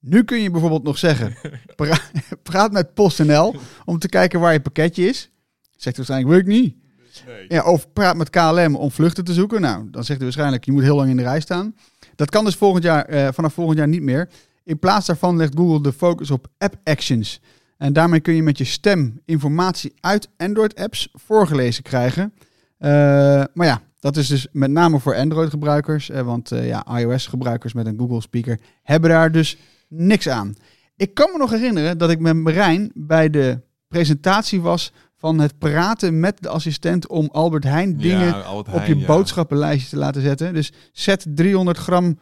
nu 0.00 0.24
kun 0.24 0.42
je 0.42 0.50
bijvoorbeeld 0.50 0.82
nog 0.82 0.98
zeggen, 0.98 1.34
pra- 1.76 1.98
praat 2.42 2.72
met 2.72 2.94
PostNL 2.94 3.54
om 3.84 3.98
te 3.98 4.08
kijken 4.08 4.40
waar 4.40 4.52
je 4.52 4.60
pakketje 4.60 5.08
is. 5.08 5.31
Zegt 5.82 5.96
hij 5.96 6.04
waarschijnlijk, 6.06 6.46
weet 6.46 6.56
ik 6.56 6.62
niet. 6.62 6.76
Ja, 7.48 7.64
of 7.64 7.92
praat 7.92 8.16
met 8.16 8.30
KLM 8.30 8.74
om 8.76 8.90
vluchten 8.90 9.24
te 9.24 9.32
zoeken. 9.32 9.60
Nou, 9.60 9.90
dan 9.90 10.04
zegt 10.04 10.18
hij 10.18 10.28
waarschijnlijk, 10.28 10.64
je 10.64 10.72
moet 10.72 10.82
heel 10.82 10.96
lang 10.96 11.10
in 11.10 11.16
de 11.16 11.22
rij 11.22 11.40
staan. 11.40 11.74
Dat 12.14 12.30
kan 12.30 12.44
dus 12.44 12.54
volgend 12.54 12.84
jaar, 12.84 13.04
eh, 13.04 13.28
vanaf 13.32 13.52
volgend 13.52 13.78
jaar 13.78 13.88
niet 13.88 14.02
meer. 14.02 14.28
In 14.64 14.78
plaats 14.78 15.06
daarvan 15.06 15.36
legt 15.36 15.54
Google 15.56 15.82
de 15.82 15.92
focus 15.92 16.30
op 16.30 16.46
app 16.58 16.76
actions. 16.84 17.40
En 17.76 17.92
daarmee 17.92 18.20
kun 18.20 18.34
je 18.34 18.42
met 18.42 18.58
je 18.58 18.64
stem 18.64 19.20
informatie 19.24 19.94
uit 20.00 20.28
Android-apps 20.36 21.08
voorgelezen 21.12 21.82
krijgen. 21.82 22.32
Eh, 22.78 22.90
maar 23.54 23.66
ja, 23.66 23.80
dat 24.00 24.16
is 24.16 24.28
dus 24.28 24.46
met 24.52 24.70
name 24.70 24.98
voor 24.98 25.16
Android-gebruikers. 25.16 26.10
eh, 26.10 26.22
want 26.22 26.48
ja, 26.48 26.98
iOS-gebruikers 26.98 27.72
met 27.72 27.86
een 27.86 27.98
Google-speaker 27.98 28.60
hebben 28.82 29.10
daar 29.10 29.32
dus 29.32 29.56
niks 29.88 30.28
aan. 30.28 30.54
Ik 30.96 31.14
kan 31.14 31.30
me 31.32 31.38
nog 31.38 31.50
herinneren 31.50 31.98
dat 31.98 32.10
ik 32.10 32.18
met 32.18 32.36
Marijn 32.36 32.90
bij 32.94 33.30
de 33.30 33.60
presentatie 33.88 34.60
was 34.60 34.92
van 35.22 35.38
het 35.38 35.58
praten 35.58 36.20
met 36.20 36.36
de 36.42 36.48
assistent 36.48 37.06
om 37.08 37.28
Albert 37.32 37.64
Heijn 37.64 37.96
dingen 37.96 38.26
Ja, 38.26 38.40
Albert 38.40 38.76
op 38.76 38.84
je 38.84 38.98
ja. 38.98 39.06
boodschappenlijstje 39.06 39.88
te 39.88 39.96
laten 39.96 40.22
zetten. 40.22 40.54
Dus 40.54 40.72
zet 40.92 41.26
300 41.28 41.78
gram 41.78 42.18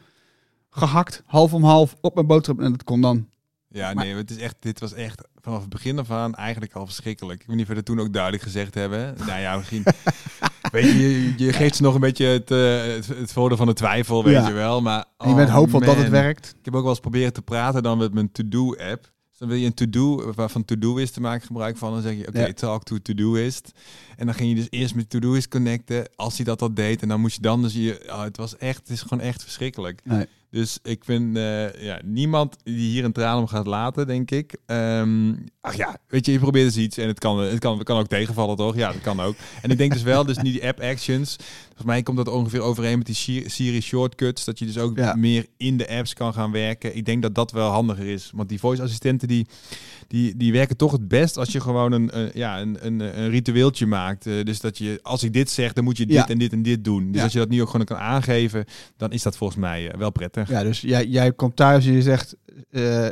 gehakt, 0.70 1.22
half 1.26 1.52
om 1.54 1.64
half, 1.64 1.94
op 2.00 2.14
mijn 2.14 2.26
boodschap. 2.26 2.60
En 2.60 2.70
dat 2.70 2.84
kon 2.84 3.00
dan 3.00 3.28
Ja, 3.68 3.92
Maar- 3.94 4.04
nee, 4.04 4.14
het 4.14 4.30
is 4.30 4.36
echt, 4.36 4.56
dit 4.60 4.80
was 4.80 4.94
echt 4.94 5.28
vanaf 5.40 5.60
het 5.60 5.68
begin 5.68 5.98
af 5.98 6.10
aan 6.10 6.34
eigenlijk 6.34 6.72
al 6.72 6.86
verschrikkelijk. 6.86 7.40
Ik 7.40 7.46
weet 7.46 7.56
niet 7.56 7.64
of 7.64 7.70
we 7.70 7.74
dat 7.76 7.84
toen 7.84 8.00
ook 8.00 8.12
duidelijk 8.12 8.42
gezegd 8.42 8.74
hebben. 8.74 9.14
Nou 9.26 9.40
ja, 9.40 9.56
misschien... 9.56 9.84
weet 10.72 10.84
je, 10.92 11.34
je, 11.36 11.52
geeft 11.52 11.76
ze 11.76 11.82
nog 11.82 11.94
een 11.94 12.00
beetje 12.00 12.26
het, 12.26 12.50
eh, 12.50 12.82
het, 12.94 13.06
het 13.06 13.32
voordeel 13.32 13.56
van 13.56 13.66
de 13.66 13.72
twijfel, 13.72 14.24
weet 14.24 14.34
Ja. 14.34 14.46
je 14.48 14.52
wel. 14.54 14.80
Maar, 14.82 15.04
En 15.18 15.28
je 15.28 15.34
bent 15.34 15.48
oh, 15.48 15.54
hoopvol 15.54 15.80
dat 15.80 15.96
het 15.96 16.08
werkt. 16.08 16.48
Ik 16.58 16.64
heb 16.64 16.74
ook 16.74 16.80
wel 16.82 16.90
eens 16.90 17.00
proberen 17.00 17.32
te 17.32 17.42
praten 17.42 17.82
dan 17.82 17.98
met 17.98 18.14
mijn 18.14 18.32
to-do-app. 18.32 19.10
Dus 19.40 19.48
dan 19.48 19.58
wil 19.58 19.66
je 19.66 19.66
een 19.66 19.90
to-do, 19.90 20.32
waarvan 20.34 20.64
to-do-ist 20.64 21.12
te 21.14 21.20
maken 21.20 21.46
gebruik 21.46 21.76
van. 21.76 21.92
Dan 21.92 22.02
zeg 22.02 22.16
je, 22.16 22.26
oké, 22.28 22.46
Ja. 22.46 22.52
talk 22.52 22.82
to 22.82 22.98
to-do-ist. 22.98 23.72
En 24.16 24.26
dan 24.26 24.34
ging 24.34 24.48
je 24.48 24.54
dus 24.54 24.66
eerst 24.70 24.94
met 24.94 25.10
to-do-ist 25.10 25.48
connecten, 25.48 26.08
als 26.16 26.36
hij 26.36 26.44
dat 26.44 26.62
al 26.62 26.74
deed. 26.74 27.02
En 27.02 27.08
dan 27.08 27.20
moest 27.20 27.36
je 27.36 27.42
dan 27.42 27.62
dus 27.62 27.72
je... 27.72 28.02
Oh, 28.06 28.22
het 28.22 28.36
was 28.36 28.56
echt, 28.56 28.78
het 28.78 28.88
is 28.88 29.02
gewoon 29.02 29.20
echt 29.20 29.42
verschrikkelijk. 29.42 30.00
Nee. 30.04 30.26
Dus 30.50 30.78
ik 30.82 31.04
vind 31.04 31.36
eh, 31.36 31.82
ja, 31.82 32.00
niemand 32.04 32.56
die 32.62 32.90
hier 32.90 33.04
een 33.04 33.12
traan 33.12 33.38
om 33.38 33.46
gaat 33.46 33.66
laten, 33.66 34.06
denk 34.06 34.30
ik. 34.30 34.56
Ehm, 34.66 35.34
ach 35.60 35.74
ja, 35.76 35.96
weet 36.08 36.26
je, 36.26 36.32
je 36.32 36.38
probeert 36.38 36.64
eens 36.64 36.76
iets 36.76 36.96
en 36.96 37.08
het 37.08 37.18
kan, 37.18 37.38
het, 37.38 37.58
kan, 37.58 37.74
het 37.78 37.86
kan 37.86 37.98
ook 37.98 38.06
tegenvallen, 38.06 38.56
toch? 38.56 38.76
Ja, 38.76 38.92
dat 38.92 39.00
kan 39.00 39.20
ook. 39.20 39.34
En 39.62 39.70
ik 39.70 39.78
denk 39.78 39.92
dus 39.92 40.02
wel, 40.02 40.24
dus 40.24 40.36
niet 40.38 40.52
die 40.52 40.66
app 40.66 40.80
actions. 40.80 41.36
Volgens 41.80 41.98
mij 41.98 42.14
komt 42.14 42.26
dat 42.26 42.34
ongeveer 42.34 42.60
overeen 42.60 42.98
met 42.98 43.06
die 43.06 43.44
Siri- 43.50 43.80
shortcuts. 43.80 44.44
Dat 44.44 44.58
je 44.58 44.66
dus 44.66 44.78
ook 44.78 44.96
Ja. 44.98 45.14
meer 45.14 45.46
in 45.56 45.76
de 45.76 45.88
apps 45.88 46.14
kan 46.14 46.32
gaan 46.32 46.52
werken. 46.52 46.96
Ik 46.96 47.04
denk 47.04 47.22
dat 47.22 47.34
dat 47.34 47.52
wel 47.52 47.70
handiger 47.70 48.06
is. 48.06 48.30
Want 48.34 48.48
die 48.48 48.58
voice 48.58 48.82
assistenten 48.82 49.28
die, 49.28 49.46
die, 50.08 50.36
die 50.36 50.52
werken 50.52 50.76
toch 50.76 50.92
het 50.92 51.08
best 51.08 51.36
als 51.36 51.52
je 51.52 51.60
gewoon 51.60 51.92
een, 51.92 52.10
ja, 52.34 52.60
een, 52.60 52.76
een, 52.86 53.00
een 53.20 53.30
ritueeltje 53.30 53.86
maakt. 53.86 54.26
Eh, 54.26 54.44
dus 54.44 54.60
dat 54.60 54.78
je, 54.78 54.98
als 55.02 55.22
ik 55.22 55.32
dit 55.32 55.50
zeg, 55.50 55.72
dan 55.72 55.84
moet 55.84 55.96
je 55.96 56.06
dit 56.06 56.16
Ja. 56.16 56.28
en 56.28 56.38
dit 56.38 56.52
en 56.52 56.62
dit 56.62 56.84
doen. 56.84 57.06
Dus 57.06 57.16
Ja. 57.16 57.22
als 57.22 57.32
je 57.32 57.38
dat 57.38 57.48
nu 57.48 57.62
ook 57.62 57.70
gewoon 57.70 57.86
kan 57.86 57.96
aangeven, 57.98 58.64
dan 58.96 59.12
is 59.12 59.22
dat 59.22 59.36
volgens 59.36 59.58
mij 59.60 59.90
eh, 59.90 59.98
wel 59.98 60.10
prettig. 60.10 60.48
Ja, 60.48 60.62
dus 60.62 60.80
jij, 60.80 61.06
jij 61.06 61.32
komt 61.32 61.56
thuis 61.56 61.86
en 61.86 61.92
je 61.92 62.02
zegt... 62.02 62.36
eh, 62.70 63.08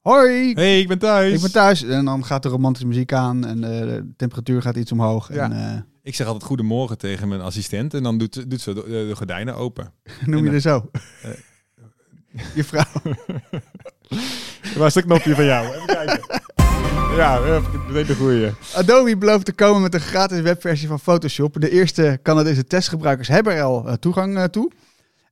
Hoi, 0.00 0.52
Hey, 0.52 0.80
ik 0.80 0.88
ben 0.88 0.98
thuis. 0.98 1.34
ik 1.34 1.40
ben 1.40 1.52
thuis. 1.52 1.82
En 1.82 2.04
dan 2.04 2.24
gaat 2.24 2.42
de 2.42 2.48
romantische 2.48 2.86
muziek 2.88 3.12
aan 3.12 3.46
en 3.46 3.60
de 3.60 4.08
temperatuur 4.16 4.62
gaat 4.62 4.76
iets 4.76 4.92
omhoog. 4.92 5.34
Ja. 5.34 5.50
En, 5.50 5.86
Ik 6.06 6.14
zeg 6.14 6.26
altijd 6.26 6.44
goedemorgen 6.44 6.98
tegen 6.98 7.28
mijn 7.28 7.40
assistent 7.40 7.94
en 7.94 8.02
dan 8.02 8.18
doet, 8.18 8.50
doet 8.50 8.60
ze 8.60 8.74
de, 8.74 8.82
de 9.08 9.16
gordijnen 9.16 9.56
open. 9.56 9.92
noem 10.26 10.44
je 10.44 10.50
er 10.50 10.60
zo? 10.60 10.90
Eh. 11.22 11.30
je 12.54 12.64
vrouw. 12.64 12.84
Waar 14.76 14.86
is 14.86 14.94
dat 14.94 15.04
knopje 15.04 15.34
van 15.34 15.44
jou? 15.44 15.66
Even 15.74 15.86
kijken. 15.86 16.20
Ja, 17.16 17.60
meteen 17.88 18.06
de 18.06 18.14
goeie. 18.14 18.50
Adobe 18.74 19.16
belooft 19.16 19.44
te 19.44 19.52
komen 19.52 19.82
met 19.82 19.94
een 19.94 20.00
gratis 20.00 20.40
webversie 20.40 20.88
van 20.88 21.00
Photoshop. 21.00 21.60
De 21.60 21.70
eerste 21.70 22.18
Canadese 22.22 22.66
testgebruikers 22.66 23.28
hebben 23.28 23.54
er 23.54 23.62
al 23.62 23.88
eh, 23.88 23.94
toegang 23.94 24.36
eh, 24.36 24.44
toe. 24.44 24.70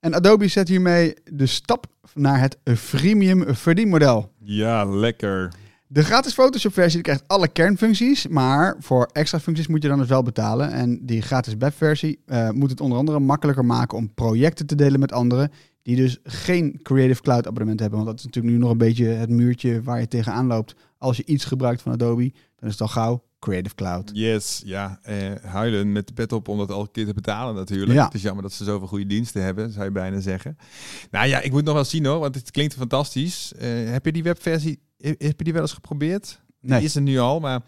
En 0.00 0.14
Adobe 0.14 0.48
zet 0.48 0.68
hiermee 0.68 1.14
de 1.24 1.46
stap 1.46 1.86
naar 2.14 2.40
het 2.40 2.58
freemium 2.78 3.54
verdienmodel. 3.54 4.32
Ja, 4.38 4.84
lekker. 4.84 5.52
De 5.94 6.04
gratis 6.04 6.34
Photoshop-versie 6.34 7.00
krijgt 7.00 7.22
alle 7.26 7.48
kernfuncties, 7.48 8.26
maar 8.26 8.76
voor 8.78 9.08
extra 9.12 9.40
functies 9.40 9.66
moet 9.66 9.82
je 9.82 9.88
dan 9.88 9.98
dus 9.98 10.08
wel 10.08 10.22
betalen. 10.22 10.70
En 10.72 11.06
die 11.06 11.22
gratis 11.22 11.54
webversie 11.58 12.20
eh, 12.26 12.50
moet 12.50 12.70
het 12.70 12.80
onder 12.80 12.98
andere 12.98 13.18
makkelijker 13.18 13.64
maken 13.64 13.98
om 13.98 14.14
projecten 14.14 14.66
te 14.66 14.74
delen 14.74 15.00
met 15.00 15.12
anderen 15.12 15.50
die 15.82 15.96
dus 15.96 16.18
geen 16.22 16.80
Creative 16.82 17.22
Cloud 17.22 17.46
abonnement 17.46 17.80
hebben. 17.80 17.98
Want 17.98 18.10
dat 18.10 18.18
is 18.18 18.24
natuurlijk 18.24 18.54
nu 18.54 18.60
nog 18.60 18.70
een 18.70 18.78
beetje 18.78 19.06
het 19.06 19.30
muurtje 19.30 19.82
waar 19.82 20.00
je 20.00 20.08
tegenaan 20.08 20.46
loopt. 20.46 20.74
Als 20.98 21.16
je 21.16 21.24
iets 21.24 21.44
gebruikt 21.44 21.82
van 21.82 21.92
Adobe, 21.92 22.32
dan 22.56 22.68
is 22.68 22.72
het 22.72 22.80
al 22.80 22.88
gauw 22.88 23.24
Creative 23.38 23.74
Cloud. 23.74 24.10
Yes, 24.12 24.62
ja. 24.64 24.98
Eh, 25.02 25.16
huilen 25.42 25.92
met 25.92 26.06
de 26.06 26.12
pet 26.12 26.32
op 26.32 26.48
om 26.48 26.58
dat 26.58 26.70
elke 26.70 26.90
keer 26.90 27.06
te 27.06 27.14
betalen 27.14 27.54
natuurlijk. 27.54 27.92
Ja. 27.92 28.04
Het 28.04 28.14
is 28.14 28.22
jammer 28.22 28.42
dat 28.42 28.52
ze 28.52 28.64
zoveel 28.64 28.88
goede 28.88 29.06
diensten 29.06 29.42
hebben, 29.42 29.72
zou 29.72 29.84
je 29.84 29.90
bijna 29.90 30.20
zeggen. 30.20 30.56
Nou 31.10 31.26
ja, 31.26 31.40
ik 31.40 31.52
moet 31.52 31.64
nog 31.64 31.74
wel 31.74 31.84
zien 31.84 32.04
hoor, 32.04 32.18
want 32.18 32.34
het 32.34 32.50
klinkt 32.50 32.74
fantastisch. 32.74 33.52
Eh, 33.58 33.68
heb 33.90 34.04
je 34.04 34.12
die 34.12 34.22
webversie, 34.22 34.80
heb 35.08 35.38
je 35.38 35.44
die 35.44 35.52
wel 35.52 35.62
eens 35.62 35.72
geprobeerd? 35.72 36.42
Nee. 36.60 36.78
Die 36.78 36.88
is 36.88 36.94
er 36.94 37.02
nu 37.02 37.18
al, 37.18 37.40
maar 37.40 37.60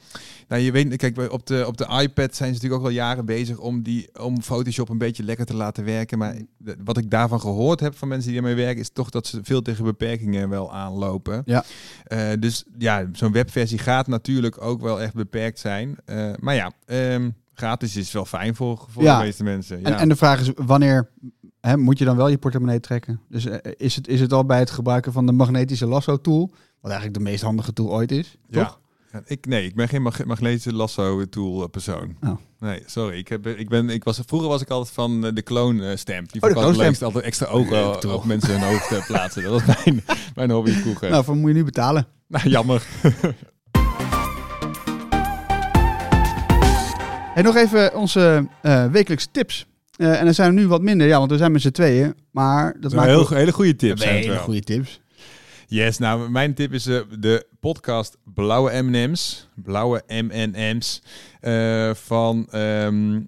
nou, 0.48 0.62
je 0.62 0.72
weet, 0.72 0.96
kijk, 0.96 1.32
op 1.32 1.46
de, 1.46 1.64
op 1.66 1.76
de 1.76 1.86
iPad 2.02 2.34
zijn 2.34 2.48
ze 2.48 2.54
natuurlijk 2.54 2.80
ook 2.80 2.86
al 2.86 2.94
jaren 2.94 3.26
bezig 3.26 3.58
om, 3.58 3.82
die, 3.82 4.08
om 4.20 4.42
Photoshop 4.42 4.88
een 4.88 4.98
beetje 4.98 5.22
lekker 5.22 5.46
te 5.46 5.54
laten 5.54 5.84
werken. 5.84 6.18
Maar 6.18 6.36
wat 6.84 6.96
ik 6.96 7.10
daarvan 7.10 7.40
gehoord 7.40 7.80
heb 7.80 7.96
van 7.96 8.08
mensen 8.08 8.28
die 8.30 8.38
ermee 8.38 8.54
werken, 8.54 8.80
is 8.80 8.90
toch 8.92 9.10
dat 9.10 9.26
ze 9.26 9.40
veel 9.42 9.62
tegen 9.62 9.84
beperkingen 9.84 10.48
wel 10.48 10.72
aanlopen. 10.74 11.42
Ja. 11.44 11.64
Eh, 12.04 12.28
dus 12.38 12.64
ja, 12.78 13.08
zo'n 13.12 13.32
webversie 13.32 13.78
gaat 13.78 14.06
natuurlijk 14.06 14.62
ook 14.62 14.80
wel 14.80 15.00
echt 15.00 15.14
beperkt 15.14 15.58
zijn. 15.58 15.96
Eh, 16.04 16.30
maar 16.38 16.54
ja, 16.54 16.72
ehm, 16.86 17.30
gratis 17.54 17.96
is 17.96 18.12
wel 18.12 18.24
fijn 18.24 18.54
voor, 18.54 18.84
voor 18.88 19.02
Ja. 19.02 19.18
de 19.18 19.24
meeste 19.24 19.44
mensen. 19.44 19.80
Ja. 19.80 19.84
En, 19.84 19.94
en 19.94 20.08
de 20.08 20.16
vraag 20.16 20.40
is, 20.40 20.50
wanneer 20.54 21.10
hè, 21.60 21.76
moet 21.76 21.98
je 21.98 22.04
dan 22.04 22.16
wel 22.16 22.28
je 22.28 22.38
portemonnee 22.38 22.80
trekken? 22.80 23.20
Dus 23.28 23.46
eh, 23.46 23.72
is, 23.76 23.96
het, 23.96 24.08
is 24.08 24.20
het 24.20 24.32
al 24.32 24.44
bij 24.44 24.58
het 24.58 24.70
gebruiken 24.70 25.12
van 25.12 25.26
de 25.26 25.32
magnetische 25.32 25.86
lasso-tool, 25.86 26.52
wat 26.86 26.94
eigenlijk 26.94 27.24
de 27.24 27.30
meest 27.30 27.42
handige 27.42 27.72
tool 27.72 27.90
ooit 27.92 28.10
is, 28.12 28.36
Ja. 28.48 28.64
toch? 28.64 28.80
Ja, 29.12 29.22
Ik, 29.26 29.46
nee, 29.46 29.64
ik 29.64 29.74
ben 29.74 29.88
geen 29.88 30.02
mag 30.02 30.24
magnetische 30.24 30.72
lasso 30.74 31.24
tool 31.28 31.68
persoon. 31.68 32.16
Oh. 32.24 32.36
Nee, 32.60 32.82
sorry. 32.86 33.18
Ik 33.18 33.28
heb, 33.28 33.46
ik 33.46 33.68
ben, 33.68 33.88
ik 33.90 34.04
was, 34.04 34.20
vroeger 34.26 34.48
was 34.48 34.60
ik 34.62 34.70
altijd 34.70 34.94
van 34.94 35.26
eh, 35.26 35.34
de 35.34 35.42
clone 35.42 35.90
eh, 35.90 35.96
stamp. 35.96 36.32
Die 36.32 36.42
Oh, 36.42 36.48
de 36.48 36.54
ik 36.54 37.02
altijd 37.02 37.24
extra 37.24 37.46
ogen 37.46 37.70
Leuk, 37.72 38.04
op 38.04 38.24
mensen 38.24 38.50
hun 38.60 38.68
hoofd 38.72 38.92
eh, 38.92 39.06
plaatsen. 39.06 39.42
Dat 39.42 39.52
was 39.52 39.64
mijn, 39.84 40.04
mijn 40.34 40.50
hobby 40.50 40.70
vroeger. 40.70 41.10
Nou, 41.10 41.24
voor 41.24 41.36
moet 41.36 41.48
je 41.50 41.56
nu 41.56 41.64
betalen. 41.64 42.06
Nou, 42.28 42.48
jammer. 42.48 42.86
En 47.34 47.44
nog 47.44 47.56
even 47.56 47.94
onze 47.96 48.48
eh, 48.62 48.86
wekelijkse 48.86 49.28
tips. 49.30 49.66
En 49.96 50.26
er 50.26 50.34
zijn 50.34 50.48
er 50.48 50.54
nu 50.54 50.66
wat 50.68 50.82
minder, 50.82 51.06
ja, 51.06 51.18
want 51.18 51.30
we 51.30 51.36
zijn 51.36 51.52
met 51.52 51.60
z'n 51.62 51.70
tweeën. 51.70 52.14
Maar 52.30 52.72
dat 52.72 52.82
Dat 52.82 52.92
maakt 52.94 53.10
ook- 53.12 53.28
heel, 53.28 53.36
hele 53.38 53.52
goede 53.52 53.76
tips. 53.76 54.04
hele 54.04 54.38
goede 54.38 54.60
tips. 54.60 55.00
Yes, 55.68 55.98
nou, 55.98 56.30
mijn 56.30 56.54
tip 56.54 56.72
is 56.72 56.86
eh, 56.86 57.00
de 57.18 57.46
podcast 57.60 58.16
Blauwe 58.24 58.82
M&M's. 58.82 59.48
Blauwe 59.54 60.02
M&M's. 60.06 61.02
eh, 61.40 61.94
van 61.94 62.46
ehm 62.50 63.20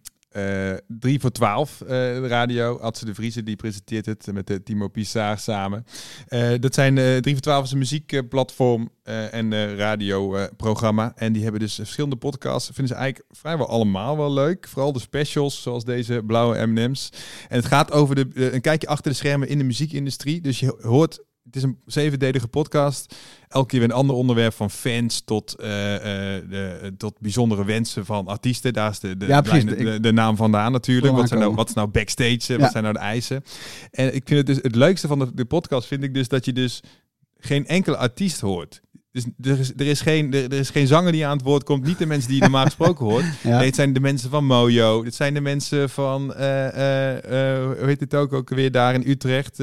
3 0.86 1.20
voor 1.20 1.30
12, 1.30 1.80
eh, 1.80 1.88
de 1.88 2.26
radio. 2.26 2.76
Adse 2.78 3.04
de 3.04 3.14
Vriezen, 3.14 3.44
die 3.44 3.56
presenteert 3.56 4.06
het 4.06 4.28
met 4.32 4.60
Timo 4.64 4.88
Pissar 4.88 5.38
samen. 5.38 5.84
Eh, 6.28 6.50
dat 6.60 6.74
zijn 6.74 6.98
eh 6.98 7.16
3 7.16 7.32
voor 7.32 7.42
12 7.42 7.64
is 7.64 7.72
een 7.72 7.78
muziekplatform 7.78 8.90
eh, 9.02 9.34
en 9.34 9.52
eh, 9.52 9.74
radioprogramma. 9.76 11.12
en 11.16 11.32
die 11.32 11.42
hebben 11.42 11.60
dus 11.60 11.74
verschillende 11.74 12.16
podcasts. 12.16 12.70
Vinden 12.72 12.96
ze 12.96 13.00
eigenlijk 13.00 13.30
vrijwel 13.36 13.68
allemaal 13.68 14.16
wel 14.16 14.32
leuk. 14.32 14.68
Vooral 14.68 14.92
de 14.92 14.98
specials, 15.00 15.62
zoals 15.62 15.84
deze 15.84 16.22
Blauwe 16.26 16.66
M&M's. 16.66 17.12
En 17.48 17.56
het 17.56 17.66
gaat 17.66 17.92
over 17.92 18.14
de, 18.14 18.28
eh, 18.34 18.52
een 18.52 18.60
kijkje 18.60 18.88
achter 18.88 19.10
de 19.10 19.16
schermen 19.16 19.48
in 19.48 19.58
de 19.58 19.64
muziekindustrie. 19.64 20.40
Dus 20.40 20.60
je 20.60 20.76
hoort 20.82 21.26
het 21.48 21.56
is 21.56 21.62
een 21.62 21.78
zevendelige 21.86 22.48
podcast. 22.48 23.14
Elke 23.48 23.66
keer 23.68 23.80
weer 23.80 23.88
een 23.88 23.94
ander 23.94 24.16
onderwerp 24.16 24.52
van 24.54 24.70
fans 24.70 25.20
tot, 25.20 25.54
eh, 25.56 25.94
eh, 25.94 26.42
de, 26.50 26.94
tot 26.96 27.20
bijzondere 27.20 27.64
wensen 27.64 28.04
van 28.04 28.26
artiesten. 28.26 28.72
Daar 28.72 28.90
is 28.90 28.98
de, 29.00 29.16
de, 29.16 29.26
Ja, 29.26 29.40
precies. 29.40 29.64
de, 29.64 29.76
de, 29.76 30.00
de 30.00 30.12
naam 30.12 30.36
vandaan 30.36 30.72
natuurlijk. 30.72 31.14
Wat 31.16 31.28
zijn, 31.28 31.40
nou, 31.40 31.54
wat 31.54 31.68
is 31.68 31.74
nou 31.74 31.88
backstage? 31.88 32.32
eh, 32.34 32.46
Ja. 32.46 32.58
Wat 32.58 32.70
zijn 32.70 32.82
nou 32.82 32.94
de 32.94 33.00
eisen? 33.00 33.42
En 33.90 34.14
ik 34.14 34.22
vind 34.24 34.38
het 34.38 34.46
dus 34.46 34.58
het 34.62 34.74
leukste 34.74 35.06
van 35.06 35.18
de, 35.18 35.34
de 35.34 35.44
podcast 35.44 35.86
vind 35.88 36.02
ik 36.02 36.14
dus 36.14 36.28
dat 36.28 36.44
je 36.44 36.52
dus 36.52 36.82
geen 37.38 37.66
enkele 37.66 37.96
artiest 37.96 38.40
hoort. 38.40 38.80
Dus 39.12 39.24
er 39.42 39.58
is, 39.58 39.72
er, 39.76 39.86
is 39.86 40.00
geen, 40.00 40.32
er, 40.34 40.52
is 40.52 40.70
geen 40.70 40.86
zanger 40.86 41.12
die 41.12 41.26
aan 41.26 41.36
het 41.36 41.46
woord 41.46 41.64
komt. 41.64 41.84
Niet 41.84 41.98
de 41.98 42.06
mensen 42.06 42.28
die 42.28 42.36
je 42.36 42.42
normaal 42.42 42.64
gesproken 42.64 43.06
hoort. 43.06 43.24
Ja. 43.42 43.56
Nee, 43.56 43.66
het 43.66 43.74
zijn 43.74 43.92
de 43.92 44.00
mensen 44.00 44.30
van 44.30 44.44
Mojo. 44.46 45.04
Het 45.04 45.14
zijn 45.14 45.34
de 45.34 45.40
mensen 45.40 45.90
van, 45.90 46.22
hoe 46.22 47.76
heet 47.84 48.00
het 48.00 48.14
ook, 48.14 48.32
ook 48.32 48.48
weer 48.48 48.70
daar 48.72 48.94
in 48.94 49.02
Utrecht. 49.10 49.58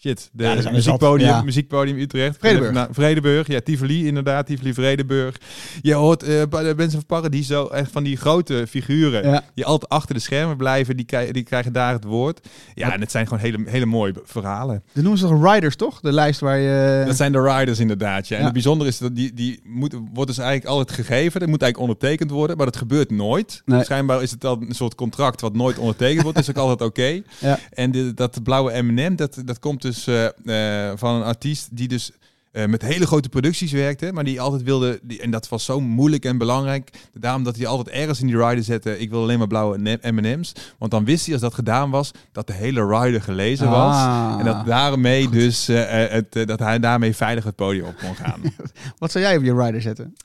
Shit, 0.00 0.30
de 0.32 0.44
Ja, 0.44 0.70
muziekpodium, 0.70 1.28
ja. 1.28 1.42
muziekpodium 1.42 1.98
Utrecht. 1.98 2.36
Vredenburg. 2.38 2.72
Nou, 2.72 2.88
Vredenburg, 2.92 3.46
ja, 3.46 3.60
Tivoli 3.60 4.06
inderdaad, 4.06 4.46
Tivoli 4.46 4.74
Vredenburg. 4.74 5.36
Je 5.80 5.94
hoort 5.94 6.24
bij 6.50 6.62
de 6.62 6.72
mensen 6.76 6.98
van 6.98 7.06
Paradiso, 7.06 7.66
echt 7.68 7.90
van 7.90 8.02
die 8.04 8.16
grote 8.16 8.66
figuren. 8.68 9.30
Ja. 9.30 9.42
Die 9.54 9.64
altijd 9.64 9.90
achter 9.90 10.14
de 10.14 10.20
schermen 10.20 10.56
blijven, 10.56 10.96
die, 10.96 11.06
krij- 11.06 11.32
die 11.32 11.42
krijgen 11.42 11.72
daar 11.72 11.92
het 11.92 12.04
woord. 12.04 12.48
Ja, 12.74 12.92
en 12.92 13.00
het 13.00 13.10
zijn 13.10 13.24
gewoon 13.26 13.42
hele, 13.42 13.58
hele 13.66 13.86
mooie 13.86 14.12
verhalen. 14.24 14.82
Dat 14.92 15.02
noemen 15.02 15.18
ze 15.20 15.26
toch 15.28 15.52
Riders, 15.52 15.76
toch? 15.76 16.00
De 16.00 16.12
lijst 16.12 16.40
waar 16.40 16.58
je... 16.58 17.02
Dat 17.06 17.16
zijn 17.16 17.32
de 17.32 17.42
riders 17.42 17.78
inderdaad. 17.78 18.28
Ja. 18.28 18.36
En 18.38 18.44
het 18.44 18.52
bijzondere 18.52 18.90
is 18.90 18.98
dat 18.98 19.16
die, 19.16 19.34
die 19.34 19.60
moet, 19.64 19.92
wordt 20.12 20.28
dus 20.30 20.38
eigenlijk 20.38 20.68
altijd 20.70 20.90
gegeven. 20.96 21.40
Dat 21.40 21.48
moet 21.48 21.62
eigenlijk 21.62 21.78
ondertekend 21.92 22.30
worden, 22.30 22.56
maar 22.56 22.66
dat 22.66 22.76
gebeurt 22.76 23.10
nooit. 23.10 23.62
Nee. 23.64 23.84
Schijnbaar 23.84 24.22
is 24.22 24.30
het 24.30 24.44
al 24.44 24.62
een 24.68 24.74
soort 24.74 24.94
contract 24.94 25.40
wat 25.40 25.54
nooit 25.54 25.78
ondertekend 25.78 26.22
wordt. 26.22 26.38
Is 26.38 26.48
ook 26.50 26.56
altijd 26.56 26.80
oké. 26.90 27.22
Ja. 27.38 27.58
En 27.70 27.90
dit- 27.90 28.16
dat 28.16 28.42
blauwe 28.42 28.82
M&M, 28.82 29.16
dat, 29.16 29.42
dat 29.44 29.58
komt 29.58 29.82
dus 29.82 29.87
eh, 30.06 30.88
eh, 30.90 30.98
van 30.98 31.14
een 31.14 31.22
artiest 31.22 31.76
die 31.76 31.88
dus 31.88 32.12
eh, 32.52 32.66
met 32.66 32.82
hele 32.82 33.06
grote 33.06 33.28
producties 33.28 33.72
werkte, 33.72 34.12
maar 34.12 34.24
die 34.24 34.40
altijd 34.40 34.62
wilde, 34.62 35.00
die, 35.02 35.20
en 35.20 35.30
dat 35.30 35.48
was 35.48 35.64
zo 35.64 35.80
moeilijk 35.80 36.24
en 36.24 36.38
belangrijk, 36.38 36.90
daarom 37.12 37.44
dat 37.44 37.56
hij 37.56 37.66
altijd 37.66 37.96
ergens 37.96 38.20
in 38.20 38.26
die 38.26 38.46
rider 38.46 38.64
zette, 38.64 38.98
ik 38.98 39.10
wil 39.10 39.22
alleen 39.22 39.38
maar 39.38 39.46
blauwe 39.46 39.98
M&M's, 40.02 40.52
want 40.78 40.90
dan 40.90 41.04
wist 41.04 41.24
hij 41.24 41.32
als 41.32 41.42
dat 41.42 41.54
gedaan 41.54 41.90
was, 41.90 42.10
dat 42.32 42.46
de 42.46 42.52
hele 42.52 42.86
rider 42.86 43.22
gelezen 43.22 43.70
was. 43.70 43.94
Ah. 43.94 44.36
En 44.38 44.44
dat 44.44 44.66
daarmee 44.66 45.28
dus 45.28 45.66
het, 45.66 46.32
dat 46.32 46.58
hij 46.58 46.78
daarmee 46.78 47.16
veilig 47.16 47.44
het 47.44 47.56
podium 47.56 47.84
op 47.84 47.96
kon 47.98 48.14
gaan. 48.14 48.40
Wat 48.98 49.12
zou 49.12 49.24
jij 49.24 49.36
op 49.36 49.44
je 49.44 49.54
rider 49.54 49.82
zetten? 49.82 50.14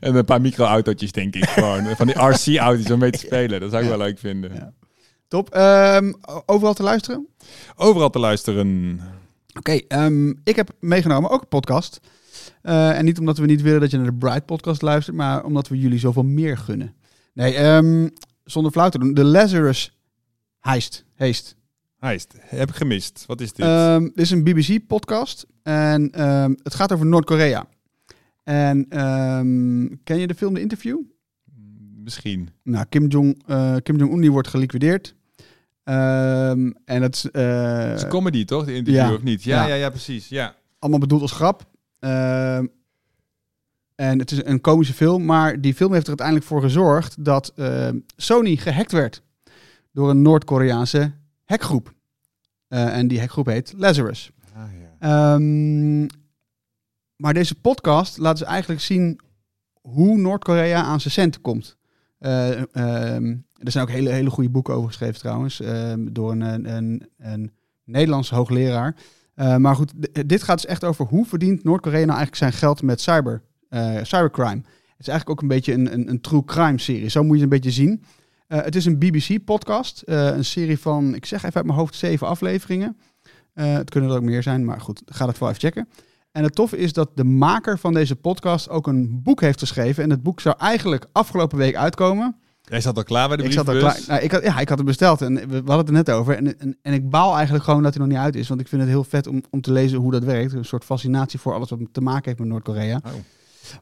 en 0.00 0.14
een 0.14 0.24
paar 0.24 0.40
micro-autootjes, 0.40 1.12
denk 1.12 1.34
ik. 1.34 1.48
Gewoon 1.48 1.96
van 1.96 2.06
die 2.06 2.16
RC-auto's 2.16 2.90
om 2.90 2.98
mee 2.98 3.10
te 3.10 3.18
spelen. 3.26 3.60
Dat 3.60 3.70
zou 3.70 3.82
ik 3.82 3.88
wel 3.88 3.98
leuk 3.98 4.18
vinden. 4.18 4.54
Ja. 4.54 4.72
Top. 5.30 5.50
Ehm, 5.50 6.12
overal 6.46 6.74
te 6.74 6.82
luisteren? 6.82 7.28
Overal 7.76 8.10
te 8.10 8.18
luisteren. 8.18 9.00
Oké, 9.58 9.72
ehm, 9.72 10.28
ik 10.28 10.56
heb 10.56 10.70
meegenomen 10.80 11.30
ook 11.30 11.40
een 11.40 11.48
podcast. 11.48 12.00
Eh, 12.62 12.98
en 12.98 13.04
niet 13.04 13.18
omdat 13.18 13.38
we 13.38 13.46
niet 13.46 13.62
willen 13.62 13.80
dat 13.80 13.90
je 13.90 13.96
naar 13.96 14.06
de 14.06 14.14
Bright 14.14 14.46
podcast 14.46 14.82
luistert, 14.82 15.16
maar 15.16 15.44
omdat 15.44 15.68
we 15.68 15.78
jullie 15.78 15.98
zoveel 15.98 16.22
meer 16.22 16.58
gunnen. 16.58 16.94
Nee, 17.34 17.54
ehm, 17.54 18.08
zonder 18.44 18.72
flauw 18.72 18.88
te 18.88 18.98
doen. 18.98 19.14
De 19.14 19.24
Lazarus 19.24 19.98
Heist. 20.58 21.04
Heist. 21.14 21.56
Heist, 21.98 22.34
heb 22.38 22.68
ik 22.68 22.74
gemist. 22.74 23.24
Wat 23.26 23.40
is 23.40 23.52
dit? 23.52 23.66
Dit 24.00 24.10
is 24.24 24.30
een 24.30 24.44
BBC-podcast 24.44 25.46
en 25.62 26.10
ehm, 26.10 26.54
het 26.62 26.74
gaat 26.74 26.92
over 26.92 27.06
Noord-Korea. 27.06 27.68
En 28.44 28.88
ken 30.04 30.18
je 30.18 30.26
de 30.26 30.34
film 30.34 30.54
The 30.54 30.60
Interview? 30.60 30.98
Misschien. 32.04 32.48
Nou, 32.62 32.86
Kim 32.88 33.06
Jong, 33.06 33.42
eh, 33.46 33.76
Kim 33.82 33.96
Jong-un 33.96 34.20
die 34.20 34.32
wordt 34.32 34.48
geliquideerd. 34.48 35.14
Ehm, 35.84 36.70
en 36.84 37.02
het 37.02 37.14
is 37.14 37.30
eh, 37.30 37.78
Het 37.78 37.96
is 37.96 38.02
een 38.02 38.08
comedy, 38.08 38.44
toch? 38.44 38.64
De 38.64 38.74
interview, 38.74 39.02
ja. 39.02 39.14
of 39.14 39.22
niet? 39.22 39.42
Ja, 39.42 39.62
Ja. 39.62 39.68
ja, 39.68 39.74
ja, 39.74 39.88
precies. 39.90 40.28
Ja. 40.28 40.54
allemaal 40.78 41.00
bedoeld 41.00 41.22
als 41.22 41.32
grap. 41.32 41.64
Ehm, 41.98 42.66
en 43.94 44.18
het 44.18 44.30
is 44.30 44.44
een 44.44 44.60
komische 44.60 44.92
film, 44.94 45.24
maar 45.24 45.60
die 45.60 45.74
film 45.74 45.90
heeft 45.92 46.02
er 46.02 46.08
uiteindelijk 46.08 46.46
voor 46.46 46.62
gezorgd 46.62 47.24
dat 47.24 47.52
ehm, 47.56 47.98
Sony 48.16 48.56
gehackt 48.56 48.92
werd 48.92 49.22
door 49.92 50.10
een 50.10 50.22
Noord-Koreaanse 50.22 51.12
hackgroep. 51.44 51.94
Eh, 52.68 52.96
en 52.96 53.08
die 53.08 53.18
hackgroep 53.20 53.46
heet 53.46 53.74
Lazarus. 53.76 54.30
Ah, 54.54 54.62
ja. 54.80 55.34
Ehm, 55.34 56.00
maar 57.16 57.34
deze 57.34 57.54
podcast 57.54 58.18
laat 58.18 58.38
ze 58.38 58.44
eigenlijk 58.44 58.80
zien 58.80 59.20
hoe 59.80 60.16
Noord-Korea 60.18 60.82
aan 60.82 61.00
zijn 61.00 61.12
centen 61.12 61.40
komt. 61.40 61.76
Ehm, 62.20 63.36
er 63.58 63.70
zijn 63.70 63.84
ook 63.84 63.90
hele, 63.90 64.10
hele 64.10 64.30
goede 64.30 64.50
boeken 64.50 64.74
over 64.74 64.88
geschreven 64.88 65.18
trouwens, 65.18 65.60
ehm, 65.60 66.06
door 66.12 66.30
een, 66.30 66.74
een, 66.76 67.08
een, 67.18 67.52
Nederlandse 67.84 68.34
hoogleraar. 68.34 68.96
Eh, 69.34 69.56
maar 69.56 69.74
goed, 69.74 69.92
dit 70.26 70.42
gaat 70.42 70.60
dus 70.60 70.70
echt 70.70 70.84
over 70.84 71.04
hoe 71.06 71.26
verdient 71.26 71.64
Noord-Korea 71.64 71.98
nou 71.98 72.18
eigenlijk 72.18 72.36
zijn 72.36 72.52
geld 72.52 72.82
met 72.82 73.00
cyber, 73.00 73.42
eh, 73.68 73.96
cybercrime. 74.02 74.60
Het 74.60 75.08
is 75.08 75.08
eigenlijk 75.08 75.30
ook 75.30 75.40
een 75.40 75.56
beetje 75.56 75.72
een, 75.72 75.92
een, 75.92 76.08
een 76.08 76.20
true 76.20 76.44
crime 76.44 76.78
serie, 76.78 77.08
zo 77.08 77.22
moet 77.22 77.38
je 77.38 77.42
het 77.42 77.52
een 77.52 77.60
beetje 77.60 77.80
zien. 77.80 78.02
Het 78.46 78.76
is 78.76 78.84
een 78.84 78.98
BBC-podcast, 78.98 80.02
een 80.06 80.44
serie 80.44 80.78
van, 80.78 81.14
ik 81.14 81.26
zeg 81.26 81.42
even 81.42 81.54
uit 81.54 81.64
mijn 81.64 81.78
hoofd, 81.78 81.94
zeven 81.94 82.26
afleveringen. 82.26 82.96
Het 83.52 83.90
kunnen 83.90 84.10
er 84.10 84.16
ook 84.16 84.22
meer 84.22 84.42
zijn, 84.42 84.64
maar 84.64 84.80
goed, 84.80 85.02
ga 85.06 85.26
dat 85.26 85.38
wel 85.38 85.48
even 85.48 85.60
checken. 85.60 85.88
En 86.32 86.42
het 86.42 86.54
toffe 86.54 86.76
is 86.76 86.92
dat 86.92 87.10
de 87.14 87.24
maker 87.24 87.78
van 87.78 87.92
deze 87.92 88.16
podcast 88.16 88.68
ook 88.68 88.86
een 88.86 89.22
boek 89.22 89.40
heeft 89.40 89.58
geschreven. 89.58 90.02
En 90.02 90.10
het 90.10 90.22
boek 90.22 90.40
zou 90.40 90.54
eigenlijk 90.58 91.06
afgelopen 91.12 91.58
week 91.58 91.76
uitkomen. 91.76 92.36
Jij 92.62 92.80
zat 92.80 92.96
al 92.96 93.02
klaar 93.02 93.28
bij 93.28 93.36
de 93.36 93.42
Ik 93.42 93.52
zat 93.52 93.68
al 93.68 93.74
brievenbus. 93.74 94.04
klaar. 94.04 94.16
Nou, 94.16 94.24
ik 94.24 94.32
had, 94.32 94.42
ja, 94.42 94.60
ik 94.60 94.68
had 94.68 94.78
het 94.78 94.86
besteld 94.86 95.22
en 95.22 95.34
we, 95.34 95.46
we 95.46 95.54
hadden 95.54 95.76
het 95.76 95.88
er 95.88 95.92
net 95.92 96.10
over. 96.10 96.36
En, 96.36 96.58
en, 96.58 96.78
en 96.82 96.92
ik 96.92 97.10
baal 97.10 97.34
eigenlijk 97.34 97.64
gewoon 97.64 97.82
dat 97.82 97.94
hij 97.94 98.02
nog 98.02 98.12
niet 98.12 98.22
uit 98.22 98.36
is. 98.36 98.48
Want 98.48 98.60
ik 98.60 98.68
vind 98.68 98.80
het 98.80 98.90
heel 98.90 99.04
vet 99.04 99.26
om, 99.26 99.42
om 99.50 99.60
te 99.60 99.72
lezen 99.72 99.98
hoe 99.98 100.10
dat 100.10 100.24
werkt. 100.24 100.52
Een 100.52 100.64
soort 100.64 100.84
fascinatie 100.84 101.40
voor 101.40 101.54
alles 101.54 101.70
wat 101.70 101.78
te 101.92 102.00
maken 102.00 102.24
heeft 102.24 102.38
met 102.38 102.48
Noord-Korea. 102.48 103.00
Oh. 103.06 103.12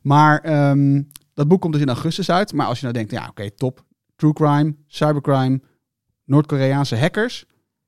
Maar 0.02 0.40
ehm, 0.40 1.02
dat 1.34 1.48
boek 1.48 1.60
komt 1.60 1.72
dus 1.72 1.82
in 1.82 1.88
augustus 1.88 2.30
uit. 2.30 2.52
Maar 2.52 2.66
als 2.66 2.76
je 2.80 2.82
nou 2.82 2.96
denkt, 2.96 3.10
ja 3.12 3.26
oké, 3.30 3.50
top. 3.50 3.84
True 4.16 4.32
crime, 4.32 4.74
cybercrime, 4.86 5.60
Noord-Koreaanse 6.24 6.96
hackers. 6.96 7.44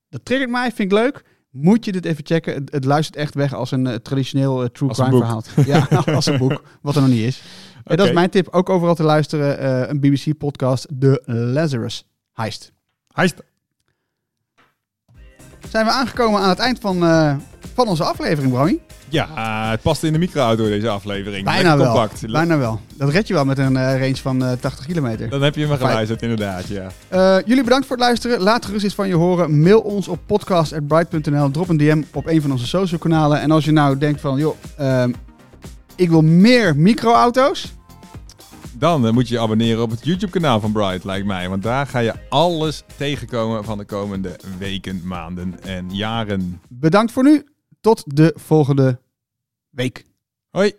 Dat 0.08 0.24
triggert 0.24 0.50
mij, 0.50 0.72
vind 0.72 0.92
ik 0.92 0.98
leuk. 0.98 1.24
Moet 1.50 1.84
je 1.84 1.92
dit 1.92 2.04
even 2.04 2.26
checken. 2.26 2.54
Het, 2.54 2.72
het 2.72 2.84
luistert 2.84 3.16
echt 3.16 3.34
weg 3.34 3.54
als 3.54 3.70
een 3.70 3.86
eh, 3.86 3.94
traditioneel 3.94 4.62
eh, 4.62 4.68
true 4.68 4.88
Als 4.88 4.98
crime 4.98 5.16
verhaal. 5.16 5.42
Ja, 5.66 5.86
als 6.14 6.26
een 6.26 6.38
boek. 6.38 6.62
Wat 6.82 6.94
er 6.94 7.00
nog 7.00 7.10
niet 7.10 7.24
is. 7.24 7.42
En 7.84 7.96
dat 7.96 8.06
is 8.06 8.12
mijn 8.12 8.30
tip. 8.30 8.48
Ook 8.50 8.70
overal 8.70 8.94
te 8.94 9.02
luisteren. 9.02 9.58
eh, 9.58 9.88
een 9.88 10.00
BBC-podcast, 10.00 10.86
The 10.98 11.22
Lazarus 11.26 12.04
Heist. 12.32 12.72
Heist. 13.12 13.42
Zijn 15.68 15.84
we 15.84 15.90
aangekomen 15.90 16.40
aan 16.40 16.48
het 16.48 16.58
eind 16.58 16.78
van, 16.80 17.04
eh, 17.04 17.34
van 17.74 17.88
onze 17.88 18.04
aflevering, 18.04 18.52
Brammy? 18.52 18.78
Ja, 19.08 19.26
het 19.70 19.82
past 19.82 20.02
in 20.02 20.12
de 20.12 20.18
micro-auto 20.18 20.64
deze 20.64 20.88
aflevering. 20.88 21.44
Bijna 21.44 21.60
Lekker 21.60 21.78
wel. 21.78 21.92
compact. 21.92 22.32
Bijna 22.32 22.58
wel. 22.58 22.80
Dat 22.96 23.10
red 23.10 23.26
je 23.26 23.34
wel 23.34 23.44
met 23.44 23.58
een 23.58 23.76
eh, 23.76 24.00
range 24.00 24.16
van 24.16 24.44
eh, 24.44 24.52
80 24.60 24.86
kilometer. 24.86 25.28
Dan 25.28 25.42
heb 25.42 25.54
je 25.54 25.66
me 25.66 25.76
geluisterd, 25.76 26.22
inderdaad, 26.22 26.64
ja. 26.66 26.90
Jullie 27.46 27.64
bedankt 27.64 27.86
voor 27.86 27.96
het 27.96 28.04
luisteren. 28.04 28.40
Laat 28.40 28.64
gerust 28.64 28.84
iets 28.84 28.94
van 28.94 29.08
je 29.08 29.14
horen. 29.14 29.60
Mail 29.60 29.80
ons 29.80 30.08
op 30.08 30.18
podcast.bright.nl. 30.26 31.50
Drop 31.50 31.68
een 31.68 31.76
DM 31.76 32.02
op 32.12 32.26
een 32.26 32.42
van 32.42 32.52
onze 32.52 32.66
social 32.66 33.00
kanalen. 33.00 33.40
En 33.40 33.50
als 33.50 33.64
je 33.64 33.72
nou 33.72 33.98
denkt 33.98 34.20
van, 34.20 34.38
joh, 34.38 34.56
ehm, 34.76 35.12
ik 35.96 36.10
wil 36.10 36.22
meer 36.22 36.76
microauto's. 36.76 37.72
Dan 38.80 39.06
eh, 39.06 39.12
moet 39.12 39.28
je 39.28 39.34
je 39.34 39.40
abonneren 39.40 39.82
op 39.82 39.90
het 39.90 40.04
YouTube-kanaal 40.04 40.60
van 40.60 40.72
Bright, 40.72 41.04
lijkt 41.04 41.26
mij. 41.26 41.48
Want 41.48 41.62
daar 41.62 41.86
ga 41.86 41.98
je 41.98 42.14
alles 42.28 42.82
tegenkomen 42.96 43.64
van 43.64 43.78
de 43.78 43.84
komende 43.84 44.36
weken, 44.58 45.06
maanden 45.06 45.62
en 45.62 45.94
jaren. 45.94 46.60
Bedankt 46.68 47.12
voor 47.12 47.22
nu. 47.22 47.44
Tot 47.80 48.16
de 48.16 48.34
volgende 48.36 49.00
week. 49.70 50.04
Hoi! 50.50 50.72